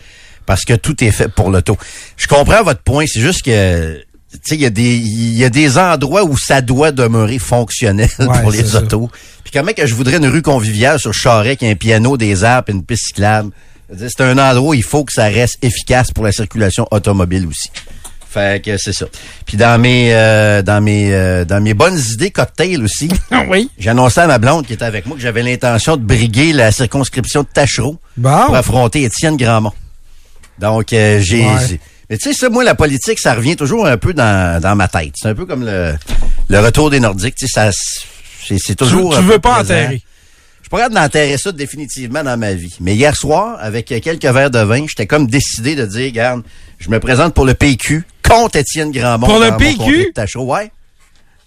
parce 0.47 0.65
que 0.65 0.75
tout 0.75 1.03
est 1.03 1.11
fait 1.11 1.29
pour 1.29 1.51
l'auto. 1.51 1.77
Je 2.17 2.29
comprends 2.29 2.63
votre 2.63 2.83
point. 2.83 3.05
C'est 3.09 3.21
juste 3.21 3.43
que 3.43 4.01
tu 4.33 4.39
sais, 4.43 4.55
il 4.55 4.61
y 4.61 4.67
a 4.67 4.71
des 4.71 4.97
il 4.97 5.37
y 5.37 5.45
a 5.45 5.51
des 5.51 5.79
endroits 5.79 6.25
où 6.25 6.37
ça 6.39 6.61
doit 6.61 6.93
demeurer 6.93 7.39
fonctionnel 7.41 8.09
Ouais, 8.21 8.41
pour 8.41 8.53
les 8.53 8.77
autos. 8.77 9.11
Puis 9.43 9.53
comment 9.53 9.73
que 9.73 9.87
je 9.87 9.95
voudrais 9.95 10.19
une 10.19 10.29
rue 10.29 10.43
conviviale 10.43 11.01
sur 11.01 11.13
Charest 11.13 11.59
qui 11.59 11.67
a 11.67 11.71
un 11.71 11.75
piano, 11.75 12.17
des 12.17 12.45
arbres, 12.45 12.69
et 12.69 12.73
une 12.73 12.85
piste 12.85 13.09
cyclable? 13.09 13.51
C'est 13.97 14.21
un 14.21 14.37
endroit 14.39 14.71
où 14.71 14.75
il 14.75 14.83
faut 14.83 15.05
que 15.05 15.13
ça 15.13 15.25
reste 15.25 15.59
efficace 15.63 16.11
pour 16.11 16.25
la 16.25 16.33
circulation 16.33 16.87
automobile 16.91 17.47
aussi. 17.47 17.71
Fait 18.29 18.63
que 18.63 18.77
c'est 18.77 18.93
ça. 18.93 19.07
Puis 19.47 19.57
dans 19.57 19.81
mes 19.81 20.13
euh, 20.13 20.61
dans 20.63 20.83
mes 20.83 21.15
euh, 21.15 21.45
dans 21.45 21.61
mes 21.63 21.73
bonnes 21.73 21.99
idées 22.13 22.31
cocktail 22.31 22.83
aussi. 22.83 23.09
oui? 23.49 23.71
J'ai 23.79 23.91
annoncé 23.91 24.21
à 24.21 24.27
ma 24.27 24.39
blonde 24.39 24.67
qui 24.67 24.73
était 24.75 24.85
avec 24.85 25.07
moi 25.07 25.17
que 25.17 25.23
j'avais 25.23 25.43
l'intention 25.43 25.97
de 25.97 26.03
briguer 26.03 26.53
la 26.53 26.71
circonscription 26.73 27.43
de 27.43 27.49
Tachereau 27.53 27.97
Bon. 28.17 28.47
pour 28.47 28.57
affronter 28.57 29.05
Étienne 29.05 29.37
Grandmont. 29.37 29.73
Donc 30.59 30.93
euh, 30.93 31.21
j'ai 31.23 31.47
Ouais. 31.47 31.81
mais 32.11 32.19
tu 32.19 32.25
sais 32.33 32.39
ça 32.39 32.49
moi 32.51 32.63
la 32.65 32.75
politique 32.75 33.19
ça 33.19 33.35
revient 33.35 33.57
toujours 33.57 33.87
un 33.87 33.97
peu 33.97 34.13
dans, 34.13 34.61
dans 34.61 34.75
ma 34.77 34.89
tête. 34.89 35.15
C'est 35.15 35.29
un 35.29 35.35
peu 35.35 35.47
comme 35.47 35.65
le 35.65 35.95
le 36.49 36.59
retour 36.61 36.91
des 36.91 37.01
Nordiques, 37.01 37.37
tu 37.37 37.47
sais 37.47 37.71
ça 37.71 37.79
c'est 38.59 38.75
toujours 38.75 39.13
tu 39.13 39.19
un 39.19 39.23
veux 39.23 39.39
pas 39.39 39.65
présent. 39.65 39.97
Enterrer. 40.67 40.89
Je 40.89 40.91
pourrais 40.91 40.91
d'enterrer 40.91 41.39
ça 41.39 41.53
définitivement 41.53 42.23
dans 42.25 42.39
ma 42.39 42.55
vie. 42.55 42.77
Mais 42.81 42.95
hier 42.95 43.17
soir, 43.17 43.57
avec 43.61 43.87
quelques 43.87 44.25
verres 44.25 44.51
de 44.51 44.59
vin, 44.61 44.85
j'étais 44.89 45.07
comme 45.07 45.27
décidé 45.27 45.75
de 45.77 45.87
dire, 45.87 46.07
regarde, 46.07 46.43
je 46.79 46.91
me 46.91 46.99
présente 47.01 47.35
pour 47.35 47.45
le 47.45 47.55
PQ 47.55 48.05
contre 48.23 48.57
Étienne 48.57 48.91
Grandmont. 48.91 49.27
Pour 49.27 49.39
le 49.39 49.57
PQ? 49.57 50.07
de 50.07 50.13
Tachereau. 50.13 50.53
Ouais. 50.55 50.71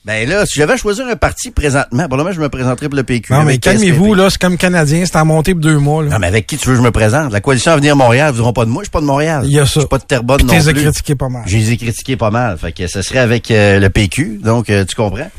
Ben 0.05 0.27
là, 0.27 0.45
si 0.45 0.58
j'avais 0.58 0.77
choisi 0.77 1.01
un 1.01 1.17
parti 1.17 1.51
présentement, 1.51 2.08
pour 2.08 2.17
le 2.17 2.23
moment, 2.23 2.34
je 2.34 2.39
me 2.39 2.47
présenterais 2.47 2.88
pour 2.88 2.95
le 2.95 3.03
PQ. 3.03 3.34
Non, 3.34 3.43
mais 3.43 3.58
calmez-vous, 3.58 4.13
là, 4.13 4.29
c'est 4.29 4.39
comme 4.41 4.58
Canadien, 4.58 5.05
c'est 5.05 5.17
en 5.17 5.25
montée 5.25 5.53
pour 5.53 5.62
deux 5.62 5.77
mois. 5.77 6.03
Là. 6.03 6.12
Non, 6.12 6.19
mais 6.19 6.27
avec 6.27 6.47
qui 6.47 6.58
tu 6.58 6.67
veux 6.69 6.75
que 6.75 6.79
je 6.79 6.84
me 6.84 6.91
présente? 6.91 7.34
La 7.34 7.41
coalition 7.41 7.73
Avenir 7.73 7.97
Montréal, 7.97 8.32
ils 8.32 8.38
voudront 8.38 8.53
pas 8.53 8.63
de 8.63 8.69
moi, 8.69 8.82
je 8.82 8.86
suis 8.86 8.91
pas 8.91 9.01
de 9.01 9.05
Montréal. 9.05 9.41
Il 9.43 9.51
y 9.51 9.60
a 9.60 9.65
ça. 9.65 9.73
Je 9.75 9.79
suis 9.82 9.89
pas 9.89 9.97
de 9.97 10.03
Terrebonne 10.03 10.38
Puis 10.38 10.45
non 10.58 10.63
plus. 10.63 10.82
critiqué 10.84 11.15
pas 11.15 11.27
mal. 11.27 11.43
Je 11.45 11.58
les 11.58 11.71
ai 11.73 11.77
critiqués 11.77 12.15
pas 12.15 12.32
mal. 12.32 12.58
Fait 12.58 12.71
que 12.71 12.88
ce 12.88 13.01
serait 13.01 13.19
avec 13.19 13.51
euh, 13.51 13.77
le 13.77 13.89
PQ, 13.89 14.39
donc 14.41 14.69
euh, 14.69 14.86
tu 14.86 14.95
comprends? 14.95 15.29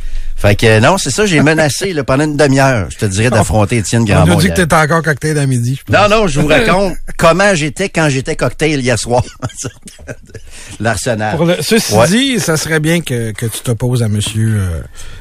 Fait 0.40 0.56
que 0.56 0.80
non, 0.80 0.96
c'est 0.96 1.10
ça, 1.10 1.26
j'ai 1.26 1.42
menacé 1.42 1.92
là, 1.92 2.02
pendant 2.02 2.24
une 2.24 2.36
demi-heure, 2.36 2.88
je 2.90 2.96
te 2.96 3.04
dirais, 3.04 3.28
d'affronter 3.28 3.76
Étienne 3.76 4.02
On 4.02 4.04
Grandmont. 4.06 4.38
a 4.38 4.40
dit 4.40 4.48
que 4.48 4.54
t'étais 4.54 4.74
encore 4.74 5.02
cocktail 5.02 5.38
à 5.38 5.44
midi. 5.46 5.78
je 5.78 5.84
pense. 5.92 5.94
Non, 6.10 6.16
non, 6.22 6.26
je 6.28 6.40
vous 6.40 6.46
raconte 6.48 6.94
comment 7.18 7.54
j'étais 7.54 7.90
quand 7.90 8.08
j'étais 8.08 8.36
cocktail 8.36 8.80
hier 8.80 8.98
soir. 8.98 9.22
L'arsenal. 10.80 11.38
Le- 11.44 11.62
ceci 11.62 11.94
Ouais. 11.94 12.08
dit, 12.08 12.40
ça 12.40 12.56
serait 12.56 12.80
bien 12.80 13.00
que, 13.00 13.32
que 13.32 13.46
tu 13.46 13.60
t'opposes 13.62 14.02
à 14.02 14.08
monsieur, 14.08 14.54
euh, 14.60 14.80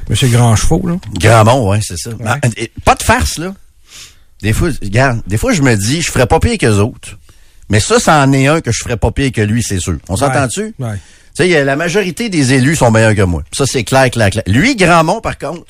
monsieur 0.10 0.28
Grand 0.30 0.56
Chevaux, 0.56 0.82
là. 0.88 0.96
Grandmont, 1.20 1.70
ouais, 1.70 1.80
c'est 1.82 1.98
ça. 1.98 2.12
Ben, 2.20 2.38
et- 2.58 2.72
pas 2.86 2.96
de 2.96 3.04
farce, 3.04 3.38
là. 3.38 3.54
Des 4.42 4.54
fois, 4.54 4.70
regarde, 4.82 5.22
des 5.28 5.38
fois, 5.38 5.52
je 5.52 5.62
me 5.62 5.76
dis, 5.76 6.02
je 6.02 6.12
ferais 6.12 6.28
pas 6.28 6.40
pire 6.40 6.58
que 6.58 6.66
les 6.66 6.80
autres. 6.80 7.18
Mais 7.70 7.80
ça, 7.80 8.00
c'en 8.00 8.32
est 8.34 8.48
un 8.48 8.62
que 8.62 8.72
je 8.72 8.80
ferais 8.84 8.98
pas 8.98 9.12
pire 9.12 9.32
que 9.32 9.42
lui, 9.42 9.64
c'est 9.64 9.80
sûr. 9.80 9.98
On 10.10 10.16
s'entend-tu? 10.16 10.74
Ouais. 10.80 10.96
Tu 11.38 11.44
sais, 11.44 11.64
la 11.64 11.76
majorité 11.76 12.30
des 12.30 12.54
élus 12.54 12.76
sont 12.76 12.92
meilleurs 12.92 13.16
que 13.16 13.22
moi. 13.22 13.44
Ça, 13.52 13.66
c'est 13.66 13.84
clair, 13.84 14.10
clair, 14.10 14.30
clair. 14.30 14.44
Lui, 14.48 14.76
Grandmont, 14.76 15.22
par 15.22 15.38
contre, 15.38 15.66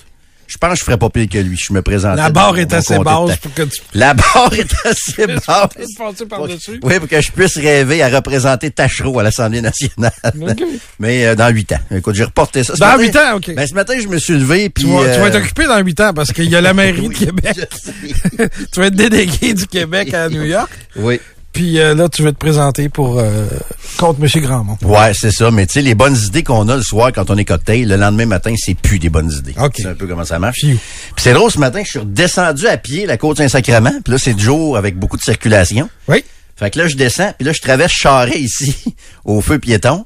je 0.49 0.57
pense 0.57 0.71
que 0.73 0.79
je 0.79 0.83
ferais 0.83 0.97
pas 0.97 1.09
pire 1.11 1.27
que 1.29 1.37
lui. 1.37 1.55
Je 1.57 1.71
me 1.73 1.83
présente. 1.83 2.17
La 2.17 2.31
barre 2.31 2.57
est 2.57 2.73
assez 2.73 2.97
basse 2.97 3.37
pour 3.37 3.53
que 3.53 3.61
tu 3.63 3.81
La 3.93 4.15
barre 4.15 4.51
est 4.53 4.73
assez 4.83 5.27
basse. 5.47 5.93
passer 5.95 6.25
par-dessus. 6.25 6.79
Oui, 6.81 6.97
pour 6.97 7.07
que 7.07 7.21
je 7.21 7.31
puisse 7.31 7.55
rêver 7.57 8.01
à 8.01 8.09
représenter 8.09 8.71
Tachereau 8.71 9.19
à 9.19 9.23
l'Assemblée 9.23 9.61
nationale. 9.61 10.11
Mais 10.99 11.27
euh, 11.27 11.35
dans 11.35 11.49
huit 11.49 11.71
ans. 11.73 11.79
Écoute, 11.91 12.15
j'ai 12.15 12.23
reporté 12.23 12.63
ça. 12.63 12.73
Ce 12.73 12.79
Dans 12.79 12.97
huit 12.97 13.15
ans, 13.15 13.35
OK. 13.35 13.53
Ben, 13.53 13.67
ce 13.67 13.75
matin, 13.75 13.93
je 14.01 14.07
me 14.07 14.17
suis 14.17 14.39
levé, 14.39 14.69
puis... 14.69 14.85
Tu 14.85 14.89
vas, 14.89 15.01
tu 15.01 15.19
vas 15.19 15.25
euh, 15.25 15.27
être 15.27 15.35
occupé 15.35 15.65
dans 15.65 15.79
huit 15.83 15.99
ans 15.99 16.13
parce 16.15 16.31
qu'il 16.31 16.49
y 16.49 16.55
a 16.55 16.61
la 16.61 16.73
mairie 16.73 17.09
de 17.09 17.13
Québec. 17.13 17.59
tu 18.73 18.79
vas 18.79 18.87
être 18.87 18.95
délégué 18.95 19.53
du 19.53 19.67
Québec 19.67 20.13
à 20.15 20.29
New 20.29 20.43
York. 20.43 20.71
Oui. 20.95 21.19
Puis 21.53 21.79
euh, 21.79 21.95
là, 21.95 22.07
tu 22.09 22.23
vas 22.23 22.31
te 22.31 22.37
présenter 22.37 22.89
pour 22.89 23.19
euh, 23.19 23.47
contre 23.97 24.19
M. 24.21 24.43
Grandmont. 24.43 24.77
Ouais, 24.83 25.11
c'est 25.13 25.31
ça. 25.31 25.51
Mais 25.51 25.65
tu 25.65 25.73
sais, 25.73 25.81
les 25.81 25.95
bonnes 25.95 26.15
idées 26.15 26.43
qu'on 26.43 26.67
a 26.69 26.75
le 26.75 26.83
soir 26.83 27.11
quand 27.13 27.29
on 27.29 27.37
est 27.37 27.45
cocktail, 27.45 27.87
le 27.87 27.95
lendemain 27.95 28.25
matin, 28.25 28.53
c'est 28.57 28.75
plus 28.75 28.99
des 28.99 29.09
bonnes 29.09 29.31
idées. 29.31 29.55
OK. 29.59 29.73
C'est 29.77 29.87
un 29.87 29.95
peu 29.95 30.07
comment 30.07 30.25
ça 30.25 30.39
marche. 30.39 30.59
Puis 30.61 30.79
c'est 31.17 31.33
drôle, 31.33 31.51
ce 31.51 31.59
matin, 31.59 31.81
je 31.83 31.89
suis 31.89 31.99
redescendu 31.99 32.67
à 32.67 32.77
pied 32.77 33.05
la 33.05 33.17
côte 33.17 33.37
Saint-Sacrement. 33.37 34.01
Puis 34.03 34.13
là, 34.13 34.19
c'est 34.19 34.33
du 34.33 34.43
jour 34.43 34.77
avec 34.77 34.97
beaucoup 34.97 35.17
de 35.17 35.23
circulation. 35.23 35.89
Oui. 36.07 36.23
Fait 36.55 36.69
que 36.71 36.79
là, 36.79 36.87
je 36.87 36.97
descends, 36.97 37.31
puis 37.37 37.45
là, 37.45 37.53
je 37.53 37.61
traverse 37.61 37.93
Charret 37.93 38.37
ici, 38.37 38.95
au 39.25 39.41
feu 39.41 39.59
piéton. 39.59 40.05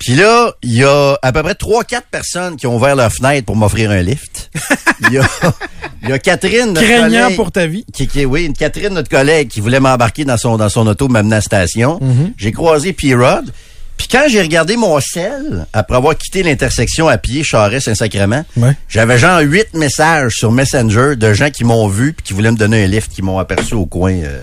Puis 0.00 0.14
là, 0.14 0.52
il 0.62 0.72
y 0.72 0.84
a 0.84 1.18
à 1.22 1.32
peu 1.32 1.42
près 1.42 1.54
trois, 1.54 1.84
quatre 1.84 2.08
personnes 2.08 2.56
qui 2.56 2.66
ont 2.66 2.76
ouvert 2.76 2.96
leur 2.96 3.12
fenêtre 3.12 3.46
pour 3.46 3.54
m'offrir 3.54 3.90
un 3.90 4.02
lift. 4.02 4.50
Il 5.00 5.12
y 5.12 5.18
a, 5.18 5.28
il 6.04 6.10
y 6.10 6.12
a 6.12 6.18
Catherine, 6.18 6.66
notre 6.72 6.82
Craignant 6.86 7.22
collègue, 7.22 7.36
pour 7.36 7.50
ta 7.52 7.66
vie. 7.66 7.84
qui, 7.92 8.06
qui- 8.06 8.24
oui, 8.24 8.44
une 8.44 8.52
Catherine, 8.54 8.94
notre 8.94 9.08
collègue, 9.10 9.48
qui 9.48 9.60
voulait 9.60 9.80
m'embarquer 9.80 10.24
dans 10.24 10.36
son, 10.36 10.56
dans 10.56 10.68
son 10.68 10.86
auto, 10.86 11.08
m'amener 11.08 11.34
à 11.34 11.38
la 11.38 11.42
station. 11.42 11.98
Mhm. 12.00 12.32
J'ai 12.36 12.52
croisé 12.52 12.92
P-Rod. 12.92 13.50
Puis 13.96 14.08
quand 14.10 14.24
j'ai 14.28 14.42
regardé 14.42 14.76
mon 14.76 14.98
sel, 15.00 15.66
après 15.72 15.96
avoir 15.96 16.16
quitté 16.18 16.42
l'intersection 16.42 17.06
à 17.06 17.16
pied 17.16 17.44
Charest-Saint-Sacrement, 17.44 18.44
Ouais. 18.56 18.72
j'avais 18.88 19.18
genre 19.18 19.38
huit 19.40 19.72
messages 19.74 20.32
sur 20.34 20.50
Messenger 20.50 21.14
de 21.16 21.32
gens 21.32 21.50
qui 21.50 21.62
m'ont 21.64 21.86
vu 21.86 22.12
puis 22.12 22.24
qui 22.24 22.32
voulaient 22.32 22.50
me 22.50 22.56
donner 22.56 22.84
un 22.84 22.86
lift, 22.88 23.12
qui 23.12 23.22
m'ont 23.22 23.38
aperçu 23.38 23.74
au 23.74 23.86
coin 23.86 24.12
euh, 24.12 24.40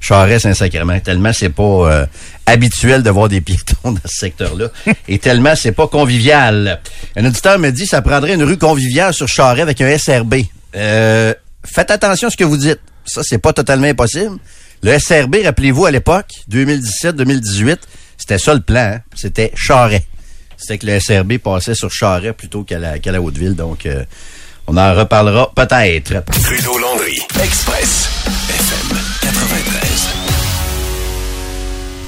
Charest-Saint-Sacrement. 0.00 1.00
Tellement 1.00 1.32
c'est 1.32 1.48
pas 1.48 1.62
euh, 1.62 2.06
habituel 2.46 3.02
de 3.02 3.10
voir 3.10 3.28
des 3.28 3.40
piétons 3.40 3.92
dans 3.92 4.00
ce 4.04 4.18
secteur-là. 4.18 4.66
Et 5.08 5.18
tellement 5.18 5.54
c'est 5.56 5.72
pas 5.72 5.86
convivial. 5.88 6.80
Un 7.16 7.24
auditeur 7.26 7.58
me 7.58 7.70
dit 7.70 7.86
ça 7.86 8.02
prendrait 8.02 8.34
une 8.34 8.42
rue 8.44 8.58
conviviale 8.58 9.12
sur 9.14 9.26
Charest 9.28 9.62
avec 9.62 9.80
un 9.80 9.96
SRB. 9.98 10.34
Euh, 10.74 11.34
faites 11.64 11.90
attention 11.90 12.28
à 12.28 12.30
ce 12.30 12.36
que 12.36 12.44
vous 12.44 12.56
dites. 12.56 12.80
Ça, 13.04 13.22
c'est 13.24 13.38
pas 13.38 13.52
totalement 13.52 13.86
impossible. 13.86 14.38
Le 14.82 14.98
SRB, 14.98 15.36
rappelez-vous, 15.44 15.86
à 15.86 15.90
l'époque, 15.90 16.26
2017-2018, 16.50 17.78
c'était 18.18 18.38
ça 18.38 18.54
le 18.54 18.60
plan. 18.60 18.94
hein. 18.96 19.00
C'était 19.14 19.52
Charest. 19.54 20.04
C'était 20.56 20.78
que 20.78 20.86
le 20.86 21.00
SRB 21.00 21.38
passait 21.38 21.74
sur 21.74 21.90
Charest 21.92 22.34
plutôt 22.36 22.62
qu'à 22.64 22.78
la, 22.78 22.98
qu'à 22.98 23.10
la 23.12 23.20
Haute-Ville. 23.20 23.54
Donc, 23.56 23.86
euh, 23.86 24.04
on 24.66 24.76
en 24.76 24.94
reparlera 24.94 25.50
peut-être. 25.54 26.24
Trudeau 26.42 26.78
Landry. 26.78 27.18
Express. 27.42 28.08
FM 28.48 28.98
93. 29.22 29.91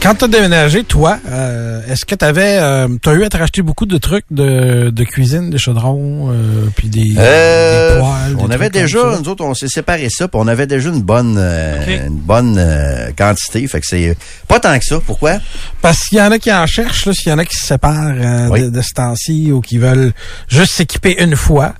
Quand 0.04 0.14
tu 0.14 0.24
as 0.26 0.28
déménagé, 0.28 0.84
toi, 0.84 1.18
euh, 1.30 1.80
est-ce 1.88 2.04
que 2.04 2.14
tu 2.14 2.22
avais, 2.26 2.58
as 2.58 2.86
eu 3.14 3.24
à 3.24 3.28
te 3.30 3.38
racheter 3.38 3.62
beaucoup 3.62 3.86
de 3.86 3.96
trucs 3.96 4.26
de, 4.30 4.90
de 4.90 5.04
cuisine, 5.04 5.48
des 5.48 5.56
chaudrons, 5.56 6.30
euh, 6.30 6.66
puis 6.76 6.88
des, 6.90 7.14
Euh, 7.16 7.94
des 7.94 8.00
poêles? 8.02 8.36
on 8.38 8.48
des 8.48 8.54
avait 8.54 8.68
déjà, 8.68 8.98
nous 9.18 9.26
autres, 9.30 9.42
on 9.42 9.54
s'est 9.54 9.66
séparé 9.68 10.08
ça, 10.10 10.28
puis 10.28 10.38
on 10.42 10.46
avait 10.46 10.66
déjà 10.66 10.90
une 10.90 11.00
bonne, 11.00 11.36
euh, 11.38 12.06
une 12.06 12.18
bonne 12.18 12.56
euh, 12.58 13.12
quantité. 13.16 13.66
Fait 13.66 13.80
que 13.80 13.86
c'est 13.86 14.14
pas 14.46 14.60
tant 14.60 14.78
que 14.78 14.84
ça. 14.84 15.00
Pourquoi? 15.00 15.38
Parce 15.80 16.00
qu'il 16.04 16.18
y 16.18 16.20
en 16.20 16.30
a 16.32 16.38
qui 16.38 16.52
en 16.52 16.66
cherchent, 16.66 17.06
là, 17.06 17.14
s'il 17.14 17.30
y 17.30 17.32
en 17.32 17.38
a 17.38 17.46
qui 17.46 17.56
se 17.56 17.64
séparent 17.64 18.12
euh, 18.14 18.48
Oui. 18.50 18.60
de, 18.60 18.68
de 18.68 18.80
ce 18.82 18.92
temps-ci 18.94 19.52
ou 19.52 19.62
qui 19.62 19.78
veulent 19.78 20.12
juste 20.48 20.72
s'équiper 20.74 21.22
une 21.22 21.34
fois. 21.34 21.72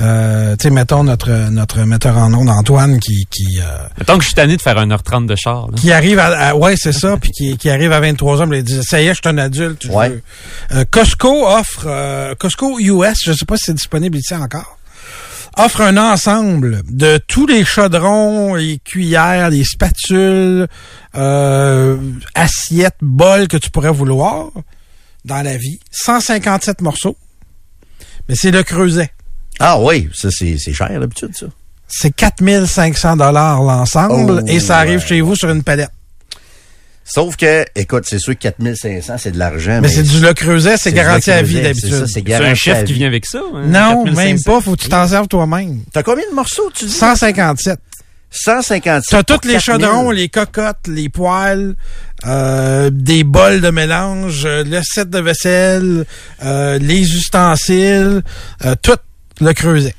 Euh, 0.00 0.56
tu 0.56 0.64
sais, 0.64 0.70
mettons 0.70 1.04
notre 1.04 1.30
notre 1.50 1.80
metteur 1.82 2.16
en 2.18 2.32
ondes, 2.34 2.48
Antoine, 2.48 2.98
qui 2.98 3.26
qui, 3.30 3.60
euh, 3.60 3.86
Mettons 3.98 4.16
que 4.16 4.22
je 4.22 4.28
suis 4.28 4.34
tanné 4.34 4.56
de 4.56 4.62
faire 4.62 4.76
1h30 4.76 5.26
de 5.26 5.36
char. 5.36 5.68
là. 5.70 5.74
qui 5.76 5.92
arrive 5.92 6.18
à, 6.18 6.48
à- 6.48 6.54
ouais 6.56 6.74
c'est 6.76 6.92
ça, 6.92 7.16
puis 7.16 7.30
qui, 7.30 7.56
qui 7.56 7.70
arrive 7.70 7.92
à 7.92 8.00
23 8.00 8.42
ans, 8.42 8.50
il 8.52 8.62
dit 8.64 8.82
ça 8.82 9.00
y 9.00 9.06
est, 9.06 9.14
je 9.14 9.20
suis 9.22 9.28
un 9.28 9.38
adulte. 9.38 9.84
Ouais. 9.90 10.20
Euh, 10.72 10.84
Costco 10.90 11.46
offre 11.46 11.84
euh, 11.86 12.34
Costco 12.34 12.78
US, 12.80 13.18
je 13.24 13.32
sais 13.32 13.44
pas 13.44 13.56
si 13.56 13.64
c'est 13.66 13.74
disponible 13.74 14.18
ici 14.18 14.34
encore. 14.34 14.78
Offre 15.56 15.82
un 15.82 15.96
ensemble 15.96 16.82
de 16.90 17.20
tous 17.28 17.46
les 17.46 17.64
chaudrons, 17.64 18.56
les 18.56 18.78
cuillères, 18.78 19.50
les 19.50 19.62
spatules, 19.62 20.66
euh, 21.14 21.96
assiettes, 22.34 22.96
bols 23.00 23.46
que 23.46 23.56
tu 23.56 23.70
pourrais 23.70 23.92
vouloir 23.92 24.48
dans 25.24 25.42
la 25.42 25.56
vie. 25.56 25.78
157 25.92 26.80
morceaux. 26.80 27.16
Mais 28.28 28.34
c'est 28.34 28.50
le 28.50 28.64
creuset. 28.64 29.10
Ah 29.60 29.78
oui, 29.78 30.08
ça 30.14 30.28
c'est 30.30 30.56
c'est 30.58 30.72
cher 30.72 30.98
d'habitude, 31.00 31.30
ça. 31.36 31.46
C'est 31.88 32.10
4500 32.14 33.16
dollars 33.16 33.62
l'ensemble 33.62 34.40
Oh, 34.42 34.46
et 34.48 34.58
ça 34.58 34.78
arrive 34.78 35.00
ouais. 35.00 35.06
chez 35.06 35.20
vous 35.20 35.36
sur 35.36 35.50
une 35.50 35.62
palette. 35.62 35.90
Sauf 37.06 37.36
que, 37.36 37.64
écoute, 37.76 38.04
c'est 38.06 38.18
sûr 38.18 38.32
que 38.34 38.38
4500, 38.48 39.16
c'est 39.18 39.32
de 39.32 39.38
l'argent. 39.38 39.80
Mais 39.82 39.88
c'est 39.88 40.02
du 40.02 40.20
Le 40.20 40.32
Creuset, 40.32 40.76
c'est 40.78 40.92
garanti 40.92 41.30
à 41.30 41.42
vie 41.42 41.60
d'habitude. 41.60 42.06
C'est 42.06 42.32
un 42.34 42.54
chef 42.54 42.84
qui 42.84 42.94
vie. 42.94 42.98
vient 43.00 43.08
avec 43.08 43.26
ça. 43.26 43.40
hein, 43.54 43.62
Non, 43.66 44.04
4500. 44.04 44.14
même 44.14 44.42
pas, 44.42 44.60
faut 44.62 44.74
que 44.74 44.80
tu 44.82 44.88
t'en 44.88 45.06
serves 45.06 45.28
toi-même. 45.28 45.80
T'as 45.92 46.02
combien 46.02 46.24
de 46.30 46.34
morceaux, 46.34 46.70
tu 46.74 46.86
dis? 46.86 46.90
157. 46.90 47.78
157. 48.30 49.10
T'as 49.10 49.22
tous 49.22 49.46
les 49.46 49.54
4000. 49.58 49.60
chaudrons, 49.60 50.10
les 50.10 50.28
cocottes, 50.30 50.88
les 50.88 51.10
poêles, 51.10 51.74
euh, 52.26 52.88
des 52.90 53.22
bols 53.22 53.60
de 53.60 53.68
mélange, 53.70 54.42
euh, 54.46 54.64
le 54.66 54.80
set 54.82 55.10
de 55.10 55.18
vaisselle, 55.20 56.06
euh, 56.42 56.78
les 56.78 57.02
ustensiles, 57.16 58.22
euh, 58.64 58.74
tout 58.82 58.96
le 59.40 59.52
creuset. 59.52 59.94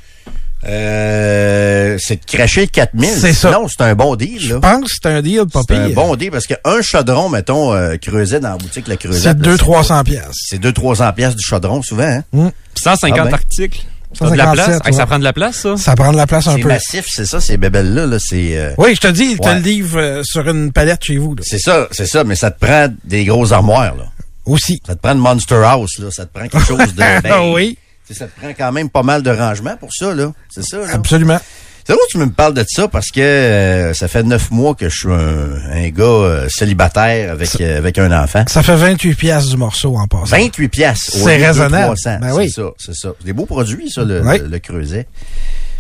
Euh, 0.68 1.98
c'est 2.00 2.16
de 2.16 2.26
cracher 2.26 2.62
le 2.62 2.68
4000. 2.68 3.10
C'est 3.20 3.34
ça. 3.34 3.52
Non, 3.52 3.68
c'est 3.68 3.84
un 3.84 3.94
bon 3.94 4.16
deal, 4.16 4.40
Je 4.42 4.56
pense 4.56 4.82
que 4.86 4.90
c'est 5.02 5.10
un 5.10 5.22
deal 5.22 5.44
pas 5.52 5.62
C'est 5.68 5.76
un 5.76 5.88
pire. 5.88 5.96
bon 5.96 6.16
deal 6.16 6.32
parce 6.32 6.48
qu'un 6.48 6.82
chaudron, 6.82 7.30
mettons, 7.30 7.74
euh, 7.74 7.98
creuset 7.98 8.40
dans 8.40 8.50
la 8.52 8.58
boutique, 8.58 8.88
le 8.88 8.96
creuset. 8.96 9.20
C'est 9.20 9.38
200-300 9.40 10.04
pièces. 10.04 10.24
C'est 10.50 10.60
200-300 10.60 11.14
pièces 11.14 11.36
du 11.36 11.44
chaudron, 11.46 11.82
souvent, 11.84 12.04
hein? 12.04 12.24
Hum. 12.34 12.52
150 12.82 13.18
Ah 13.20 13.24
ben. 13.26 13.34
articles. 13.34 13.82
Ça 14.18 14.30
de 14.30 14.36
la 14.36 14.46
157, 14.46 14.56
place. 14.82 14.88
Hey, 14.88 14.94
ça 14.94 15.06
prend 15.06 15.20
de 15.20 15.24
la 15.26 15.34
place, 15.34 15.56
ça? 15.58 15.78
Ça 15.78 15.96
prend 15.96 16.12
de 16.14 16.18
la 16.18 16.26
place 16.26 16.48
un 16.48 16.56
C'est 16.56 16.62
peu. 16.62 16.68
massif, 16.70 17.06
c'est 17.10 17.26
ça, 17.26 17.42
ces 17.42 17.58
bébelles-là, 17.58 18.06
là, 18.08 18.18
c'est... 18.18 18.58
euh, 18.58 18.72
Oui, 18.78 18.96
je 18.96 19.02
te 19.02 19.08
dis, 19.08 19.26
il 19.32 19.40
te 19.40 19.50
le 19.50 19.60
livre 19.60 20.00
euh, 20.00 20.24
sur 20.24 20.48
une 20.50 20.72
palette 20.72 21.04
chez 21.04 21.18
vous. 21.18 21.36
C'est 21.42 21.60
ça, 21.60 21.88
c'est 21.92 22.06
ça, 22.08 22.24
mais 22.24 22.36
ça 22.36 22.50
te 22.50 22.66
prend 22.66 22.88
des 23.04 23.26
grosses 23.26 23.52
armoires, 23.52 23.94
là. 23.96 24.06
Aussi. 24.46 24.80
Ça 24.88 24.96
te 24.96 25.02
prend 25.02 25.12
une 25.12 25.20
Monster 25.20 25.62
House, 25.66 26.00
là. 26.00 26.08
Ça 26.12 26.26
te 26.26 26.34
prend 26.38 26.48
quelque 26.48 26.66
chose 26.66 26.78
de... 26.96 26.98
ben, 27.22 27.22
Ah 27.30 27.44
oui, 27.46 27.78
Ça 28.14 28.28
te 28.28 28.40
prend 28.40 28.50
quand 28.50 28.72
même 28.72 28.90
pas 28.90 29.04
mal 29.04 29.24
de 29.24 29.30
rangement 29.32 29.76
pour 29.78 29.90
ça, 29.94 30.14
là. 30.14 30.32
C'est 30.50 30.64
ça, 30.64 30.78
là. 30.78 30.88
absolument. 30.94 31.40
C'est 31.88 31.94
que 31.94 32.00
tu 32.10 32.18
me 32.18 32.30
parles 32.32 32.56
de 32.56 32.66
ça 32.68 32.88
parce 32.88 33.12
que 33.12 33.22
euh, 33.22 33.94
ça 33.94 34.08
fait 34.08 34.24
neuf 34.24 34.50
mois 34.50 34.74
que 34.74 34.90
je 34.90 34.96
suis 34.96 35.12
un, 35.12 35.72
un 35.72 35.90
gars 35.90 36.04
euh, 36.04 36.48
célibataire 36.50 37.32
avec, 37.32 37.62
euh, 37.62 37.78
avec 37.78 38.00
un 38.00 38.12
enfant. 38.12 38.44
Ça 38.48 38.64
fait 38.64 38.76
28 38.76 39.14
pièces 39.14 39.48
du 39.50 39.58
morceau 39.58 39.96
en 39.96 40.08
passant. 40.08 40.36
28 40.36 40.68
piastres. 40.70 41.16
au 41.16 41.26
C'est 41.28 41.38
raisonnable. 41.38 41.96
300. 41.96 42.18
Ben 42.22 42.34
oui. 42.34 42.50
C'est 42.50 42.62
ça, 42.62 42.70
c'est 42.80 42.96
ça. 42.96 43.10
C'est 43.20 43.26
des 43.28 43.34
beaux 43.34 43.46
produits, 43.46 43.92
ça, 43.92 44.04
le, 44.04 44.22
Oui. 44.26 44.40
le, 44.40 44.48
le 44.48 44.60
creuset. 44.60 45.06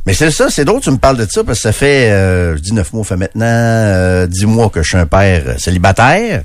Mais 0.05 0.13
c'est 0.13 0.29
ça, 0.29 0.51
c'est 0.51 0.65
drôle 0.65 0.81
tu 0.81 0.91
me 0.91 0.97
parles 0.97 1.17
de 1.17 1.25
ça 1.27 1.43
parce 1.43 1.57
que 1.57 1.63
ça 1.63 1.71
fait, 1.71 2.11
euh, 2.11 2.55
je 2.55 2.61
dis 2.61 2.73
neuf 2.73 2.93
mois, 2.93 3.03
ça 3.03 3.09
fait 3.09 3.17
maintenant 3.17 3.45
euh, 3.47 4.27
dix 4.27 4.45
mois 4.45 4.69
que 4.69 4.83
je 4.83 4.89
suis 4.89 4.97
un 4.97 5.07
père 5.07 5.41
euh, 5.47 5.57
célibataire 5.57 6.43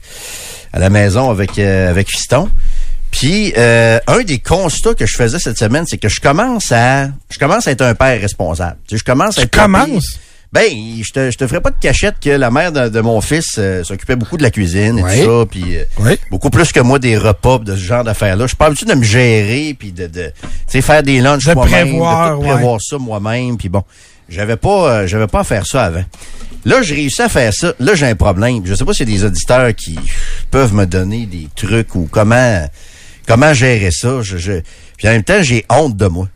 à 0.72 0.78
la 0.78 0.88
maison 0.88 1.28
avec, 1.30 1.58
euh, 1.58 1.90
avec 1.90 2.08
Fiston. 2.08 2.48
Puis 3.10 3.52
euh, 3.56 3.98
un 4.06 4.20
des 4.22 4.38
constats 4.38 4.94
que 4.94 5.06
je 5.06 5.16
faisais 5.16 5.38
cette 5.38 5.58
semaine, 5.58 5.84
c'est 5.86 5.98
que 5.98 6.08
je 6.08 6.20
commence 6.20 6.70
à 6.72 7.08
je 7.30 7.38
commence 7.38 7.66
à 7.66 7.72
être 7.72 7.82
un 7.82 7.94
père 7.94 8.20
responsable. 8.20 8.76
Tu 8.86 8.94
sais, 8.94 8.98
je 9.00 9.04
commence 9.04 9.36
à 9.38 9.42
Tu 9.42 9.46
être 9.46 9.50
pas 9.50 9.62
commences? 9.62 10.18
Ben, 10.52 10.66
je 11.00 11.12
te, 11.12 11.30
je 11.30 11.38
te 11.38 11.46
ferai 11.46 11.60
pas 11.60 11.70
de 11.70 11.76
cachette 11.80 12.16
que 12.20 12.30
la 12.30 12.50
mère 12.50 12.72
de, 12.72 12.88
de 12.88 13.00
mon 13.00 13.20
fils 13.20 13.54
euh, 13.58 13.84
s'occupait 13.84 14.16
beaucoup 14.16 14.36
de 14.36 14.42
la 14.42 14.50
cuisine 14.50 14.98
et 14.98 15.02
Oui. 15.04 15.22
tout 15.22 15.40
ça, 15.42 15.46
puis 15.48 15.76
euh, 15.76 15.84
Oui. 16.00 16.18
beaucoup 16.28 16.50
plus 16.50 16.72
que 16.72 16.80
moi 16.80 16.98
des 16.98 17.16
repas 17.16 17.58
de 17.60 17.76
ce 17.76 17.80
genre 17.80 18.02
d'affaires-là. 18.02 18.44
Je 18.46 18.48
suis 18.48 18.56
pas 18.56 18.66
habitué 18.66 18.86
de 18.86 18.94
me 18.94 19.04
gérer 19.04 19.76
puis 19.78 19.92
de, 19.92 20.08
de 20.08 20.24
tu 20.26 20.48
sais, 20.66 20.82
faire 20.82 21.04
des 21.04 21.20
lunchs 21.20 21.46
De 21.46 21.54
moi-même, 21.54 21.88
prévoir, 21.90 22.30
de 22.30 22.34
tout 22.34 22.42
ouais. 22.48 22.54
prévoir 22.54 22.80
ça 22.80 22.98
moi-même, 22.98 23.58
puis 23.58 23.68
bon, 23.68 23.84
j'avais 24.28 24.56
pas, 24.56 24.90
euh, 24.90 25.06
j'avais 25.06 25.28
pas 25.28 25.40
à 25.40 25.44
faire 25.44 25.64
ça 25.66 25.84
avant. 25.84 26.04
Là, 26.64 26.82
j'ai 26.82 26.96
réussi 26.96 27.22
à 27.22 27.28
faire 27.28 27.52
ça. 27.54 27.72
Là, 27.78 27.94
j'ai 27.94 28.06
un 28.06 28.16
problème. 28.16 28.62
Je 28.64 28.74
sais 28.74 28.84
pas 28.84 28.92
s'il 28.92 29.08
y 29.08 29.14
a 29.14 29.18
des 29.18 29.24
auditeurs 29.24 29.72
qui 29.74 29.96
peuvent 30.50 30.74
me 30.74 30.84
donner 30.84 31.26
des 31.26 31.48
trucs 31.54 31.94
ou 31.94 32.08
comment, 32.10 32.68
comment 33.30 33.54
gérer 33.54 33.90
ça? 33.90 34.22
Je, 34.22 34.36
je- 34.38 34.60
Puis 34.96 35.08
en 35.08 35.12
même 35.12 35.22
temps, 35.24 35.42
j'ai 35.42 35.64
honte 35.70 35.96
de 35.96 36.06
moi. 36.06 36.28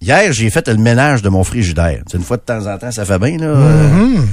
Hier, 0.00 0.32
j'ai 0.32 0.50
fait 0.50 0.66
le 0.68 0.76
ménage 0.78 1.22
de 1.22 1.28
mon 1.28 1.44
frigidaire. 1.44 2.02
Une 2.12 2.22
fois 2.22 2.36
de 2.36 2.42
temps 2.42 2.66
en 2.66 2.76
temps, 2.78 2.90
ça 2.90 3.04
fait 3.04 3.18
bien, 3.18 3.36
là. 3.38 3.46
euh, 3.46 3.88
Mhm. 3.90 4.28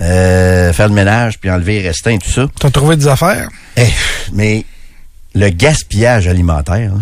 euh, 0.00 0.72
faire 0.72 0.88
le 0.88 0.94
ménage, 0.94 1.38
puis 1.38 1.50
enlever 1.50 1.80
les 1.80 1.88
restants 1.88 2.10
et 2.10 2.18
tout 2.18 2.30
ça. 2.30 2.46
T'as 2.60 2.70
trouvé 2.70 2.96
des 2.96 3.06
affaires? 3.08 3.48
Eh, 3.76 3.86
mais 4.32 4.64
le 5.34 5.48
gaspillage 5.48 6.26
alimentaire, 6.28 6.92
là, 6.94 7.00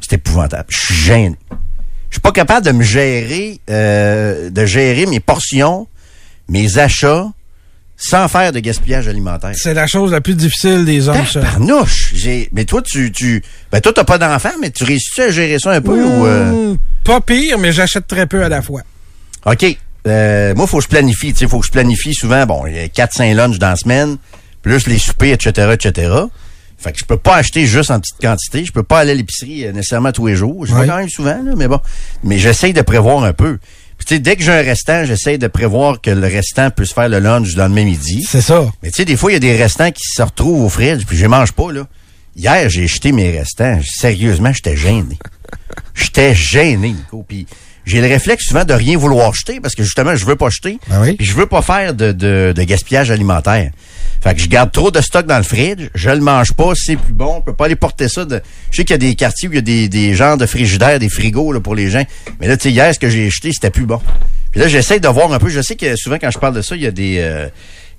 c'est 0.00 0.14
épouvantable. 0.14 0.66
Je 0.68 0.78
suis 0.86 0.94
gêné. 0.94 1.36
Je 2.10 2.16
suis 2.16 2.20
pas 2.20 2.32
capable 2.32 2.66
de 2.66 2.72
me 2.72 2.82
gérer, 2.84 3.58
euh, 3.70 4.50
de 4.50 4.66
gérer 4.66 5.06
mes 5.06 5.20
portions, 5.20 5.88
mes 6.48 6.78
achats, 6.78 7.26
sans 8.04 8.26
faire 8.28 8.50
de 8.52 8.58
gaspillage 8.58 9.06
alimentaire. 9.06 9.52
C'est 9.54 9.74
la 9.74 9.86
chose 9.86 10.10
la 10.10 10.20
plus 10.20 10.34
difficile 10.34 10.84
des 10.84 11.08
hommes 11.08 11.24
seuls. 11.24 11.42
Parnouche! 11.42 12.12
J'ai, 12.14 12.48
mais 12.52 12.64
toi, 12.64 12.82
tu, 12.82 13.12
tu, 13.12 13.42
ben 13.70 13.80
toi, 13.80 13.92
t'as 13.94 14.04
pas 14.04 14.18
d'enfant, 14.18 14.50
mais 14.60 14.70
tu 14.70 14.82
réussis 14.84 15.20
à 15.20 15.30
gérer 15.30 15.58
ça 15.60 15.70
un 15.70 15.80
peu 15.80 16.02
ou, 16.02 16.26
euh? 16.26 16.72
Mmh, 16.72 16.78
Pas 17.04 17.20
pire, 17.20 17.58
mais 17.58 17.70
j'achète 17.72 18.06
très 18.08 18.26
peu 18.26 18.42
à 18.44 18.48
la 18.48 18.60
fois. 18.60 18.82
OK. 19.46 19.64
Euh, 20.08 20.52
moi, 20.56 20.66
faut 20.66 20.78
que 20.78 20.82
je 20.84 20.88
planifie. 20.88 21.32
Tu 21.32 21.38
sais, 21.40 21.48
faut 21.48 21.60
que 21.60 21.66
je 21.66 21.70
planifie 21.70 22.12
souvent, 22.12 22.44
bon, 22.44 22.66
il 22.66 22.74
y 22.74 22.78
a 22.80 22.86
4-5 22.86 23.34
lunchs 23.34 23.58
dans 23.58 23.68
la 23.70 23.76
semaine, 23.76 24.16
plus 24.62 24.88
les 24.88 24.98
soupers, 24.98 25.32
etc., 25.34 25.70
etc. 25.72 26.12
Fait 26.78 26.90
que 26.90 26.98
je 26.98 27.04
peux 27.04 27.16
pas 27.16 27.36
acheter 27.36 27.64
juste 27.66 27.92
en 27.92 28.00
petite 28.00 28.20
quantité. 28.20 28.64
Je 28.64 28.72
peux 28.72 28.82
pas 28.82 28.98
aller 28.98 29.12
à 29.12 29.14
l'épicerie 29.14 29.64
euh, 29.66 29.70
nécessairement 29.72 30.10
tous 30.10 30.26
les 30.26 30.34
jours. 30.34 30.66
Je 30.66 30.74
vais 30.74 30.80
Oui. 30.80 30.86
quand 30.88 30.96
même 30.96 31.08
souvent, 31.08 31.40
là, 31.44 31.52
mais 31.56 31.68
bon. 31.68 31.78
Mais 32.24 32.38
j'essaye 32.38 32.72
de 32.72 32.82
prévoir 32.82 33.22
un 33.22 33.32
peu. 33.32 33.58
Tu 34.04 34.14
sais, 34.14 34.20
dès 34.20 34.36
que 34.36 34.42
j'ai 34.42 34.52
un 34.52 34.62
restant, 34.62 35.04
j'essaye 35.04 35.38
de 35.38 35.46
prévoir 35.46 36.00
que 36.00 36.10
le 36.10 36.26
restant 36.26 36.70
puisse 36.70 36.92
faire 36.92 37.08
le 37.08 37.18
lunch 37.18 37.50
du 37.50 37.56
lendemain 37.56 37.84
midi. 37.84 38.24
C'est 38.28 38.40
ça. 38.40 38.70
Mais 38.82 38.90
tu 38.90 38.96
sais, 38.96 39.04
des 39.04 39.16
fois, 39.16 39.30
il 39.30 39.34
y 39.34 39.36
a 39.36 39.40
des 39.40 39.56
restants 39.56 39.90
qui 39.90 40.02
se 40.04 40.22
retrouvent 40.22 40.64
au 40.64 40.68
fridge, 40.68 41.04
puis 41.06 41.16
je 41.16 41.22
les 41.22 41.28
mange 41.28 41.52
pas, 41.52 41.72
là. 41.72 41.86
Hier, 42.34 42.68
j'ai 42.70 42.86
jeté 42.86 43.12
mes 43.12 43.30
restants. 43.30 43.78
Sérieusement, 43.84 44.52
j'étais 44.52 44.76
gêné. 44.76 45.18
J'étais 45.94 46.34
gêné, 46.34 46.88
Nico. 46.88 47.24
Puis 47.26 47.46
j'ai 47.84 48.00
le 48.00 48.06
réflexe 48.06 48.46
souvent 48.46 48.64
de 48.64 48.74
rien 48.74 48.96
vouloir 48.96 49.34
jeter 49.34 49.60
parce 49.60 49.74
que 49.74 49.82
justement, 49.82 50.14
je 50.14 50.24
veux 50.24 50.36
pas 50.36 50.50
jeter. 50.50 50.78
Ben 50.88 51.00
oui. 51.02 51.14
Puis 51.14 51.26
je 51.26 51.34
veux 51.34 51.46
pas 51.46 51.62
faire 51.62 51.94
de, 51.94 52.12
de, 52.12 52.52
de 52.54 52.62
gaspillage 52.62 53.10
alimentaire. 53.10 53.70
Fait 54.22 54.34
que 54.34 54.40
je 54.40 54.46
garde 54.46 54.70
trop 54.70 54.92
de 54.92 55.00
stock 55.00 55.26
dans 55.26 55.36
le 55.38 55.42
fridge, 55.42 55.88
je 55.96 56.10
le 56.10 56.20
mange 56.20 56.52
pas, 56.52 56.72
c'est 56.76 56.94
plus 56.96 57.12
bon, 57.12 57.36
on 57.38 57.40
peut 57.40 57.54
pas 57.54 57.64
aller 57.64 57.74
porter 57.74 58.08
ça. 58.08 58.24
De... 58.24 58.40
Je 58.70 58.76
sais 58.76 58.84
qu'il 58.84 58.94
y 58.94 58.94
a 58.94 58.98
des 58.98 59.16
quartiers 59.16 59.48
où 59.48 59.52
il 59.52 59.56
y 59.56 59.58
a 59.58 59.62
des, 59.62 59.88
des 59.88 60.14
genres 60.14 60.36
de 60.36 60.46
frigidaires, 60.46 61.00
des 61.00 61.08
frigos 61.08 61.52
là, 61.52 61.60
pour 61.60 61.74
les 61.74 61.90
gens. 61.90 62.04
Mais 62.40 62.46
là, 62.46 62.56
tu 62.56 62.64
sais, 62.64 62.70
hier, 62.70 62.94
ce 62.94 63.00
que 63.00 63.10
j'ai 63.10 63.30
jeté, 63.30 63.50
c'était 63.52 63.70
plus 63.70 63.84
bon. 63.86 64.00
Puis 64.52 64.60
là, 64.60 64.68
j'essaie 64.68 65.00
de 65.00 65.08
voir 65.08 65.32
un 65.32 65.38
peu. 65.40 65.48
Je 65.48 65.60
sais 65.60 65.74
que 65.74 65.96
souvent, 65.96 66.18
quand 66.20 66.30
je 66.30 66.38
parle 66.38 66.54
de 66.54 66.62
ça, 66.62 66.76
il 66.76 66.82
y 66.82 66.86
a 66.86 66.92
des... 66.92 67.16
euh, 67.18 67.48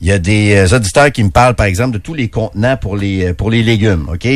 il 0.01 0.07
y 0.07 0.11
a 0.11 0.19
des 0.19 0.55
euh, 0.55 0.75
auditeurs 0.75 1.11
qui 1.11 1.23
me 1.23 1.29
parlent, 1.29 1.55
par 1.55 1.65
exemple, 1.65 1.91
de 1.91 1.97
tous 1.97 2.13
les 2.13 2.27
contenants 2.27 2.75
pour 2.75 2.97
les 2.97 3.27
euh, 3.27 3.33
pour 3.33 3.49
les 3.49 3.63
légumes, 3.63 4.07
OK? 4.11 4.27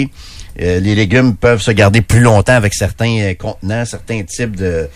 Euh, 0.60 0.80
les 0.80 0.96
légumes 0.96 1.36
peuvent 1.36 1.62
se 1.62 1.72
garder 1.72 2.02
plus 2.02 2.22
longtemps 2.22 2.54
avec 2.56 2.74
certains 2.74 3.20
euh, 3.20 3.34
contenants, 3.36 3.86
certains 3.86 4.24
types 4.24 4.56
de, 4.56 4.90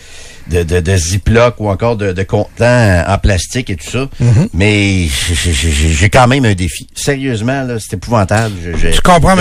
de, 0.50 0.64
de, 0.64 0.80
de 0.80 0.96
Ziploc 0.96 1.54
ou 1.58 1.68
encore 1.68 1.96
de, 1.96 2.12
de 2.12 2.22
contenants 2.24 3.04
en 3.06 3.18
plastique 3.18 3.70
et 3.70 3.76
tout 3.76 3.88
ça. 3.88 4.08
Mhm. 4.18 4.48
Mais 4.54 5.06
j'ai- 5.06 6.10
quand 6.10 6.26
même 6.26 6.44
un 6.44 6.54
défi. 6.54 6.88
Sérieusement, 6.94 7.62
là, 7.62 7.76
c'est 7.78 7.94
épouvantable. 7.94 8.54
Je- 8.64 8.76
j'ai- 8.76 8.92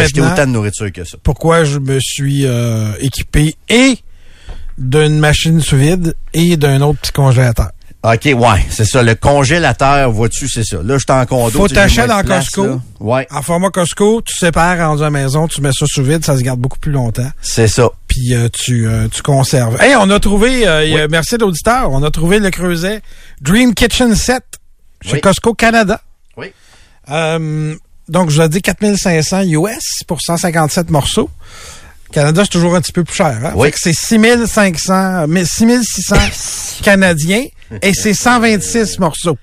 acheté 0.04 0.22
autant 0.34 0.46
de 0.46 0.52
nourriture 0.52 0.92
que 0.92 1.04
ça. 1.04 1.18
pourquoi 1.24 1.64
je 1.64 1.80
me 1.80 2.00
suis 2.00 2.46
euh, 2.46 2.92
équipé 3.00 3.56
et 3.70 3.98
d'une 4.78 5.20
machine 5.20 5.60
sous 5.62 5.78
vide 5.78 6.16
et 6.34 6.56
d'un 6.58 6.82
autre 6.82 7.00
petit 7.00 7.12
congélateur. 7.12 7.72
OK, 8.04 8.26
ouais, 8.36 8.66
c'est 8.72 8.86
ça. 8.86 9.04
Le 9.04 9.14
congélateur, 9.14 10.12
vois-tu, 10.12 10.50
c'est 10.50 10.64
ça. 10.64 10.78
Là, 10.78 10.98
je 10.98 11.04
suis 11.08 11.12
en 11.12 11.24
condo. 11.28 11.52
Faut 11.60 11.68
t'acheter 11.68 12.02
place, 12.06 12.26
Costco. 12.50 12.66
là. 12.66 12.80
Ouais, 13.00 13.28
En 13.30 13.44
format 13.44 13.70
Costco, 13.70 14.24
tu 14.24 14.36
sépares 14.36 14.82
à 14.92 14.96
la 14.96 15.10
maison, 15.12 15.48
tu 15.48 15.62
mets 15.62 15.72
ça 15.72 15.86
sous 15.88 16.04
vide, 16.04 16.26
ça 16.26 16.36
se 16.36 16.42
garde 16.42 16.60
beaucoup 16.60 16.80
plus 16.80 16.92
longtemps. 16.92 17.30
c'est 17.44 17.68
ça. 17.68 17.90
Puis 18.08 18.34
euh, 18.34 18.50
tu, 18.52 18.88
euh, 18.88 19.08
tu 19.08 19.22
conserves. 19.22 19.80
Hey, 19.82 19.96
on 19.96 20.10
a 20.10 20.20
trouvé, 20.20 20.68
euh, 20.68 21.04
a- 21.06 21.08
merci 21.10 21.38
l'auditeur, 21.38 21.92
on 21.92 22.02
a 22.04 22.10
trouvé 22.10 22.40
le 22.40 22.50
creuset 22.50 23.02
Dream 23.40 23.74
Kitchen 23.76 24.16
Set 24.16 24.44
chez 25.02 25.14
Oui. 25.14 25.22
Costco 25.22 25.54
Canada. 25.54 26.02
Oui. 26.38 26.48
Euh, 27.12 27.76
Donc, 28.10 28.30
je 28.32 28.36
vous 28.38 28.42
ai 28.42 28.50
dit 28.50 28.62
4500 28.64 29.44
US 29.44 30.02
pour 30.08 30.22
157 30.22 30.90
morceaux. 30.90 31.30
Canada, 32.12 32.42
c'est 32.44 32.50
toujours 32.52 32.76
un 32.76 32.82
petit 32.82 32.92
peu 32.92 33.04
plus 33.06 33.16
cher. 33.16 33.38
Hein? 33.46 33.54
Oui. 33.56 33.70
C'est 33.76 33.94
6500, 33.94 35.28
mais 35.28 35.46
6600 35.46 36.16
canadiens 36.84 37.46
et 37.82 37.94
c'est 37.94 38.14
126 38.14 39.00
morceaux. 39.00 39.38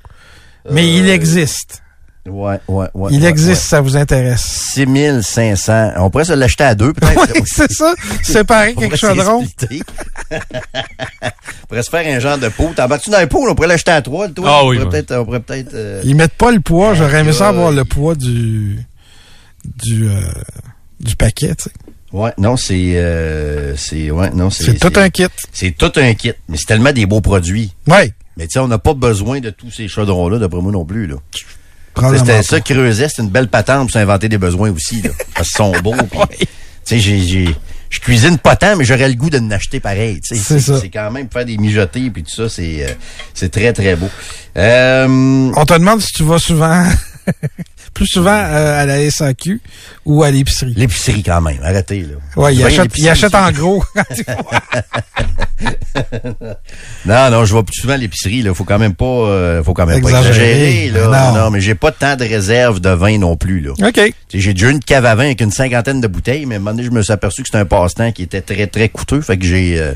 Mais 0.71 0.93
il 0.93 1.09
existe. 1.09 1.83
Ouais, 2.29 2.59
ouais, 2.69 2.89
ouais. 2.93 3.11
Il 3.13 3.25
existe, 3.25 3.63
ouais. 3.63 3.69
ça 3.69 3.81
vous 3.81 3.97
intéresse. 3.97 4.43
6500. 4.75 5.93
On 5.97 6.11
pourrait 6.11 6.27
se 6.27 6.35
l'acheter 6.35 6.65
à 6.65 6.75
deux, 6.75 6.93
peut-être. 6.93 7.33
Oui, 7.35 7.43
c'est 7.47 7.73
ça. 7.73 7.95
Séparer 8.23 8.75
On 8.77 8.81
quelques 8.81 9.01
pourrait 9.01 9.15
se 9.15 9.21
chaudrons. 9.23 9.47
splitter. 9.47 9.83
on 10.31 11.67
pourrait 11.69 11.83
se 11.83 11.89
faire 11.91 12.07
un 12.17 12.21
genre 12.21 12.37
de 12.37 12.49
pot. 12.51 12.71
T'embarques-tu 12.77 13.09
dans 13.11 13.17
un 13.19 13.27
pot? 13.27 13.49
On 13.49 13.55
pourrait 13.55 13.69
l'acheter 13.69 13.93
à 13.93 14.03
trois, 14.03 14.27
le 14.29 14.35
toit. 14.35 14.47
Ah 14.51 14.61
on 14.65 14.69
oui, 14.69 14.77
pourrait 14.77 14.85
ouais. 14.97 15.03
peut-être, 15.03 15.21
on 15.21 15.25
pourrait 15.25 15.41
peut-être, 15.41 15.73
euh, 15.75 16.03
Ils 16.05 16.15
mettent 16.17 16.35
pas 16.35 16.51
le 16.53 16.61
poids. 16.61 16.93
J'aurais 16.93 17.21
aimé 17.21 17.33
ça 17.33 17.49
avoir 17.49 17.71
le 17.73 17.85
poids 17.87 18.15
du 18.15 18.79
du 19.65 20.09
euh, 20.09 20.21
du 21.01 21.17
paquet. 21.17 21.55
tu 21.57 21.65
sais. 21.65 21.71
Ouais, 22.13 22.33
non, 22.39 22.57
c'est, 22.57 22.93
euh, 22.97 23.77
c'est, 23.77 24.11
ouais, 24.11 24.31
non, 24.31 24.51
c'est. 24.51 24.65
C'est 24.65 24.79
tout 24.79 24.99
un 24.99 25.11
kit. 25.11 25.27
C'est 25.53 25.77
tout 25.77 25.93
un 25.97 26.15
kit. 26.15 26.33
Mais 26.49 26.57
c'est 26.57 26.67
tellement 26.67 26.93
des 26.93 27.07
beaux 27.07 27.21
produits. 27.21 27.73
Ouais. 27.87 28.13
Mais 28.37 28.47
tu 28.47 28.53
sais, 28.53 28.59
on 28.61 28.69
n'a 28.69 28.79
pas 28.79 28.95
besoin 28.95 29.41
de 29.41 29.51
tous 29.51 29.71
ces 29.71 29.89
chaudrons-là, 29.89 30.39
d'après 30.39 30.61
moi 30.61 30.73
non 30.73 30.85
plus, 30.85 31.07
là. 31.07 31.17
C'était 32.17 32.43
ça, 32.45 32.61
creuset, 32.61 33.09
c'est 33.09 33.23
une 33.23 33.29
belle 33.29 33.49
patente 33.49 33.89
pour 33.89 33.91
s'inventer 33.91 34.29
des 34.29 34.39
besoins 34.39 34.71
aussi, 34.71 35.03
là. 35.03 35.11
Parce 35.35 35.49
qu'ils 35.49 35.57
sont 35.57 35.73
beaux. 35.83 35.95
Tu 36.85 36.95
sais, 36.95 37.01
j'ai, 37.01 37.21
j'ai, 37.21 37.55
je 37.91 38.01
cuisine 38.01 38.39
pas 38.39 38.57
tant, 38.57 38.75
mais 38.75 38.87
j'aurais 38.87 39.11
le 39.11 39.15
goût 39.15 39.29
de 39.29 39.39
l'acheter 39.47 39.79
pareil. 39.79 40.21
C'est 40.23 40.37
ça. 40.37 40.81
C'est 40.81 40.89
quand 40.89 41.11
même 41.11 41.27
pour 41.29 41.35
faire 41.35 41.45
des 41.45 41.59
mijotés 41.59 42.09
puis 42.09 42.23
tout 42.23 42.35
ça, 42.35 42.49
c'est, 42.49 42.83
euh, 42.83 42.95
c'est 43.35 43.51
très 43.51 43.75
très 43.75 43.95
beau. 43.95 44.09
Euh, 44.57 45.07
On 45.55 45.65
te 45.67 45.75
demande 45.75 46.01
si 46.01 46.13
tu 46.15 46.23
vas 46.23 46.39
souvent, 46.39 46.87
plus 47.95 48.07
souvent 48.07 48.31
euh, 48.31 48.83
à 48.83 48.87
la 48.87 49.11
SAQ 49.11 49.61
ou 50.05 50.23
à 50.23 50.31
l'épicerie. 50.31 50.75
L'épicerie 50.77 51.23
quand 51.23 51.41
même, 51.41 51.59
arrêtez 51.63 52.01
là. 52.03 52.15
Ouais, 52.37 52.55
il 52.55 52.65
achète, 52.65 52.97
il 52.97 53.09
achète 53.09 53.35
en 53.35 53.51
gros. 53.51 53.83
Non, 57.07 57.31
non, 57.31 57.45
je 57.45 57.55
vais 57.57 57.63
plus 57.63 57.81
souvent 57.81 57.95
à 57.95 57.97
l'épicerie. 57.97 58.39
Il 58.45 58.55
faut 58.55 58.65
quand 58.65 58.79
même 58.79 58.95
pas, 58.95 59.05
euh, 59.05 59.63
faut 59.65 59.75
quand 59.75 59.87
même 59.87 60.01
pas 60.01 60.09
Exagérer. 60.11 60.85
exagérer. 60.87 61.09
Là. 61.11 61.33
Non. 61.33 61.39
Non. 61.45 61.51
mais 61.51 61.61
j'ai 61.61 61.75
pas 61.75 61.91
tant 61.91 62.17
de 62.17 62.25
réserve 62.25 62.81
de 62.81 62.91
vin 62.91 63.19
non 63.19 63.37
plus. 63.37 63.61
Là. 63.61 63.73
OK. 63.73 64.13
J'ai 64.33 64.55
déjà 64.55 64.71
une 64.71 64.81
cave 64.81 65.05
à 65.07 65.15
vin 65.15 65.25
avec 65.25 65.41
une 65.41 65.51
cinquantaine 65.51 66.01
de 66.01 66.07
bouteilles, 66.07 66.47
mais 66.47 66.57
à 66.57 66.59
un 66.59 66.61
moment 66.61 66.73
donné, 66.73 66.85
je 66.85 66.91
me 66.91 67.03
suis 67.03 67.13
aperçu 67.13 67.43
que 67.43 67.49
c'était 67.49 67.59
un 67.59 67.65
passe-temps 67.65 68.13
qui 68.13 68.23
était 68.23 68.43
très, 68.43 68.67
très 68.67 68.89
coûteux. 68.89 69.21
Fait 69.21 69.37
que 69.39 69.45
j'ai... 69.45 69.79
euh, 69.79 69.93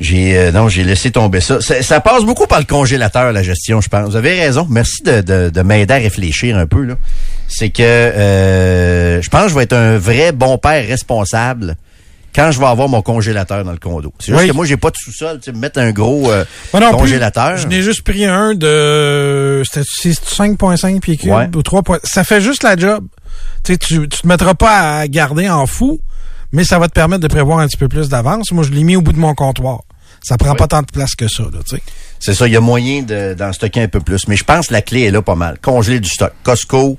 j'ai 0.00 0.36
euh, 0.36 0.52
non, 0.52 0.68
j'ai 0.68 0.84
laissé 0.84 1.10
tomber 1.10 1.40
ça. 1.40 1.60
ça. 1.60 1.82
ça 1.82 2.00
passe 2.00 2.24
beaucoup 2.24 2.46
par 2.46 2.58
le 2.58 2.64
congélateur, 2.64 3.32
la 3.32 3.42
gestion, 3.42 3.80
je 3.80 3.88
pense. 3.88 4.08
Vous 4.10 4.16
avez 4.16 4.38
raison. 4.40 4.66
Merci 4.70 5.02
de, 5.02 5.20
de, 5.20 5.50
de 5.50 5.62
m'aider 5.62 5.94
à 5.94 5.98
réfléchir 5.98 6.56
un 6.56 6.66
peu. 6.66 6.82
là. 6.82 6.94
C'est 7.48 7.70
que 7.70 7.82
euh, 7.82 9.20
je 9.22 9.28
pense 9.28 9.44
que 9.44 9.48
je 9.50 9.54
vais 9.54 9.62
être 9.64 9.74
un 9.74 9.98
vrai 9.98 10.32
bon 10.32 10.58
père 10.58 10.86
responsable 10.86 11.76
quand 12.34 12.50
je 12.50 12.58
vais 12.58 12.64
avoir 12.66 12.88
mon 12.88 13.02
congélateur 13.02 13.62
dans 13.62 13.72
le 13.72 13.78
condo. 13.78 14.10
C'est 14.18 14.32
juste 14.32 14.40
Oui. 14.44 14.48
que 14.48 14.54
moi, 14.54 14.64
j'ai 14.64 14.78
pas 14.78 14.88
de 14.90 14.96
sous-sol. 14.96 15.38
Tu 15.38 15.44
sais, 15.50 15.52
me 15.52 15.58
mettre 15.58 15.78
un 15.78 15.92
gros 15.92 16.30
euh, 16.32 16.44
Moi 16.72 16.80
non 16.80 16.88
plus. 16.92 16.96
congélateur. 17.00 17.58
Je 17.58 17.66
n'ai 17.68 17.82
juste 17.82 18.02
pris 18.02 18.24
un 18.24 18.54
de 18.54 19.62
c'était 19.70 19.86
c'est 19.86 20.12
5.5 20.18 21.00
pieds 21.00 21.18
cubes 21.18 21.30
Ouais. 21.30 21.48
ou 21.54 21.62
3. 21.62 21.82
points- 21.82 22.00
Ça 22.04 22.24
fait 22.24 22.40
juste 22.40 22.62
la 22.62 22.76
job. 22.76 23.04
Tu 23.64 23.76
tu 23.78 24.08
te 24.08 24.26
mettras 24.26 24.54
pas 24.54 24.98
à 25.00 25.08
garder 25.08 25.48
en 25.50 25.66
fou, 25.66 26.00
mais 26.52 26.64
ça 26.64 26.78
va 26.78 26.88
te 26.88 26.92
permettre 26.92 27.22
de 27.22 27.28
prévoir 27.28 27.58
un 27.58 27.66
petit 27.66 27.76
peu 27.76 27.88
plus 27.88 28.08
d'avance. 28.08 28.52
Moi, 28.52 28.64
je 28.64 28.70
l'ai 28.70 28.84
mis 28.84 28.96
au 28.96 29.02
bout 29.02 29.12
de 29.12 29.18
mon 29.18 29.34
comptoir. 29.34 29.82
Ça 30.22 30.36
prend 30.38 30.54
pas 30.54 30.68
tant 30.68 30.82
de 30.82 30.86
place 30.86 31.14
que 31.16 31.26
ça, 31.26 31.42
là, 31.44 31.58
tu 31.68 31.76
sais. 31.76 31.82
C'est 32.20 32.34
ça, 32.34 32.46
il 32.46 32.52
y 32.52 32.56
a 32.56 32.60
moyen 32.60 33.02
de- 33.02 33.34
d'en 33.34 33.52
stocker 33.52 33.82
un 33.82 33.88
peu 33.88 34.00
plus. 34.00 34.28
Mais 34.28 34.36
je 34.36 34.44
pense 34.44 34.68
que 34.68 34.72
la 34.72 34.82
clé 34.82 35.02
est 35.02 35.10
là 35.10 35.20
pas 35.22 35.34
mal. 35.34 35.58
Congeler 35.60 35.98
du 35.98 36.08
stock. 36.08 36.32
Costco, 36.44 36.96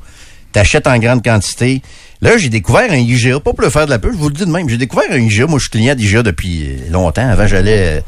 t'achètes 0.52 0.88
en 0.88 0.98
grande 1.00 1.24
quantité. 1.24 1.82
Là, 2.22 2.38
j'ai 2.38 2.50
découvert 2.50 2.92
un 2.92 2.96
IGA, 2.98 3.40
pas 3.40 3.52
pour 3.54 3.62
le 3.62 3.70
faire 3.70 3.86
de 3.86 3.92
la 3.92 4.00
pub, 4.00 4.12
je 4.12 4.18
vous 4.18 4.28
le 4.30 4.34
dis 4.36 4.46
de 4.46 4.52
même. 4.52 4.68
J'ai 4.68 4.78
découvert 4.78 5.06
un 5.12 5.18
IGA. 5.18 5.46
Moi, 5.48 5.60
je 5.60 5.64
suis 5.64 5.70
client 5.72 5.96
d'IGA 5.96 6.24
depuis 6.24 6.78
longtemps. 6.90 7.28
Avant, 7.30 7.48
j'allais 7.48 8.00
euh, 8.00 8.02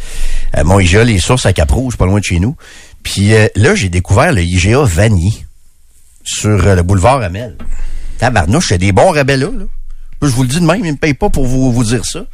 à 0.54 0.64
mon 0.66 0.80
IGA, 0.80 1.04
les 1.06 1.20
sources 1.20 1.46
à 1.46 1.54
Cap-Rouge, 1.54 1.96
pas 1.96 2.06
loin 2.06 2.20
de 2.20 2.24
chez 2.26 2.40
nous. 2.40 2.56
Puis 3.04 3.34
euh, 3.34 3.48
là, 3.56 3.76
j'ai 3.76 3.88
découvert 3.90 4.34
le 4.34 4.42
IGA 4.42 4.84
Vanier 4.84 5.34
sur 6.26 6.50
euh, 6.68 6.76
le 6.76 6.84
boulevard 6.84 7.22
Amel. 7.22 7.56
Tabarnouche, 8.18 8.68
c'est 8.70 8.78
des 8.78 8.92
bons 8.92 9.12
rabais 9.12 9.38
là. 9.38 9.48
là. 9.48 9.66
Je 10.22 10.28
vous 10.28 10.44
le 10.44 10.50
dis 10.50 10.60
de 10.60 10.66
même, 10.66 10.84
ils 10.84 10.92
me 10.94 10.98
payent 10.98 11.14
pas 11.14 11.30
pour 11.30 11.46
vous, 11.46 11.72
vous 11.72 11.84
dire 11.84 12.06
ça. 12.06 12.26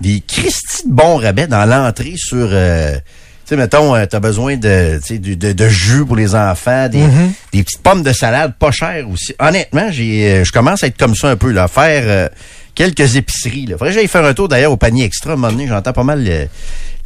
Des 0.00 0.22
Christy 0.26 0.88
de 0.88 0.92
bons 0.92 1.16
rabais 1.16 1.46
dans 1.46 1.64
l'entrée 1.64 2.14
sur... 2.16 2.48
euh, 2.50 2.94
tu 2.96 3.00
sais, 3.54 3.56
mettons, 3.56 3.94
euh, 3.94 4.04
t'as 4.06 4.20
besoin 4.20 4.56
de, 4.56 5.00
de, 5.10 5.34
de, 5.34 5.52
de 5.52 5.68
jus 5.68 6.04
pour 6.04 6.16
les 6.16 6.34
enfants, 6.34 6.88
des, 6.88 6.98
Mhm. 6.98 7.32
des 7.52 7.62
petites 7.64 7.82
pommes 7.82 8.02
de 8.02 8.12
salade 8.12 8.54
pas 8.58 8.70
chères 8.70 9.08
aussi. 9.08 9.34
Honnêtement, 9.38 9.90
j'ai, 9.90 10.32
euh, 10.32 10.44
je 10.44 10.52
commence 10.52 10.84
à 10.84 10.86
être 10.88 10.98
comme 10.98 11.14
ça 11.14 11.30
un 11.30 11.36
peu, 11.36 11.50
là, 11.52 11.64
à 11.64 11.68
faire 11.68 12.30
quelques 12.74 13.16
épiceries. 13.16 13.66
Là. 13.66 13.72
Faudrait 13.78 13.88
que 13.88 13.94
j'aille 14.00 14.08
faire 14.08 14.24
un 14.24 14.34
tour 14.34 14.48
d'ailleurs 14.48 14.72
au 14.72 14.76
panier 14.76 15.04
extra. 15.04 15.30
À 15.30 15.32
un 15.32 15.36
moment 15.36 15.52
donné, 15.52 15.66
j'entends 15.66 15.92
pas 15.92 16.04
mal 16.04 16.48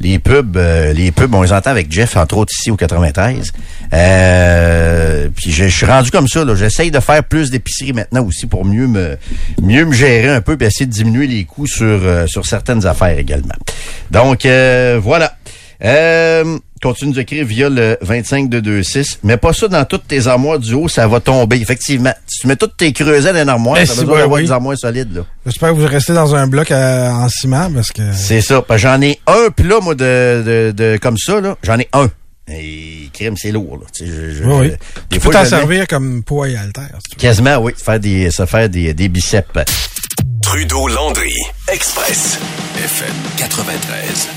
les 0.03 0.19
pubs. 0.19 0.57
euh, 0.57 0.93
les 0.93 1.11
pubs, 1.11 1.33
on 1.33 1.41
les 1.41 1.51
entend 1.53 1.71
avec 1.71 1.91
Jeff, 1.91 2.15
entre 2.17 2.37
autres, 2.37 2.51
ici 2.59 2.69
au 2.69 2.75
93. 2.75 3.51
Euh, 3.93 5.29
puis 5.35 5.51
je, 5.51 5.65
je 5.65 5.75
suis 5.75 5.85
rendu 5.85 6.11
comme 6.11 6.27
ça. 6.27 6.43
là. 6.43 6.55
J'essaye 6.55 6.91
de 6.91 6.99
faire 6.99 7.23
plus 7.23 7.49
d'épiceries 7.49 7.93
maintenant 7.93 8.25
aussi 8.25 8.45
pour 8.47 8.65
mieux 8.65 8.87
me 8.87 9.17
mieux 9.61 9.85
me 9.85 9.93
gérer 9.93 10.29
un 10.29 10.41
peu 10.41 10.57
puis 10.57 10.67
essayer 10.67 10.85
de 10.85 10.91
diminuer 10.91 11.27
les 11.27 11.45
coûts 11.45 11.67
sur, 11.67 11.85
euh, 11.85 12.27
sur 12.27 12.45
certaines 12.45 12.85
affaires 12.85 13.17
également. 13.17 13.55
Donc, 14.11 14.45
euh, 14.45 14.99
voilà. 15.01 15.35
Euh, 15.85 16.57
continue 16.81 17.11
d'écrire 17.13 17.45
via 17.45 17.69
le 17.69 17.97
25226. 18.01 19.19
Mets 19.23 19.37
pas 19.37 19.51
ça 19.53 19.67
dans 19.67 19.83
toutes 19.85 20.07
tes 20.07 20.27
armoires 20.27 20.59
du 20.59 20.73
haut, 20.73 20.87
ça 20.87 21.07
va 21.07 21.19
tomber. 21.19 21.57
Effectivement. 21.57 22.13
Si 22.25 22.39
tu 22.39 22.47
mets 22.47 22.55
toutes 22.55 22.77
tes 22.77 22.93
creusets 22.93 23.33
dans 23.33 23.41
une 23.41 23.49
armoire, 23.49 23.77
Eh, 23.81 23.85
ça 23.85 23.93
ouais, 24.01 24.05
d'avoir 24.05 24.29
oui. 24.29 24.43
des 24.43 24.51
armoires 24.51 24.77
solides. 24.77 25.13
Là. 25.15 25.21
J'espère 25.45 25.69
que 25.69 25.75
vous 25.75 25.87
restez 25.87 26.13
dans 26.13 26.33
un 26.35 26.47
bloc 26.47 26.71
euh, 26.71 27.09
en 27.09 27.27
ciment 27.29 27.69
parce 27.73 27.91
que 27.91 28.01
C'est 28.13 28.41
ça. 28.41 28.63
J'en 28.75 29.01
ai 29.01 29.19
un 29.27 29.49
plat, 29.49 29.79
moi, 29.81 29.93
de, 29.95 30.43
de, 30.45 30.73
de 30.75 30.97
comme 31.01 31.17
ça. 31.17 31.41
là. 31.41 31.57
J'en 31.63 31.77
ai 31.79 31.87
un. 31.93 32.09
Et 32.47 33.09
crème, 33.13 33.35
c'est 33.37 33.51
lourd. 33.51 33.77
Là. 33.81 33.85
Tu 33.93 34.05
sais, 34.05 34.11
je- 34.11 34.31
je- 34.31 34.43
oui, 34.43 34.53
oui. 34.59 34.69
des 34.69 34.75
Tu 35.09 35.19
fois, 35.21 35.31
peux 35.31 35.37
t'en 35.39 35.45
servir 35.45 35.87
comme 35.87 36.23
poids 36.23 36.49
et 36.49 36.55
haltère. 36.57 36.89
si. 37.09 37.15
Quasiment, 37.15 37.57
oui. 37.57 37.73
Faire 37.77 37.99
des, 37.99 38.31
se 38.31 38.45
faire 38.45 38.67
des, 38.69 38.93
des 38.93 39.07
biceps. 39.09 39.47
Trudeau 40.41 40.87
Landry, 40.89 41.33
Express, 41.71 42.37
FM 42.83 43.13
93. 43.37 44.27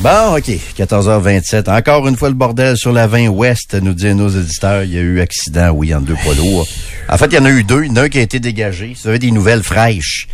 Bon, 0.00 0.36
OK. 0.36 0.50
14h27. 0.78 1.70
Encore 1.70 2.08
une 2.08 2.16
fois, 2.16 2.28
le 2.30 2.34
bordel 2.34 2.74
sur 2.78 2.90
la 2.90 3.06
20 3.06 3.28
Ouest, 3.28 3.74
nous 3.74 3.92
disent 3.92 4.14
nos 4.14 4.30
éditeurs. 4.30 4.84
Il 4.84 4.94
y 4.94 4.98
a 4.98 5.02
eu 5.02 5.20
accident, 5.20 5.70
oui, 5.72 5.94
en 5.94 6.00
deux 6.00 6.14
poids 6.14 6.34
lourds. 6.34 6.66
En 7.10 7.18
fait, 7.18 7.26
il 7.26 7.34
y 7.34 7.38
en 7.38 7.44
a 7.44 7.50
eu 7.50 7.64
deux. 7.64 7.84
Il 7.84 7.88
y 7.88 7.90
en 7.92 7.96
a 7.96 8.02
un 8.02 8.08
qui 8.08 8.18
a 8.18 8.22
été 8.22 8.40
dégagé. 8.40 8.96
Vous 9.02 9.08
avez 9.08 9.18
des 9.18 9.30
nouvelles 9.30 9.62
fraîches 9.62 10.26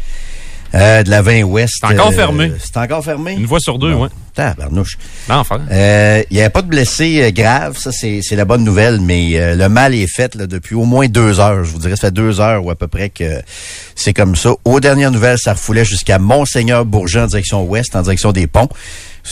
euh, 0.73 1.03
de 1.03 1.11
la 1.11 1.21
20 1.21 1.43
Ouest. 1.43 1.75
C'est 1.81 1.87
encore 1.87 2.09
euh, 2.09 2.12
fermé. 2.12 2.53
C'est 2.61 2.77
encore 2.77 3.05
fermé? 3.05 3.33
Une 3.33 3.49
fois 3.49 3.59
sur 3.59 3.77
deux, 3.81 3.93
ouais. 3.93 4.09
Tabarnouche. 4.37 4.99
L'enfer. 5.29 5.61
Euh, 5.73 6.23
Il 6.31 6.35
n'y 6.35 6.41
avait 6.41 6.51
pas 6.51 6.62
de 6.62 6.69
blessés 6.69 7.23
euh, 7.23 7.31
graves, 7.33 7.77
ça 7.77 7.91
c'est 7.91 8.23
la 8.37 8.45
bonne 8.45 8.62
nouvelle, 8.62 9.01
mais 9.01 9.31
euh, 9.35 9.57
le 9.57 9.69
mal 9.69 9.95
est 9.95 10.07
fait 10.07 10.35
là, 10.37 10.47
depuis 10.47 10.75
au 10.77 10.85
moins 10.85 11.09
deux 11.09 11.41
heures. 11.41 11.64
Je 11.64 11.73
vous 11.73 11.79
dirais, 11.79 11.97
ça 11.97 12.09
fait 12.09 12.14
deux 12.14 12.41
heures 12.41 12.64
ou 12.64 12.71
à 12.71 12.77
peu 12.77 12.87
près 12.87 13.09
que 13.09 13.41
c'est 13.97 14.12
comme 14.12 14.37
ça. 14.37 14.51
Aux 14.64 14.79
dernières 14.79 15.11
nouvelles, 15.11 15.39
ça 15.39 15.55
refoulait 15.55 15.87
jusqu'à 15.87 16.19
Monseigneur-Bourgeon 16.19 17.23
en 17.23 17.27
direction 17.27 17.64
ouest, 17.64 17.97
en 17.97 18.03
direction 18.03 18.31
des 18.33 18.47
ponts. 18.47 18.69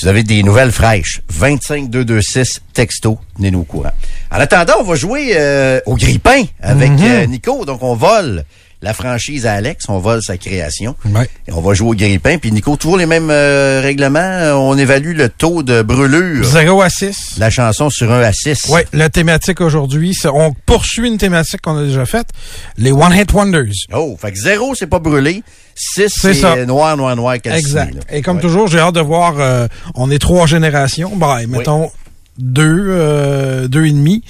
Vous 0.02 0.08
avez 0.08 0.22
des 0.24 0.42
nouvelles 0.42 0.72
fraîches, 0.72 1.20
25226 1.28 2.60
texto, 2.72 3.18
tenez-nous 3.36 3.60
au 3.60 3.64
courant. 3.64 3.92
En 4.30 4.36
attendant, 4.40 4.74
on 4.80 4.84
va 4.84 4.96
jouer 4.96 5.32
euh, 5.36 5.80
au 5.86 5.94
grippin 5.96 6.42
avec 6.60 6.90
Mhm. 6.90 7.02
euh, 7.04 7.26
Nico. 7.26 7.64
Donc, 7.64 7.82
on 7.82 7.94
vole 7.94 8.44
la 8.84 8.92
franchise 8.92 9.46
à 9.46 9.54
Alex, 9.54 9.86
on 9.88 9.98
vole 9.98 10.22
sa 10.22 10.36
création. 10.36 10.94
Ouais. 11.06 11.26
Et 11.48 11.52
on 11.52 11.60
va 11.62 11.72
jouer 11.72 11.88
au 11.88 11.94
grippin. 11.94 12.36
Puis 12.38 12.52
Nico, 12.52 12.76
toujours 12.76 12.98
les 12.98 13.06
mêmes 13.06 13.30
euh, 13.30 13.80
règlements. 13.82 14.18
Euh, 14.20 14.52
On 14.52 14.76
évalue 14.76 15.16
le 15.16 15.30
taux 15.30 15.62
de 15.62 15.80
brûlure. 15.82 16.44
0 16.44 16.82
à 16.82 16.90
6. 16.90 17.36
La 17.38 17.48
chanson 17.50 17.88
sur 17.88 18.12
1 18.12 18.20
à 18.20 18.32
6. 18.32 18.66
Oui, 18.68 18.82
la 18.92 19.08
thématique 19.08 19.60
aujourd'hui, 19.62 20.14
on 20.32 20.52
poursuit 20.66 21.08
une 21.08 21.16
thématique 21.18 21.62
qu'on 21.62 21.78
a 21.78 21.82
déjà 21.84 22.04
faite, 22.04 22.28
les 22.76 22.92
One 22.92 23.12
Hit 23.14 23.32
Wonders. 23.32 23.72
Oh, 23.94 24.16
fait 24.20 24.32
que 24.32 24.38
0, 24.38 24.74
c'est 24.74 24.86
pas 24.86 24.98
brûlé. 24.98 25.42
6, 25.74 26.12
C'est 26.20 26.66
noir, 26.66 26.96
noir, 26.96 27.16
noir, 27.16 27.34
calciné. 27.40 27.58
Exact. 27.58 27.94
là. 27.94 28.00
Et 28.12 28.22
comme 28.22 28.36
Ouais. 28.36 28.42
toujours, 28.42 28.68
j'ai 28.68 28.78
hâte 28.78 28.94
de 28.94 29.00
voir, 29.00 29.34
euh, 29.40 29.66
on 29.94 30.10
est 30.10 30.18
trois 30.20 30.46
générations, 30.46 31.16
ben, 31.16 31.46
mettons 31.48 31.90
deux, 32.38 32.86
euh, 32.88 33.68
deux 33.68 33.86
et 33.86 33.92
demi, 33.92 34.22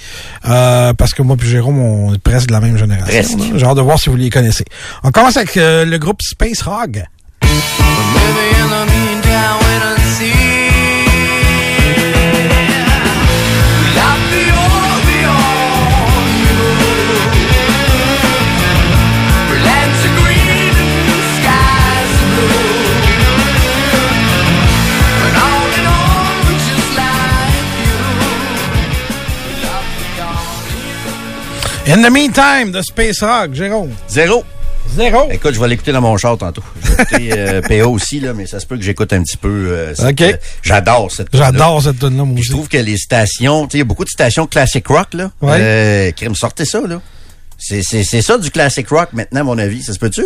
euh, 0.47 0.93
parce 0.93 1.13
que 1.13 1.21
moi 1.21 1.37
puis 1.37 1.49
Jérôme, 1.49 1.79
on 1.79 2.13
est 2.13 2.21
presque 2.21 2.47
de 2.47 2.53
la 2.53 2.59
même 2.59 2.77
génération. 2.77 3.37
J'ai 3.55 3.65
hâte 3.65 3.77
de 3.77 3.81
voir 3.81 3.99
si 3.99 4.09
vous 4.09 4.15
les 4.15 4.29
connaissez. 4.29 4.65
On 5.03 5.11
commence 5.11 5.37
avec 5.37 5.57
euh, 5.57 5.85
le 5.85 5.97
groupe 5.97 6.21
Space 6.21 6.63
Hog. 6.67 7.05
In 31.87 32.01
the 32.01 32.09
meantime, 32.09 32.71
de 32.71 32.81
Space 32.81 33.21
Rock, 33.21 33.53
Jérôme. 33.53 33.91
Zéro. 34.07 34.43
Zéro. 34.95 35.29
Écoute, 35.31 35.53
je 35.53 35.59
vais 35.59 35.67
l'écouter 35.67 35.91
dans 35.91 36.01
mon 36.01 36.17
char 36.17 36.37
tantôt. 36.37 36.63
Je 36.83 36.87
vais 36.91 36.93
écouter 37.03 37.29
euh, 37.37 37.61
PA 37.67 37.87
aussi, 37.87 38.19
là, 38.19 38.33
mais 38.33 38.45
ça 38.47 38.59
se 38.59 38.65
peut 38.65 38.75
que 38.77 38.83
j'écoute 38.83 39.13
un 39.13 39.21
petit 39.23 39.37
peu. 39.37 39.67
euh, 39.69 39.93
OK. 40.09 40.21
euh, 40.21 40.33
J'adore 40.63 41.11
cette 41.11 41.29
tune-là. 41.31 41.47
J'adore 41.51 41.81
cette 41.83 42.01
moi 42.03 42.25
Puis 42.25 42.33
aussi. 42.33 42.43
Je 42.43 42.51
trouve 42.51 42.67
que 42.69 42.77
les 42.77 42.97
stations, 42.97 43.67
tu 43.67 43.71
sais, 43.73 43.77
il 43.77 43.79
y 43.79 43.81
a 43.81 43.85
beaucoup 43.85 44.03
de 44.05 44.09
stations 44.09 44.47
classic 44.47 44.87
rock, 44.87 45.13
là. 45.13 45.31
Ouais. 45.41 45.57
Euh, 45.59 46.11
crime, 46.11 46.35
sortez 46.35 46.65
ça, 46.65 46.81
là. 46.81 47.01
C'est, 47.57 47.81
c'est, 47.83 48.03
c'est 48.03 48.21
ça 48.21 48.37
du 48.37 48.49
classic 48.51 48.87
rock 48.89 49.09
maintenant, 49.13 49.41
à 49.41 49.43
mon 49.43 49.57
avis. 49.57 49.81
Ça 49.83 49.93
se 49.93 49.99
peut-tu? 49.99 50.23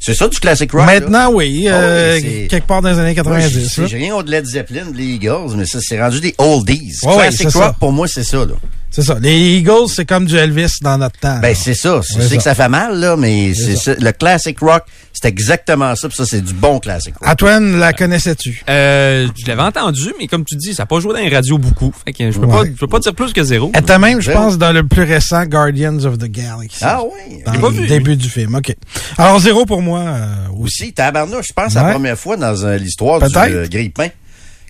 C'est 0.00 0.14
ça 0.14 0.28
du 0.28 0.38
classic 0.40 0.70
rock. 0.72 0.80
là? 0.86 1.00
Maintenant, 1.00 1.32
oui. 1.32 1.66
Ah 1.68 1.74
euh, 1.74 2.20
oui, 2.22 2.48
quelque 2.48 2.66
part 2.66 2.82
dans 2.82 2.90
les 2.90 2.98
années 2.98 3.14
Moi, 3.24 3.38
90. 3.40 3.74
j'ai- 3.74 3.82
là. 3.82 3.88
Rien 3.88 4.12
contre 4.14 4.30
Led 4.30 4.46
Zeppelin, 4.46 4.84
les 4.94 5.04
Eagles, 5.04 5.54
mais 5.56 5.64
ça, 5.66 5.78
c'est 5.80 6.00
rendu 6.00 6.20
des 6.20 6.34
oldies. 6.38 6.92
Classic 7.02 7.48
rock, 7.50 7.52
ça. 7.62 7.76
pour 7.78 7.92
moi, 7.92 8.06
c'est 8.08 8.24
ça, 8.24 8.38
là. 8.38 8.54
C'est 8.94 9.02
ça. 9.02 9.16
Les 9.20 9.56
Eagles, 9.58 9.88
c'est 9.88 10.04
comme 10.04 10.26
du 10.26 10.36
Elvis 10.36 10.74
dans 10.82 10.98
notre 10.98 11.18
temps. 11.18 11.38
Ben, 11.40 11.54
c'est 11.54 11.74
ça. 11.74 12.00
Je 12.16 12.20
sais 12.22 12.36
que 12.36 12.42
ça. 12.42 12.54
fait 12.54 12.68
mal, 12.68 12.98
là, 13.00 13.16
mais 13.16 13.54
C'est 13.54 13.74
ça. 13.76 13.94
ça. 13.94 14.00
Le 14.00 14.12
classic 14.12 14.60
rock, 14.60 14.82
c'est 15.14 15.26
exactement 15.26 15.96
ça. 15.96 16.08
Puis 16.08 16.16
ça, 16.18 16.26
c'est 16.26 16.42
du 16.42 16.52
bon 16.52 16.78
classic 16.78 17.14
rock. 17.16 17.26
Antoine, 17.26 17.78
la 17.78 17.94
connaissais-tu? 17.94 18.62
Euh, 18.68 19.28
je 19.34 19.46
l'avais 19.46 19.62
entendu, 19.62 20.12
mais 20.20 20.26
comme 20.26 20.44
tu 20.44 20.56
dis, 20.56 20.74
ça 20.74 20.82
n'a 20.82 20.86
pas 20.86 21.00
joué 21.00 21.14
dans 21.14 21.20
les 21.20 21.34
radios 21.34 21.56
beaucoup. 21.56 21.92
Fait 22.04 22.12
que 22.12 22.30
je 22.30 22.38
peux, 22.38 22.44
Ouais. 22.46 22.52
pas, 22.52 22.64
je 22.66 22.72
peux 22.78 22.86
pas 22.86 22.98
dire 22.98 23.14
plus 23.14 23.32
que 23.32 23.42
zéro. 23.42 23.70
Elle 23.74 23.80
était 23.80 23.98
même, 23.98 24.20
je 24.20 24.30
pense, 24.30 24.58
dans 24.58 24.72
le 24.72 24.86
plus 24.86 25.04
récent 25.04 25.44
Guardians 25.46 26.04
of 26.04 26.18
the 26.18 26.26
Galaxy. 26.30 26.78
Ah 26.82 27.00
oui? 27.02 27.42
Dans 27.46 27.52
J'ai 27.54 27.58
pas 27.60 27.68
le 27.70 27.74
vu, 27.74 27.86
début 27.86 28.16
du 28.16 28.28
film, 28.28 28.54
OK. 28.56 28.76
Alors, 29.16 29.38
zéro 29.40 29.64
pour 29.64 29.80
moi 29.80 30.00
euh, 30.00 30.26
aussi. 30.60 30.82
Aussi, 30.82 30.92
tabarnouche, 30.92 31.48
je 31.48 31.52
pense, 31.54 31.72
c'est 31.72 31.82
la 31.82 31.92
première 31.92 32.18
fois 32.18 32.36
dans 32.36 32.62
euh, 32.64 32.76
l'histoire 32.76 33.20
du 33.26 33.34
euh, 33.36 33.66
grille-pain 33.68 34.08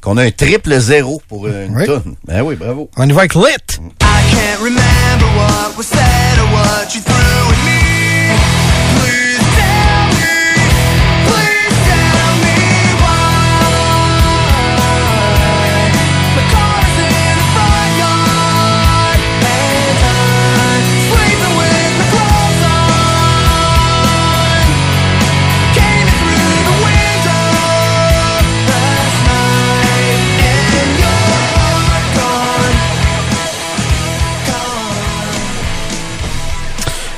qu'on 0.00 0.16
a 0.16 0.24
un 0.24 0.30
triple 0.30 0.78
zéro 0.80 1.22
pour 1.28 1.46
une 1.48 1.76
Oui. 1.76 1.86
tonne. 1.86 2.14
Ben 2.24 2.42
oui, 2.42 2.54
bravo. 2.56 2.90
On 2.96 3.08
y 3.08 3.12
va 3.12 3.20
avec 3.20 3.34
Lit. 3.34 3.78
Can't 4.32 4.60
remember 4.60 5.28
what 5.38 5.76
was 5.76 5.86
said 5.86 6.38
or 6.38 6.48
what 6.56 6.94
you 6.94 7.00
threw 7.00 7.21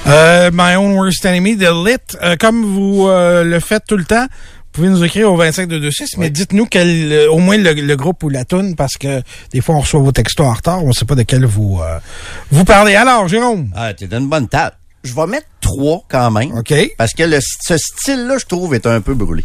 Euh, 0.06 0.50
My 0.52 0.76
Own 0.76 0.92
Worst 0.98 1.24
Enemy 1.24 1.56
de 1.56 1.66
Lit. 1.86 1.96
Euh, 2.22 2.36
comme 2.36 2.62
vous 2.64 3.06
euh, 3.08 3.42
le 3.44 3.58
faites 3.60 3.84
tout 3.88 3.96
le 3.96 4.04
temps, 4.04 4.24
vous 4.24 4.70
pouvez 4.72 4.88
nous 4.88 5.02
écrire 5.04 5.32
au 5.32 5.36
25226, 5.36 6.18
mais 6.18 6.30
dites-nous 6.30 6.66
quel, 6.66 7.12
euh, 7.12 7.30
au 7.30 7.38
moins 7.38 7.56
le, 7.56 7.72
le 7.72 7.96
groupe 7.96 8.22
ou 8.22 8.28
la 8.28 8.44
tune, 8.44 8.74
parce 8.76 8.94
que 8.98 9.22
des 9.52 9.60
fois 9.60 9.76
on 9.76 9.80
reçoit 9.80 10.00
vos 10.00 10.12
textos 10.12 10.46
en 10.46 10.52
retard, 10.52 10.84
on 10.84 10.92
sait 10.92 11.04
pas 11.06 11.14
de 11.14 11.22
quel 11.22 11.44
vous 11.46 11.80
euh, 11.82 11.98
vous 12.50 12.64
parlez. 12.64 12.94
Alors, 12.96 13.28
Jérôme? 13.28 13.70
Ah, 13.74 13.94
t'es 13.94 14.06
dans 14.06 14.18
une 14.18 14.28
bonne 14.28 14.48
table. 14.48 14.76
Je 15.04 15.14
vais 15.14 15.26
mettre 15.26 15.46
trois 15.60 16.02
quand 16.08 16.30
même. 16.30 16.52
OK. 16.58 16.74
Parce 16.98 17.12
que 17.12 17.22
le, 17.22 17.38
ce 17.40 17.76
style-là, 17.78 18.36
je 18.38 18.46
trouve, 18.46 18.74
est 18.74 18.86
un 18.86 19.00
peu 19.00 19.14
brûlé. 19.14 19.42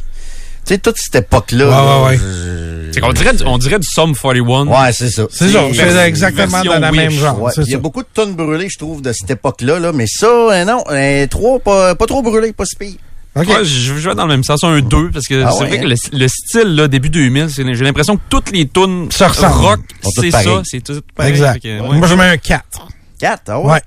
Tu 0.65 0.73
sais, 0.73 0.77
toute 0.77 0.97
cette 0.97 1.15
époque-là. 1.15 1.65
Ouais, 1.65 1.71
là, 1.71 2.01
ouais, 2.01 2.07
ouais. 2.09 2.17
je- 2.17 2.78
C'est 2.91 3.01
qu'on 3.01 3.13
dirait, 3.13 3.33
du- 3.33 3.43
on 3.45 3.57
dirait 3.57 3.79
du 3.79 3.87
Sum 3.87 4.13
41. 4.15 4.67
Ouais, 4.67 4.91
c'est 4.91 5.09
ça. 5.09 5.23
C'est 5.31 5.49
ça, 5.49 5.61
c'est 5.73 6.07
exactement 6.07 6.61
dans 6.63 6.79
la 6.79 6.91
même 6.91 7.11
genre. 7.11 7.41
Ouais, 7.41 7.51
Il 7.57 7.71
y 7.71 7.75
a 7.75 7.79
beaucoup 7.79 8.01
de 8.01 8.07
tonnes 8.13 8.33
brûlées, 8.35 8.69
je 8.69 8.77
trouve, 8.77 9.01
de 9.01 9.11
cette 9.13 9.29
époque-là. 9.31 9.79
Là, 9.79 9.91
mais 9.93 10.05
ça, 10.07 10.27
euh, 10.27 10.65
non, 10.65 10.83
euh, 10.91 11.27
trois, 11.27 11.59
pas, 11.59 11.95
pas 11.95 12.05
trop 12.05 12.21
brûlés, 12.21 12.53
pas 12.53 12.65
si 12.65 12.75
pire. 12.75 12.95
Ouais, 13.35 13.63
je 13.63 13.93
vais 13.93 14.15
dans 14.15 14.25
le 14.25 14.33
même 14.33 14.43
sens, 14.43 14.63
un 14.63 14.79
2, 14.81 15.11
parce 15.11 15.27
que 15.27 15.43
Ah 15.43 15.51
c'est 15.51 15.61
ouais, 15.61 15.67
vrai 15.69 15.77
hein? 15.77 15.81
que 15.83 15.87
le, 15.87 15.95
le 16.19 16.27
style, 16.27 16.75
là, 16.75 16.87
début 16.87 17.09
2000, 17.09 17.49
c'est- 17.49 17.63
j'ai 17.73 17.83
l'impression 17.85 18.17
que 18.17 18.21
toutes 18.27 18.51
les 18.51 18.67
tunes 18.67 19.07
Se 19.11 19.23
ressemblent. 19.23 19.53
rock, 19.53 19.79
c'est 20.15 20.31
ça, 20.31 20.61
c'est 20.65 20.81
tout 20.83 20.99
pareil. 21.15 21.31
Exact. 21.31 21.53
Fait 21.53 21.59
que, 21.59 21.81
ouais. 21.87 21.97
Moi, 21.97 22.07
je 22.07 22.15
mets 22.15 22.23
un 22.25 22.37
4. 22.37 22.63
Ah 23.23 23.59
ouais. 23.59 23.71
Ouais. 23.71 23.81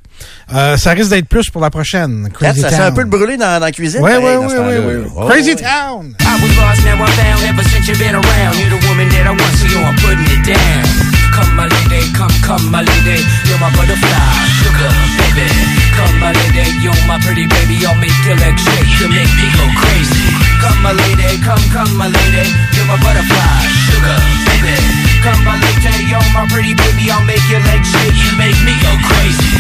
Euh, 0.55 0.77
ça 0.77 0.91
risque 0.93 1.11
d'être 1.11 1.29
plus 1.29 1.49
pour 1.51 1.63
la 1.63 1.71
prochaine. 1.71 2.29
Crazy 2.33 2.61
ça 2.61 2.69
Town. 2.69 2.79
sent 2.79 2.85
un 2.85 2.93
peu 2.93 3.01
le 3.03 3.09
brûlé 3.09 3.37
dans, 3.37 3.59
dans 3.59 3.65
la 3.65 3.73
cuisine. 3.73 4.01
Ouais, 4.03 4.17
ouais, 4.17 4.37
ouais, 4.37 4.59
ouais, 4.59 4.79
ouais. 4.79 5.07
Oh, 5.17 5.27
Crazy. 5.27 5.57
Town. 5.57 6.15
I 6.21 6.37
was 6.43 6.53
lost, 6.57 6.85
now 6.85 7.01
I'm 7.01 7.07
found. 7.17 7.41
Ever 7.49 7.65
since 7.71 7.89
you've 7.89 7.99
been 7.99 8.15
around, 8.15 8.55
you're 8.61 8.71
the 8.79 8.87
woman 8.87 9.09
that 9.09 9.27
I 9.27 9.31
want, 9.33 9.55
so 9.57 9.67
you're 9.67 9.97
putting 10.05 10.29
it 10.29 10.45
down. 10.47 10.85
Come, 11.33 11.57
my 11.57 11.65
lady, 11.67 12.05
come, 12.13 12.31
come, 12.45 12.71
my 12.71 12.83
lady. 12.85 13.25
You're 13.49 13.59
my 13.59 13.73
butterfly, 13.73 14.21
sugar, 14.61 14.93
baby. 15.17 15.49
Come, 15.97 16.15
my 16.21 16.33
lady, 16.37 16.65
you're 16.85 17.03
my 17.09 17.19
pretty 17.25 17.47
baby. 17.49 17.81
I'll 17.89 17.97
make 17.97 18.13
your 18.29 18.37
legs 18.37 18.61
shake, 18.63 18.91
you 19.01 19.09
make 19.09 19.33
me 19.33 19.47
go 19.57 19.65
crazy. 19.81 20.29
Come, 20.61 20.79
my 20.85 20.93
lady, 20.93 21.41
come, 21.41 21.65
come, 21.73 21.97
my 21.97 22.07
lady. 22.13 22.47
You're 22.77 22.85
my 22.87 23.01
butterfly, 23.01 23.65
sugar, 23.89 24.19
baby. 24.61 25.02
Come, 25.23 25.45
my 25.45 25.55
lady, 25.55 26.11
you're 26.11 26.19
my 26.35 26.47
pretty 26.51 26.75
baby. 26.75 27.11
I'll 27.11 27.25
make 27.25 27.45
your 27.49 27.61
legs 27.61 27.89
shake, 27.91 28.15
you 28.25 28.37
make 28.37 28.59
me 28.67 28.75
go 28.83 28.91
crazy. 29.07 29.53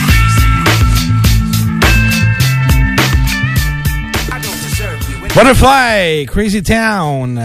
I 4.32 4.40
don't 4.42 4.60
deserve 4.60 5.08
you. 5.08 5.28
Butterfly, 5.34 6.26
Crazy 6.26 6.62
Town. 6.62 7.40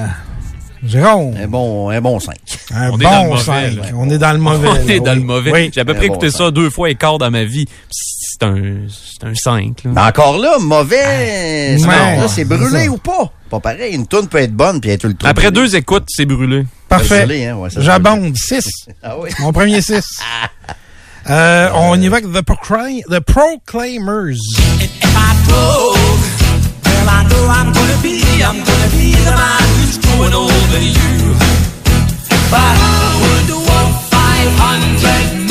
Jérôme. 0.83 1.35
Un 1.37 1.47
bon, 1.47 1.89
un 1.89 2.01
bon 2.01 2.19
5. 2.19 2.35
Un 2.73 2.91
On 2.91 2.99
est 2.99 3.03
dans 3.03 3.09
le 3.23 3.27
bon 3.27 3.33
mauvais, 3.33 3.43
5. 3.43 3.75
là. 3.75 3.83
On 3.95 4.09
est 4.09 4.17
dans 4.17 4.31
le 4.31 4.37
mauvais. 4.39 4.67
On 4.71 4.73
là, 4.73 4.93
est 4.93 4.99
dans 4.99 5.11
oui. 5.13 5.19
le 5.19 5.23
mauvais. 5.25 5.51
Oui. 5.51 5.71
J'ai 5.73 5.81
à 5.81 5.85
peu 5.85 5.93
près 5.93 6.05
écouté 6.05 6.27
bon 6.27 6.37
ça 6.37 6.51
deux 6.51 6.69
fois 6.69 6.89
et 6.89 6.95
quart 6.95 7.17
dans 7.17 7.31
ma 7.31 7.43
vie 7.43 7.65
c'est 8.39 8.45
un, 8.47 9.29
un 9.29 9.35
5. 9.35 9.83
Là. 9.83 9.91
Mais 9.93 10.01
encore 10.01 10.37
là, 10.37 10.57
mauvais. 10.59 11.77
Ah, 11.83 12.21
ouais, 12.21 12.27
c'est 12.27 12.45
brûlé 12.45 12.87
ou 12.89 12.97
pas? 12.97 13.31
Pas 13.49 13.59
pareil. 13.59 13.95
Une 13.95 14.07
toune 14.07 14.27
peut 14.27 14.39
être 14.39 14.53
bonne 14.53 14.79
puis 14.81 14.91
être 14.91 15.01
tout 15.01 15.07
le 15.07 15.13
temps. 15.13 15.27
Après 15.27 15.51
brûlé. 15.51 15.67
deux 15.67 15.75
écoutes, 15.75 16.05
c'est 16.07 16.25
brûlé. 16.25 16.65
Parfait. 16.89 17.47
Hein? 17.47 17.55
Ouais, 17.55 17.69
J'abonde. 17.77 18.35
6. 18.35 18.69
Ah 19.03 19.15
oui. 19.19 19.29
Mon 19.39 19.51
premier 19.53 19.81
6. 19.81 20.03
euh, 21.29 21.69
on 21.75 21.99
y 22.01 22.07
va 22.07 22.17
avec 22.17 22.31
The, 22.31 22.41
Procry 22.41 23.03
The 23.09 23.19
Proclaimers. 23.19 24.37
If 32.29 32.53
I 32.53 32.73
would 33.19 33.49
walk 33.49 34.01
500 34.09 35.46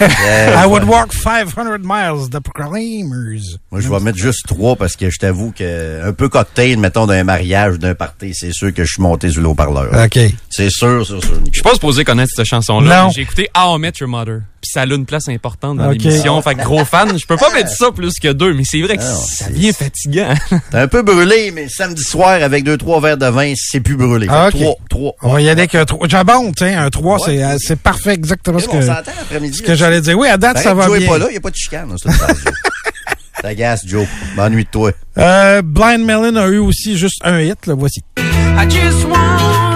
I 0.00 0.66
would 0.66 0.84
walk 0.84 1.12
500 1.12 1.84
miles. 1.84 2.30
The 2.30 2.40
Proclaimers. 2.40 3.58
Moi, 3.70 3.80
je 3.80 3.88
vais 3.88 4.00
mettre 4.00 4.18
juste 4.18 4.46
trois 4.46 4.76
parce 4.76 4.96
que 4.96 5.10
je 5.10 5.18
t'avoue 5.18 5.52
que 5.52 6.06
un 6.06 6.12
peu 6.12 6.28
cocktail, 6.28 6.78
mettons, 6.78 7.06
d'un 7.06 7.24
mariage, 7.24 7.78
d'un 7.78 7.94
party, 7.94 8.32
c'est 8.34 8.52
sûr 8.52 8.72
que 8.72 8.84
je 8.84 8.92
suis 8.92 9.02
monté 9.02 9.30
sur 9.30 9.42
le 9.42 9.48
haut-parleur. 9.48 9.90
OK. 10.04 10.18
C'est 10.50 10.70
sûr, 10.70 11.04
sûr, 11.04 11.22
sûr. 11.22 11.40
Je 11.46 11.52
suis 11.52 11.62
pas 11.62 11.74
supposé 11.74 12.04
connaître 12.04 12.32
cette 12.34 12.46
chanson-là. 12.46 13.08
J'ai 13.14 13.22
écouté 13.22 13.48
How 13.56 13.76
I 13.76 13.80
Met 13.80 13.92
Your 14.00 14.08
Mother. 14.08 14.42
Puis 14.60 14.70
ça 14.72 14.80
a 14.82 14.86
une 14.86 15.06
place 15.06 15.28
importante 15.28 15.78
dans 15.78 15.88
Ok. 15.88 15.98
l'émission. 16.02 16.42
Fait 16.42 16.56
que 16.56 16.62
gros 16.64 16.84
fan, 16.84 17.16
je 17.16 17.24
peux 17.26 17.36
pas 17.36 17.52
mettre 17.54 17.70
ça 17.70 17.92
plus 17.92 18.14
que 18.20 18.32
deux, 18.32 18.52
mais 18.54 18.64
c'est 18.64 18.80
vrai 18.82 18.96
que 18.96 19.02
Ah 19.04 19.14
ça 19.14 19.48
devient 19.50 19.72
fatigant. 19.72 20.34
T'es 20.72 20.78
un 20.78 20.88
peu 20.88 21.02
brûlé, 21.02 21.52
mais 21.52 21.68
samedi 21.68 22.02
soir, 22.02 22.42
avec 22.42 22.64
deux, 22.64 22.76
trois 22.76 23.00
verres 23.00 23.18
de 23.18 23.26
vin, 23.26 23.52
c'est 23.56 23.78
plus 23.80 23.96
brûlé. 23.96 24.26
Ah, 24.28 24.48
que. 24.52 24.58
Trois, 24.58 24.74
trois. 24.90 25.12
On 25.22 25.32
va 25.34 25.40
y 25.40 25.48
aller 25.48 25.60
avec 25.60 25.74
un 25.76 25.84
3. 25.84 26.08
J'abonde, 26.08 26.56
tu 26.56 26.64
sais. 26.64 26.74
Un 26.74 26.90
3, 26.90 27.14
Ouais. 27.18 27.22
c'est, 27.24 27.44
euh, 27.44 27.56
c'est 27.60 27.78
parfait, 27.78 28.14
exactement 28.14 28.58
ce 28.58 28.66
que, 28.66 28.80
ce 28.82 29.62
que 29.62 29.74
j'allais 29.76 30.00
dire. 30.00 30.18
Oui, 30.18 30.26
à 30.28 30.36
date, 30.36 30.54
Pareil 30.54 30.64
ça 30.64 30.72
que 30.72 30.76
va 30.76 30.86
Joe 30.86 30.96
est 30.96 31.00
bien. 31.00 31.08
pas 31.08 31.18
là, 31.18 31.26
il 31.28 31.32
n'y 31.32 31.36
a 31.36 31.40
pas 31.40 31.50
de 31.50 31.56
chicane. 31.56 31.90
Une 32.04 32.12
phrase, 32.12 32.36
Joe. 32.44 32.52
T'agaces, 33.42 33.82
Joe. 33.86 34.06
M'ennuie 34.36 34.64
de 34.64 34.70
toi. 34.70 34.90
Euh, 35.18 35.62
Blind 35.62 36.04
Melon 36.04 36.34
a 36.34 36.48
eu 36.48 36.58
aussi 36.58 36.98
juste 36.98 37.20
un 37.22 37.40
hit, 37.40 37.66
le 37.68 37.74
voici. 37.74 38.00
I 38.18 38.68
just 38.68 39.04
want 39.04 39.67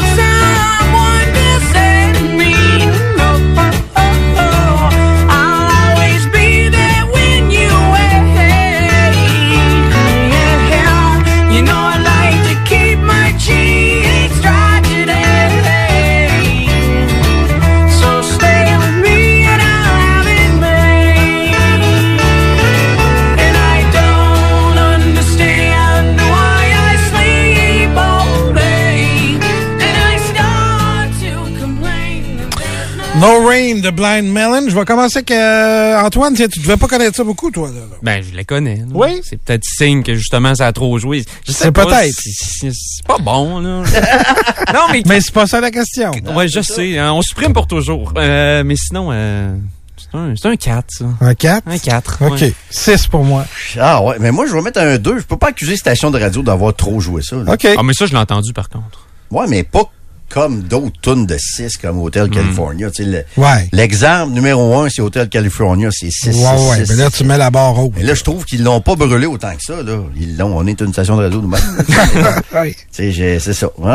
No 33.23 33.47
Rain 33.47 33.77
de 33.81 33.91
Blind 33.91 34.27
Melon. 34.33 34.69
Je 34.69 34.75
vais 34.75 34.85
commencer 34.85 35.19
avec 35.19 35.31
euh, 35.31 35.97
Antoine. 36.03 36.35
Tiens, 36.35 36.49
tu 36.49 36.59
devais 36.59 36.77
pas 36.77 36.89
connaître 36.89 37.15
ça 37.17 37.23
beaucoup, 37.23 37.53
toi. 37.53 37.69
Là. 37.69 37.81
Ben, 38.03 38.21
je 38.21 38.37
les 38.37 38.45
connais. 38.45 38.79
là. 38.79 38.85
Oui? 38.93 39.21
C'est 39.23 39.37
peut-être 39.41 39.63
signe 39.65 40.03
que 40.03 40.17
justement 40.17 40.53
ça 40.57 40.67
a 40.67 40.73
trop 40.73 40.99
joué. 40.99 41.25
Je 41.47 41.53
sais 41.53 41.65
C'est 41.67 41.73
pas, 41.73 41.87
peut-être. 41.87 42.13
c'est- 42.21 42.73
pas 43.07 43.19
bon, 43.19 43.61
là. 43.61 43.85
non, 44.75 44.81
mais. 44.91 45.03
Mais 45.07 45.21
c'est 45.21 45.33
pas 45.33 45.47
ça 45.47 45.61
la 45.61 45.71
question. 45.71 46.11
Ouais, 46.35 46.49
je 46.49 46.61
sais. 46.63 46.99
hein, 46.99 47.13
on 47.13 47.23
supprime 47.23 47.53
pour 47.53 47.69
toujours. 47.69 48.13
Euh, 48.17 48.65
mais 48.65 48.75
sinon, 48.75 49.11
euh, 49.13 49.55
c'est 49.97 50.19
un, 50.19 50.35
c'est 50.37 50.49
un 50.49 50.57
4, 50.57 50.85
ça. 50.89 51.05
Un 51.21 51.35
4? 51.37 51.63
Un 51.69 51.79
4. 51.79 52.19
OK. 52.27 52.45
6 52.71 53.07
pour 53.07 53.23
moi. 53.23 53.47
Ah 53.79 54.03
ouais, 54.03 54.17
mais 54.19 54.33
moi, 54.33 54.47
je 54.49 54.53
vais 54.53 54.63
mettre 54.63 54.81
un 54.81 54.99
2. 54.99 55.21
Je 55.21 55.25
peux 55.25 55.37
pas 55.37 55.49
accuser 55.51 55.77
Station 55.77 56.11
de 56.11 56.19
radio 56.19 56.43
d'avoir 56.43 56.75
trop 56.75 56.99
joué 56.99 57.23
ça. 57.23 57.37
là. 57.37 57.53
OK. 57.55 57.69
Ah, 57.79 57.83
mais 57.85 57.95
ça, 57.95 58.07
je 58.07 58.13
l'ai 58.15 58.19
entendu, 58.19 58.53
par 58.53 58.69
contre. 58.69 59.07
Ouais, 59.31 59.47
mais 59.49 59.63
pas 59.63 59.85
comme 60.33 60.63
d'autres 60.63 60.99
tunes 61.03 61.27
de 61.27 61.37
6 61.39 61.77
comme 61.77 62.01
Hotel 62.01 62.31
California. 62.31 62.91
Tu 62.91 63.05
sais, 63.05 63.09
le- 63.11 63.25
Ouais. 63.37 63.69
L'exemple 63.73 64.33
numéro 64.33 64.79
1, 64.81 64.89
c'est 64.89 65.03
Hotel 65.03 65.29
California, 65.29 65.89
c'est 65.93 66.11
6. 66.11 66.29
Ouais, 66.37 66.71
ouais. 66.71 66.85
Mais 66.89 66.95
là, 66.97 67.11
tu 67.11 67.25
mets 67.25 67.37
la 67.39 67.51
barre 67.51 67.79
haute. 67.79 67.93
Mais 67.97 68.03
là, 68.03 68.15
je 68.15 68.23
trouve 68.25 68.45
qu'ils 68.45 68.63
l'ont 68.65 68.81
pas 68.81 68.95
brûlé 68.97 69.27
autant 69.27 69.53
que 69.55 69.63
ça. 69.63 69.83
Là. 69.83 69.99
Ils 70.19 70.37
l'ont. 70.37 70.57
On 70.57 70.67
est 70.67 70.81
une 70.81 70.93
station 70.93 71.17
de 71.17 71.23
radio 71.25 71.41
nous-mêmes. 71.41 71.61
C'est 72.91 73.13
ça. 73.53 73.67
Ouais, 73.79 73.91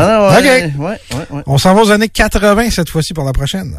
ouais, 0.78 1.00
ouais. 1.32 1.42
On 1.46 1.58
s'en 1.58 1.74
va 1.74 1.82
aux 1.82 1.92
années 1.92 2.10
80 2.10 2.70
cette 2.72 2.90
fois-ci 2.90 3.14
pour 3.14 3.24
la 3.26 3.34
prochaine. 3.34 3.78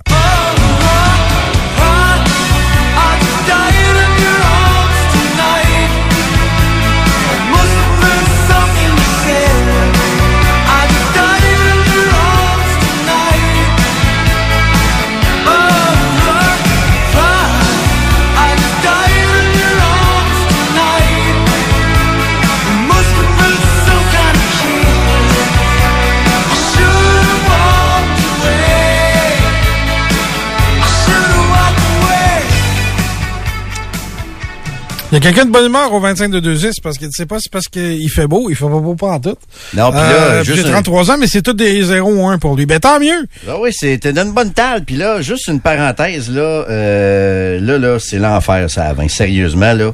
Y 35.24 35.26
a 35.26 35.30
quelqu'un 35.30 35.46
de 35.46 35.52
bonne 35.52 35.66
humeur 35.66 35.92
au 35.92 36.00
25 36.00 36.30
de 36.30 36.40
2 36.40 36.70
parce 36.82 36.98
qu'il 36.98 37.06
ne 37.08 37.12
sait 37.12 37.26
pas 37.26 37.36
si 37.38 37.44
c'est 37.44 37.52
parce 37.52 37.66
qu'il 37.68 38.08
fait 38.10 38.26
beau, 38.26 38.48
il 38.50 38.56
fait 38.56 38.64
pas 38.64 38.78
beau 38.78 38.94
pas 38.94 39.08
en 39.12 39.20
tout. 39.20 39.36
Non, 39.74 39.90
puis 39.90 40.00
là, 40.00 40.12
Euh, 40.38 40.44
juste 40.44 40.62
J'ai 40.62 40.68
un- 40.68 40.72
33 40.72 41.10
ans, 41.10 41.16
mais 41.18 41.26
c'est 41.26 41.42
tout 41.42 41.52
des 41.52 41.82
0 41.82 42.10
ou 42.12 42.26
1 42.28 42.38
pour 42.38 42.56
lui. 42.56 42.66
Ben 42.66 42.78
tant 42.80 43.00
mieux! 43.00 43.26
Ah 43.48 43.56
oui, 43.60 43.70
c'était 43.72 44.10
une 44.10 44.32
bonne 44.32 44.52
table. 44.52 44.84
Puis 44.86 44.96
là, 44.96 45.20
juste 45.22 45.48
une 45.48 45.60
parenthèse, 45.60 46.30
là, 46.30 46.40
euh, 46.42 47.60
là, 47.60 47.78
là, 47.78 47.98
c'est 47.98 48.18
l'enfer, 48.18 48.68
ça, 48.70 48.84
avant. 48.86 49.08
Sérieusement, 49.08 49.72
là. 49.72 49.92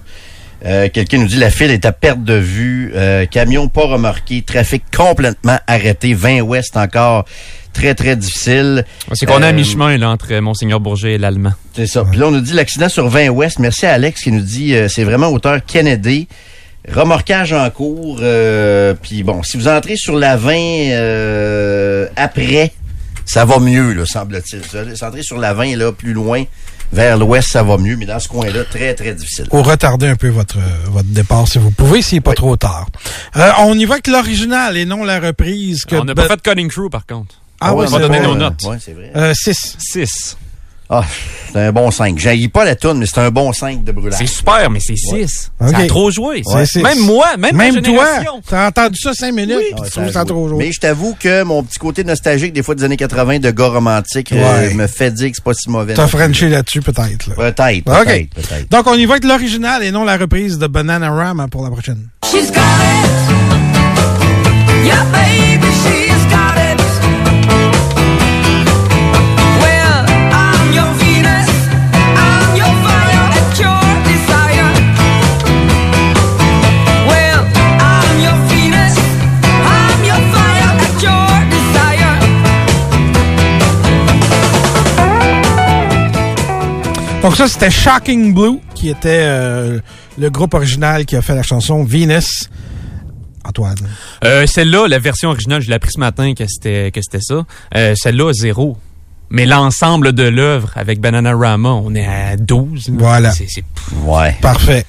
Euh, 0.65 0.89
Quelqu'un 0.93 1.19
nous 1.19 1.27
dit 1.27 1.37
la 1.37 1.51
file 1.51 1.71
est 1.71 1.85
à 1.85 1.93
perte 1.93 2.25
de 2.25 2.35
vue, 2.35 2.93
euh, 2.95 3.27
camion 3.27 3.69
pas 3.69 3.83
remorqué, 3.87 4.43
trafic 4.43 4.83
complètement 4.97 5.59
arrêté, 5.67 6.15
20 6.15 6.41
ouest 6.41 6.77
encore 6.77 7.27
très 7.75 7.95
très 7.95 8.17
difficile. 8.17 8.85
C'est 9.13 9.27
qu'on 9.27 9.43
est 9.43 9.47
à 9.47 9.49
Euh, 9.49 9.53
mi-chemin, 9.53 9.99
là, 9.99 10.09
entre 10.11 10.33
Monseigneur 10.39 10.81
Bourget 10.81 11.15
et 11.15 11.19
l'Allemand. 11.19 11.53
C'est 11.75 11.87
ça. 11.87 12.05
Puis 12.05 12.19
là, 12.19 12.29
on 12.29 12.31
nous 12.31 12.41
dit 12.41 12.53
l'accident 12.55 12.89
sur 12.89 13.09
20 13.09 13.29
ouest. 13.29 13.59
Merci 13.59 13.85
à 13.85 13.93
Alex 13.93 14.23
qui 14.23 14.31
nous 14.33 14.41
dit 14.41 14.75
euh, 14.75 14.89
c'est 14.89 15.05
vraiment 15.05 15.29
hauteur 15.29 15.59
Kennedy. 15.67 16.29
Remorquage 16.91 17.53
en 17.53 17.69
cours. 17.71 18.19
euh, 18.23 18.95
Puis 19.03 19.23
bon, 19.23 19.43
si 19.43 19.57
vous 19.57 19.69
entrez 19.69 19.97
sur 19.97 20.17
la 20.17 20.37
20 20.37 20.53
euh, 20.55 22.07
après, 22.17 22.73
ça 23.27 23.45
va 23.45 23.59
mieux, 23.59 23.93
là, 23.93 24.05
semble-t-il. 24.07 24.63
Si 24.63 24.77
vous 24.77 25.05
entrez 25.05 25.23
sur 25.23 25.39
la 25.39 25.55
20, 25.55 25.77
là, 25.77 25.93
plus 25.93 26.13
loin, 26.13 26.45
vers 26.93 27.17
l'ouest, 27.19 27.49
ça 27.51 27.63
va 27.63 27.77
mieux. 27.77 27.97
Mais 27.97 28.07
dans 28.07 28.19
ce 28.21 28.29
coin-là, 28.29 28.65
très, 28.65 28.95
très 28.95 29.15
difficile. 29.15 29.47
Ou 29.51 29.63
retardez 29.63 30.07
un 30.09 30.17
peu 30.17 30.29
votre, 30.29 30.59
votre 30.87 31.09
départ 31.09 31.47
si 31.49 31.59
vous 31.59 31.71
pouvez, 31.71 32.03
s'il 32.03 32.17
n'est 32.17 32.21
pas 32.23 32.35
trop 32.35 32.57
tard. 32.57 32.87
Euh, 33.37 33.51
on 33.61 33.79
y 33.79 33.85
va 33.85 33.95
avec 33.95 34.07
l'original 34.07 34.77
et 34.77 34.85
non 34.85 35.05
la 35.05 35.21
reprise. 35.21 35.85
Que 35.85 35.97
On 35.97 36.05
n'a 36.05 36.15
Ben- 36.15 36.27
pas 36.27 36.35
fait 36.37 36.43
Cutting 36.43 36.69
Crew, 36.69 36.89
par 36.91 37.07
contre. 37.07 37.35
Ah 37.61 37.75
oui, 37.75 37.87
on 37.87 37.91
va 37.91 37.97
c'est 37.97 38.03
donner 38.03 38.19
vrai. 38.19 38.27
nos 38.27 38.35
notes. 38.35 38.63
Ouais, 38.65 38.77
c'est 38.81 38.93
vrai. 38.93 39.11
Euh, 39.17 39.33
6. 39.35 40.37
6. 41.03 41.07
Ah, 41.09 41.51
c'est 41.53 41.61
un 41.61 41.73
bon 41.73 41.91
5. 41.91 42.19
J'haïs 42.19 42.49
pas 42.49 42.65
la 42.65 42.75
toune, 42.75 42.99
mais 42.99 43.07
c'est 43.07 43.21
un 43.21 43.31
bon 43.31 43.53
5 43.53 43.85
de 43.85 43.93
brûlage. 43.93 44.19
C'est 44.19 44.27
super, 44.27 44.69
mais 44.71 44.81
c'est 44.81 44.97
6. 44.97 45.53
Ok. 45.61 45.71
Ça 45.71 45.77
a 45.79 45.87
trop 45.87 46.11
joué. 46.11 46.43
Même 46.83 46.99
moi, 47.01 47.37
même, 47.39 47.57
ma 47.57 47.71
toi, 47.81 48.07
t'as 48.49 48.69
entendu 48.69 48.99
ça 49.01 49.13
5 49.15 49.33
minutes, 49.33 49.57
puis 49.59 49.75
Ah, 49.75 49.85
tu 49.85 49.85
ça 49.85 50.01
trouves 50.01 50.13
ça 50.13 50.21
joué. 50.21 50.27
trop 50.29 50.49
jour. 50.49 50.59
Mais 50.59 50.73
je 50.73 50.81
t'avoue 50.81 51.15
que 51.19 51.43
mon 51.45 51.63
petit 51.63 51.79
côté 51.79 52.03
nostalgique, 52.05 52.53
des 52.53 52.63
fois 52.63 52.75
des 52.75 52.83
années 52.85 52.97
80, 52.97 53.39
de 53.39 53.51
gars 53.51 53.69
romantiques, 53.69 54.33
euh, 54.33 54.69
Ouais. 54.69 54.75
me 54.75 54.87
fait 54.89 55.11
dire 55.13 55.29
que 55.31 55.37
c'est 55.37 55.45
pas 55.45 55.55
si 55.55 55.71
mauvais. 55.71 55.95
T'as. 55.95 56.09
Frenché 56.09 56.49
là-dessus, 56.49 56.81
peut-être. 56.83 57.29
là. 57.29 57.35
Peut-être, 57.37 57.85
peut-être. 57.85 58.69
Donc, 58.71 58.87
on 58.87 58.95
y 58.95 59.05
va 59.07 59.15
avec 59.15 59.25
l'original 59.25 59.83
et 59.85 59.91
non 59.93 60.05
la 60.05 60.17
reprise 60.17 60.59
de 60.59 60.67
Banana 60.67 61.11
Rama 61.11 61.47
pour 61.49 61.63
la 61.65 61.71
prochaine. 61.71 62.09
She's 62.25 62.51
got 62.51 62.59
it. 62.59 63.35
Yeah, 64.85 65.05
baby, 65.13 65.67
she's 65.83 66.25
got 66.31 66.59
it. 66.59 66.64
Donc 87.25 87.37
ça, 87.37 87.49
c'était 87.49 87.71
Shocking 87.71 88.35
Blue, 88.35 88.59
qui 88.75 88.91
était 88.91 89.23
euh, 89.23 89.81
le 90.19 90.29
groupe 90.29 90.53
original 90.53 91.07
qui 91.07 91.17
a 91.17 91.23
fait 91.23 91.35
la 91.35 91.43
chanson 91.43 91.83
Venus. 91.83 92.51
Antoine. 93.47 93.77
Euh, 94.25 94.47
celle-là, 94.47 94.87
la 94.89 94.99
version 94.99 95.31
originale, 95.31 95.63
je 95.63 95.69
l'ai 95.69 95.75
appris 95.75 95.91
ce 95.95 96.01
matin 96.01 96.35
que 96.35 96.45
c'était 96.47 96.91
que 96.93 97.01
c'était 97.03 97.23
ça. 97.25 97.47
Euh, 97.77 97.95
celle-là, 97.97 98.33
zéro. 98.35 98.77
Mais 99.31 99.47
l'ensemble 99.47 100.13
de 100.13 100.23
l'œuvre 100.25 100.71
avec 100.77 101.01
Bananarama, 101.01 101.71
on 101.71 101.95
est 101.95 102.07
à 102.07 102.37
12. 102.37 102.89
là. 102.89 102.95
Voilà. 102.99 103.33
C'est- 103.33 103.47
c'est- 103.49 103.65
Ouais. 104.05 104.37
Parfait. 104.43 104.85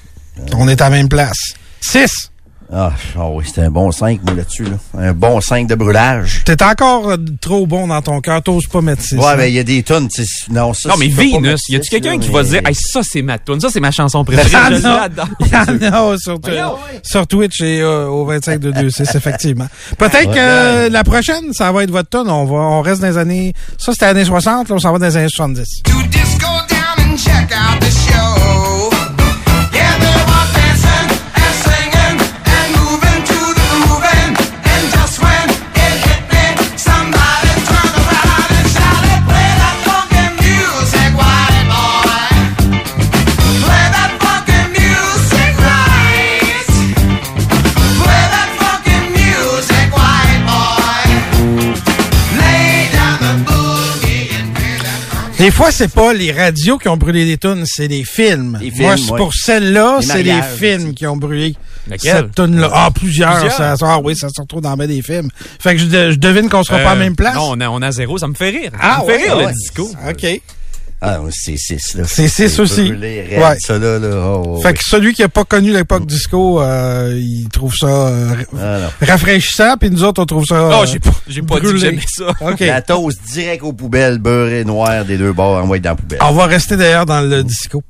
On 0.54 0.68
est 0.68 0.82
à 0.82 0.90
la 0.90 0.96
même 0.96 1.08
place. 1.08 1.38
6. 1.80 2.30
Ah, 2.72 2.92
ah 3.16 3.28
oui, 3.30 3.44
c'était 3.46 3.62
un 3.62 3.70
bon 3.70 3.92
5, 3.92 4.20
moi, 4.24 4.34
là-dessus, 4.34 4.64
là. 4.64 4.76
Un 4.98 5.12
bon 5.12 5.40
5 5.40 5.66
de 5.68 5.74
brûlage. 5.74 6.42
T'es 6.44 6.60
encore 6.62 7.10
euh, 7.10 7.16
trop 7.40 7.66
bon 7.66 7.86
dans 7.86 8.02
ton 8.02 8.20
cœur. 8.20 8.42
T'oses 8.42 8.66
pas 8.66 8.80
mettre 8.80 9.02
6. 9.02 9.16
Ouais, 9.16 9.36
mais 9.36 9.50
il 9.50 9.54
y 9.54 9.58
a 9.58 9.62
des 9.62 9.82
tonnes, 9.82 10.08
tu 10.08 10.24
sais. 10.24 10.28
Non, 10.50 10.74
ça, 10.74 10.88
non, 10.88 10.96
mais 10.98 11.08
Venus, 11.08 11.60
y 11.68 11.76
a-tu 11.76 11.88
quelqu'un 11.90 12.18
qui 12.18 12.28
mais- 12.28 12.34
va 12.34 12.42
dire, 12.42 12.60
hey, 12.66 12.74
ça, 12.74 13.00
c'est 13.02 13.22
ma 13.22 13.38
tune, 13.38 13.60
ça, 13.60 13.68
c'est 13.70 13.80
ma 13.80 13.90
chanson 13.92 14.24
préférée. 14.24 14.48
Il 14.50 14.52
y 14.52 14.76
en 14.76 14.80
je 14.80 14.86
a. 14.86 15.00
l'adore. 15.02 15.28
Il 15.40 15.46
y 15.48 15.56
en 15.90 15.92
a 16.12 16.18
sur, 16.18 16.38
sur 17.02 17.26
Twitch 17.26 17.60
et 17.60 17.80
euh, 17.80 18.06
au 18.08 18.24
25 18.24 18.58
de 18.60 18.70
2 18.72 18.90
6 18.90 19.14
effectivement. 19.14 19.66
Peut-être 19.98 20.32
que 20.32 20.38
euh, 20.38 20.88
la 20.88 21.04
prochaine, 21.04 21.52
ça 21.52 21.70
va 21.72 21.84
être 21.84 21.90
votre 21.90 22.08
tonne. 22.08 22.28
On 22.28 22.44
va, 22.46 22.54
on 22.56 22.82
reste 22.82 23.00
dans 23.00 23.08
les 23.08 23.18
années, 23.18 23.52
ça 23.78 23.92
c'était 23.92 24.06
années 24.06 24.24
60, 24.24 24.68
là, 24.68 24.74
on 24.74 24.78
s'en 24.78 24.92
va 24.92 24.98
dans 24.98 25.06
les 25.06 25.16
années 25.16 25.28
70. 25.28 25.82
To 25.84 25.92
disco 26.10 26.46
down 26.68 27.12
and 27.12 27.16
check 27.16 27.50
out 27.52 27.80
the 27.80 27.90
show. 27.90 28.65
Des 55.46 55.52
fois, 55.52 55.70
c'est 55.70 55.92
pas 55.92 56.12
les 56.12 56.32
radios 56.32 56.76
qui 56.76 56.88
ont 56.88 56.96
brûlé 56.96 57.24
des 57.24 57.38
tunes, 57.38 57.62
c'est 57.66 57.86
les 57.86 58.02
films. 58.02 58.58
Les 58.60 58.72
films, 58.72 58.82
Moi, 58.82 58.94
ouais. 58.96 59.16
pour 59.16 59.32
celle-là, 59.32 60.00
c'est 60.02 60.24
les 60.24 60.42
films 60.42 60.92
qui 60.92 61.06
ont 61.06 61.16
brûlé 61.16 61.54
Laquelle? 61.86 62.16
cette 62.16 62.34
tune-là. 62.34 62.68
Ah, 62.72 62.90
plusieurs. 62.92 63.30
Plusieurs. 63.38 63.52
Ça, 63.56 63.76
ah 63.80 64.00
oui, 64.02 64.16
ça 64.16 64.28
se 64.28 64.40
retrouve 64.40 64.62
dans 64.62 64.76
des 64.76 65.02
films. 65.02 65.28
Fait 65.60 65.76
que 65.76 65.80
je, 65.82 65.84
de- 65.86 66.10
je 66.10 66.16
devine 66.16 66.48
qu'on 66.48 66.64
sera 66.64 66.78
pas 66.80 66.90
à 66.90 66.94
la 66.96 67.00
Euh, 67.00 67.04
même 67.04 67.14
place. 67.14 67.36
Non, 67.36 67.50
on 67.52 67.60
a, 67.60 67.68
on 67.68 67.80
a 67.80 67.92
zéro, 67.92 68.18
ça 68.18 68.26
me 68.26 68.34
fait 68.34 68.50
rire. 68.50 68.72
Ah, 68.80 68.96
ça 68.98 69.04
me 69.04 69.06
fait 69.12 69.18
ouais, 69.18 69.22
rire, 69.28 69.36
ouais. 69.36 69.46
le 69.46 69.52
disco. 69.52 69.88
OK. 70.08 70.40
Ah, 71.00 71.18
oui, 71.22 71.30
c'est 71.32 71.56
6, 71.58 71.94
là. 71.96 72.04
C'est 72.06 72.26
six 72.28 72.58
aussi. 72.58 72.84
brûlé, 72.84 73.20
raide, 73.22 73.40
Ouais. 73.42 73.56
ça, 73.60 73.78
là, 73.78 73.98
là. 73.98 74.08
Oh, 74.42 74.60
Fait 74.62 74.68
oui. 74.68 74.74
que 74.74 74.84
celui 74.84 75.12
qui 75.12 75.22
a 75.22 75.28
pas 75.28 75.44
connu 75.44 75.72
l'époque 75.72 76.06
disco, 76.06 76.60
euh, 76.62 77.14
il 77.14 77.48
trouve 77.50 77.74
ça 77.74 77.86
euh, 77.86 78.34
Ah, 78.58 78.78
rafraîchissant, 79.04 79.76
puis 79.78 79.90
nous 79.90 80.02
autres, 80.04 80.22
on 80.22 80.26
trouve 80.26 80.44
ça. 80.46 80.54
Non, 80.56 80.82
euh, 80.82 80.86
j'ai 80.86 80.98
pas, 80.98 81.10
j'ai 81.28 81.42
pas 81.42 81.56
dit 81.60 81.66
que 81.66 81.76
j'aimais 81.76 82.00
ça. 82.08 82.24
OK. 82.40 82.60
La 82.60 82.80
toast 82.80 83.18
direct 83.30 83.62
aux 83.62 83.72
poubelles, 83.74 84.18
beurré 84.18 84.64
noir 84.64 85.04
des 85.04 85.18
deux 85.18 85.32
bords, 85.32 85.62
envoyé 85.62 85.80
dans 85.82 85.90
la 85.90 85.96
poubelle. 85.96 86.18
On 86.22 86.32
va 86.32 86.46
rester 86.46 86.76
d'ailleurs 86.76 87.06
dans 87.06 87.20
le 87.20 87.44
disco. 87.44 87.82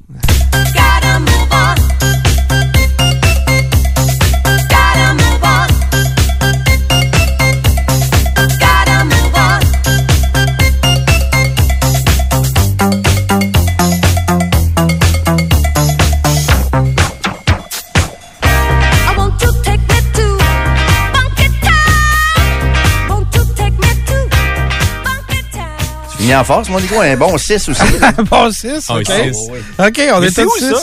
En 26.35 26.45
force, 26.45 26.69
mon 26.69 26.81
Nico. 26.81 27.01
Un 27.01 27.17
bon 27.17 27.37
6 27.39 27.69
aussi. 27.69 27.83
Un 28.19 28.23
bon 28.23 28.51
6, 28.51 28.87
Ah 28.89 28.95
oui, 28.97 29.03
OK. 29.03 29.07
six. 29.07 29.39
OK, 29.79 30.03
on 30.15 30.21
Mais 30.21 30.27
est 30.27 30.31
c'est 30.31 30.43
à 30.43 30.47
où, 30.47 30.51
6. 30.59 30.65
ça? 30.71 30.77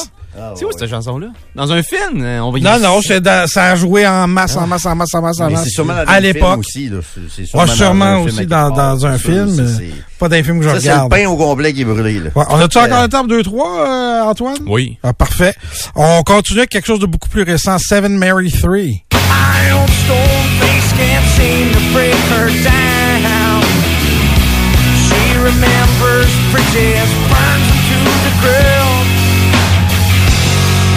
c'est 0.56 0.66
où, 0.66 0.70
cette 0.78 0.90
chanson-là? 0.90 1.28
Dans 1.56 1.72
un 1.72 1.84
film? 1.84 2.24
euh, 2.24 2.40
On 2.40 2.52
va 2.52 2.58
y- 2.58 2.62
Non, 2.62 2.80
non, 2.80 3.02
c'est 3.04 3.22
dans- 3.22 3.48
ça 3.48 3.66
a 3.72 3.76
joué 3.76 4.08
en 4.08 4.28
masse, 4.28 4.56
en 4.56 4.66
masse, 4.66 4.86
en 4.86 4.96
masse, 4.96 5.14
en 5.14 5.22
masse, 5.22 5.40
en 5.40 5.50
masse. 5.52 5.64
c'est 5.66 5.70
sûrement 5.70 5.94
dans 5.94 6.12
à 6.12 6.16
un 6.16 6.20
l'époque. 6.20 6.60
aussi. 6.60 6.90
Là. 6.90 6.98
C'est- 7.36 7.46
sûrement, 7.46 7.66
dans 7.66 7.72
sûrement 7.74 8.06
un 8.06 8.16
film 8.26 8.28
aussi 8.38 8.46
dans, 8.48 8.70
dans 8.72 9.06
un 9.06 9.18
film. 9.20 9.56
ça, 9.56 9.64
Pas 10.20 10.30
d'un 10.30 10.44
film 10.44 10.60
que 10.60 10.66
je 10.66 10.70
Ça, 10.70 10.80
c'est 10.80 10.88
le 10.88 10.94
regarde. 10.94 11.12
pain 11.12 11.28
au 11.28 11.38
complet 11.38 11.74
qui 11.74 11.82
est 11.82 11.86
brûlé. 11.86 12.20
Là. 12.20 12.30
Ouais, 12.36 12.46
on 12.50 12.60
a-tu 12.60 12.78
encore 12.80 12.98
Euh, 12.98 13.04
le 13.04 13.10
temps 13.10 13.24
de 13.24 13.30
2-3, 13.42 13.88
euh, 13.88 14.22
Antoine? 14.24 14.58
Oui. 14.66 14.98
Ah, 15.04 15.14
parfait. 15.14 15.54
On 15.96 16.24
continue 16.24 16.60
avec 16.60 16.70
quelque 16.72 16.88
chose 16.88 17.00
de 17.00 17.06
beaucoup 17.06 17.30
plus 17.30 17.44
récent. 17.44 17.78
Seven 17.78 18.18
Mary 18.18 18.52
3. 18.52 18.72
My 18.78 19.72
old 19.72 19.90
stone 19.90 20.18
face 20.60 20.94
can't 20.98 21.24
seem 21.38 21.72
to 21.74 21.80
break 21.94 22.14
her 22.32 22.48
down. 22.64 22.83
remembers 25.56 26.34
bridges, 26.52 26.98
as 26.98 27.12
burns 27.30 27.68
into 27.94 28.14
the 28.26 28.34
grill. 28.42 28.94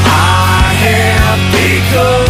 I 0.05 0.73
have 0.85 1.41
become. 1.53 2.26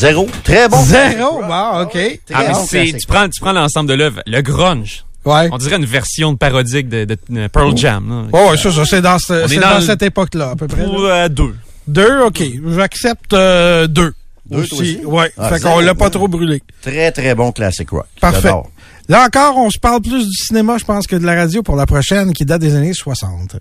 Zéro. 0.00 0.26
Très 0.44 0.66
bon. 0.66 0.82
Zéro? 0.82 1.42
Bon, 1.46 1.82
OK. 1.82 1.98
Ah, 2.32 2.44
bon 2.52 2.66
classique. 2.66 2.96
tu 2.98 3.06
prends, 3.06 3.28
tu 3.28 3.38
prends 3.38 3.52
l'ensemble 3.52 3.90
de 3.90 3.94
l'œuvre, 3.94 4.22
le 4.26 4.40
grunge. 4.40 5.04
Ouais. 5.26 5.50
On 5.52 5.58
dirait 5.58 5.76
une 5.76 5.84
version 5.84 6.32
de 6.32 6.38
parodique 6.38 6.88
de, 6.88 7.04
de- 7.04 7.18
de 7.28 7.46
Pearl 7.48 7.76
Jam. 7.76 8.08
là. 8.08 8.28
Oh, 8.32 8.50
ouais, 8.50 8.56
ça, 8.56 8.72
ça, 8.72 8.84
c'est 8.86 9.02
dans, 9.02 9.18
ce- 9.18 9.46
c'est 9.46 9.56
est 9.56 9.60
dans, 9.60 9.78
cette 9.82 10.02
époque-là, 10.02 10.52
à 10.52 10.56
peu 10.56 10.66
près. 10.68 10.84
Pour, 10.84 11.04
euh, 11.04 11.28
deux. 11.28 11.54
Deux, 11.86 12.20
OK. 12.22 12.42
J'accepte 12.74 13.34
euh, 13.34 13.86
deux. 13.86 14.14
Deux, 14.50 14.62
aussi. 14.62 14.74
aussi? 14.74 15.00
Ouais. 15.04 15.30
Ah, 15.36 15.50
fait 15.50 15.60
qu'on 15.60 15.80
l'a 15.80 15.94
pas 15.94 16.08
trop 16.08 16.28
brûlé. 16.28 16.62
Très, 16.80 17.12
très 17.12 17.34
bon 17.34 17.52
classic 17.52 17.90
rock. 17.90 18.06
Parfait. 18.22 18.40
J'adore. 18.44 18.70
Là 19.10 19.26
encore, 19.26 19.58
on 19.58 19.68
se 19.68 19.78
parle 19.78 20.00
plus 20.00 20.26
du 20.26 20.34
cinéma, 20.34 20.78
je 20.78 20.84
pense, 20.84 21.06
que 21.06 21.16
de 21.16 21.26
la 21.26 21.34
radio 21.34 21.62
pour 21.62 21.76
la 21.76 21.84
prochaine, 21.84 22.32
qui 22.32 22.46
date 22.46 22.62
des 22.62 22.74
années 22.74 22.94
60. 22.94 23.56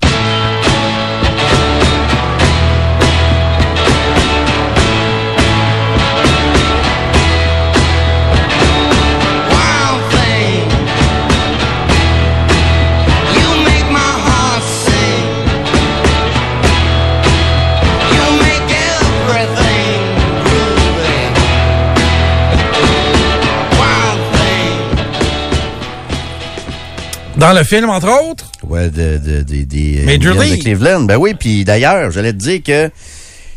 Dans 27.39 27.53
le 27.53 27.63
film, 27.63 27.89
entre 27.89 28.09
autres? 28.29 28.51
Ouais, 28.63 28.89
de, 28.89 29.17
de, 29.17 29.41
de- 29.43 30.05
Major 30.05 30.31
Indians 30.31 30.35
de 30.35 30.41
League. 30.51 30.61
Cleveland. 30.61 31.01
Ben 31.03 31.15
oui, 31.17 31.33
puis 31.39 31.63
d'ailleurs, 31.63 32.11
j'allais 32.11 32.33
te 32.33 32.37
dire 32.37 32.61
que 32.61 32.91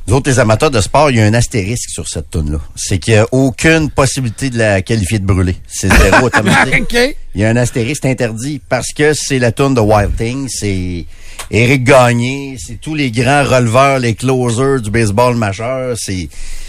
nous 0.06 0.14
autres, 0.14 0.30
les 0.30 0.38
amateurs 0.38 0.70
de 0.70 0.80
sport, 0.80 1.10
il 1.10 1.16
y 1.16 1.20
a 1.20 1.24
un 1.24 1.34
astérisque 1.34 1.88
sur 1.90 2.08
cette 2.08 2.30
tune 2.30 2.52
là 2.52 2.58
C'est 2.76 2.98
qu'il 2.98 3.14
n'y 3.14 3.20
a 3.20 3.26
aucune 3.32 3.90
possibilité 3.90 4.50
de 4.50 4.58
la 4.58 4.82
qualifier 4.82 5.18
de 5.18 5.24
brûlée. 5.26 5.56
C'est 5.66 5.92
zéro 5.92 6.26
automatique. 6.26 6.82
OK. 6.82 7.16
Il 7.34 7.40
y 7.40 7.44
a 7.44 7.48
un 7.48 7.56
astérisque 7.56 8.04
interdit 8.04 8.60
parce 8.68 8.92
que 8.96 9.14
c'est 9.14 9.38
la 9.40 9.50
tune 9.50 9.74
de 9.74 9.80
Wild 9.80 10.14
Thing, 10.16 10.48
c'est 10.48 11.04
Éric 11.50 11.82
Gagné, 11.84 12.56
c'est 12.64 12.80
tous 12.80 12.94
les 12.94 13.10
grands 13.10 13.42
releveurs, 13.44 13.98
les 13.98 14.14
closers 14.14 14.80
du 14.80 14.90
baseball 14.90 15.34
majeur, 15.36 15.96
c'est 15.98 16.28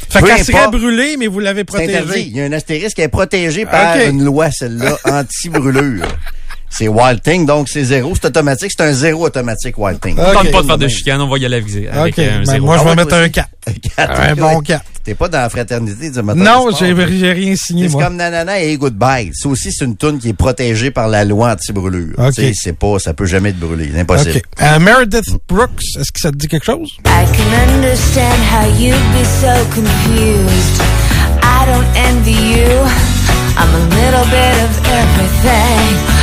Fait 0.09 0.21
qu'elle 0.21 0.43
serait 0.43 0.67
brûlée, 0.69 1.17
mais 1.17 1.27
vous 1.27 1.39
l'avez 1.39 1.63
protégée. 1.63 2.21
Il 2.21 2.35
y 2.37 2.41
a 2.41 2.45
un 2.45 2.51
astérisque 2.53 2.95
qui 2.95 3.01
est 3.01 3.07
protégé 3.07 3.65
par 3.65 3.97
une 3.97 4.23
loi, 4.23 4.49
celle-là, 4.51 4.97
anti-brûlure. 5.05 6.07
C'est 6.75 6.87
Wild 6.87 7.21
Thing, 7.21 7.45
donc 7.45 7.69
c'est 7.69 7.83
zéro, 7.83 8.13
c'est 8.15 8.25
automatique, 8.25 8.71
c'est 8.75 8.83
un 8.83 8.93
zéro 8.93 9.25
automatique 9.27 9.77
Wild 9.77 9.99
Thing. 10.01 10.17
OK. 10.17 10.33
Tente 10.33 10.51
pas 10.51 10.61
de 10.63 10.67
faire 10.67 10.77
de 10.79 10.87
chicane, 10.87 11.21
on 11.21 11.27
va 11.29 11.37
y 11.37 11.45
aller 11.45 11.57
avec, 11.57 11.71
avec 11.91 12.17
OK. 12.17 12.25
un 12.25 12.39
Ben, 12.39 12.45
zéro. 12.45 12.65
moi, 12.65 12.77
je 12.77 12.81
Ah 12.81 12.83
vais 12.83 12.89
ouais, 12.89 12.95
mettre 12.95 13.13
un 13.15 13.21
aussi? 13.21 13.31
4. 13.31 13.49
Quatre. 13.95 14.21
Un 14.21 14.35
bon 14.35 14.59
4. 14.61 14.83
T'es 15.03 15.15
pas 15.15 15.27
dans 15.27 15.39
la 15.39 15.49
fraternité 15.49 16.09
des 16.09 16.17
amateurs 16.17 16.43
Non, 16.43 16.69
j'ai 16.77 16.93
rien 16.93 17.55
signé, 17.57 17.89
C'est 17.89 17.97
comme 17.97 18.15
Nanana 18.15 18.59
et 18.61 18.75
Goodbye. 18.77 19.31
Ça 19.33 19.49
aussi, 19.49 19.71
c'est 19.71 19.83
une 19.85 19.97
toune 19.97 20.17
qui 20.17 20.29
est 20.29 20.33
protégée 20.33 20.91
par 20.91 21.09
la 21.09 21.25
loi 21.25 21.51
anti-brûlure. 21.51 22.15
OK. 22.17 22.33
Tu 22.33 22.41
sais, 22.41 22.53
C'est 22.55 22.73
pas, 22.73 22.97
ça 22.99 23.13
peut 23.13 23.25
jamais 23.25 23.49
être 23.49 23.59
brûlé. 23.59 23.89
C'est 23.93 23.99
impossible. 23.99 24.41
Euh, 24.61 24.79
Meredith 24.79 25.29
Brooks, 25.47 25.69
est-ce 25.99 26.11
que 26.11 26.19
ça 26.21 26.31
te 26.31 26.37
dit 26.37 26.47
quelque 26.47 26.65
chose? 26.65 26.89
I 27.05 27.25
can 27.35 27.73
understand 27.75 28.39
how 28.49 28.65
you'd 28.79 28.95
be 29.13 29.25
so 29.41 29.53
confused. 29.75 30.81
I 31.43 31.65
don't 31.67 31.85
envy 31.97 32.31
you. 32.31 32.87
I'm 33.59 33.69
a 33.75 33.79
little 33.95 34.25
bit 34.31 34.55
of 34.63 34.71
everything. 34.87 36.22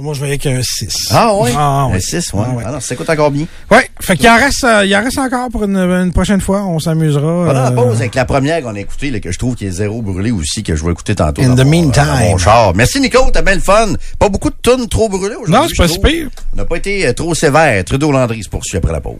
Moi, 0.00 0.14
je 0.14 0.20
vais 0.20 0.28
avec 0.28 0.46
un 0.46 0.60
6. 0.62 1.08
Ah 1.10 1.34
ouais? 1.34 1.50
Ah 1.56 1.60
Un 1.82 1.90
ouais. 1.92 2.00
6, 2.00 2.32
ouais. 2.32 2.42
Ah 2.46 2.50
ouais. 2.54 2.62
Ah 2.64 2.70
non, 2.70 2.78
ça 2.80 2.94
coûte 2.94 3.10
encore 3.10 3.32
bien. 3.32 3.46
Ouais, 3.68 3.90
fait 4.00 4.16
qu'il 4.16 4.28
en 4.28 4.36
reste, 4.36 4.62
euh, 4.62 4.86
il 4.86 4.94
en 4.94 5.02
reste 5.02 5.18
encore 5.18 5.48
pour 5.50 5.64
une, 5.64 5.76
une 5.76 6.12
prochaine 6.12 6.40
fois. 6.40 6.62
On 6.62 6.78
s'amusera. 6.78 7.20
Pendant 7.20 7.52
la 7.52 7.66
euh, 7.68 7.70
pause, 7.72 7.96
avec 7.96 8.14
la 8.14 8.24
première 8.24 8.62
qu'on 8.62 8.76
a 8.76 8.78
écoutée, 8.78 9.10
là, 9.10 9.18
que 9.18 9.32
je 9.32 9.38
trouve 9.38 9.56
qui 9.56 9.66
est 9.66 9.70
zéro 9.72 10.00
brûlé 10.00 10.30
aussi, 10.30 10.62
que 10.62 10.76
je 10.76 10.84
vais 10.84 10.92
écouter 10.92 11.16
tantôt. 11.16 11.42
In 11.42 11.48
dans 11.48 11.56
the 11.56 11.66
mon- 11.66 11.70
meantime. 11.86 12.04
dans 12.06 12.16
mon 12.30 12.38
char. 12.38 12.74
Merci 12.76 13.00
Nico, 13.00 13.18
t'as 13.32 13.42
bien 13.42 13.56
le 13.56 13.60
fun. 13.60 13.88
Pas 14.20 14.28
beaucoup 14.28 14.50
de 14.50 14.56
tonnes 14.62 14.86
trop 14.88 15.08
brûlées 15.08 15.34
aujourd'hui. 15.34 15.52
Non, 15.54 15.66
c'est 15.68 15.76
pas 15.76 15.88
je 15.88 15.92
si 15.94 15.98
pire. 15.98 16.28
On 16.54 16.58
n'a 16.58 16.64
pas 16.64 16.76
été 16.76 17.06
euh, 17.08 17.12
trop 17.12 17.34
sévère. 17.34 17.84
Trudeau 17.84 18.12
Landry 18.12 18.44
se 18.44 18.48
poursuit 18.48 18.78
après 18.78 18.92
la 18.92 19.00
pause. 19.00 19.16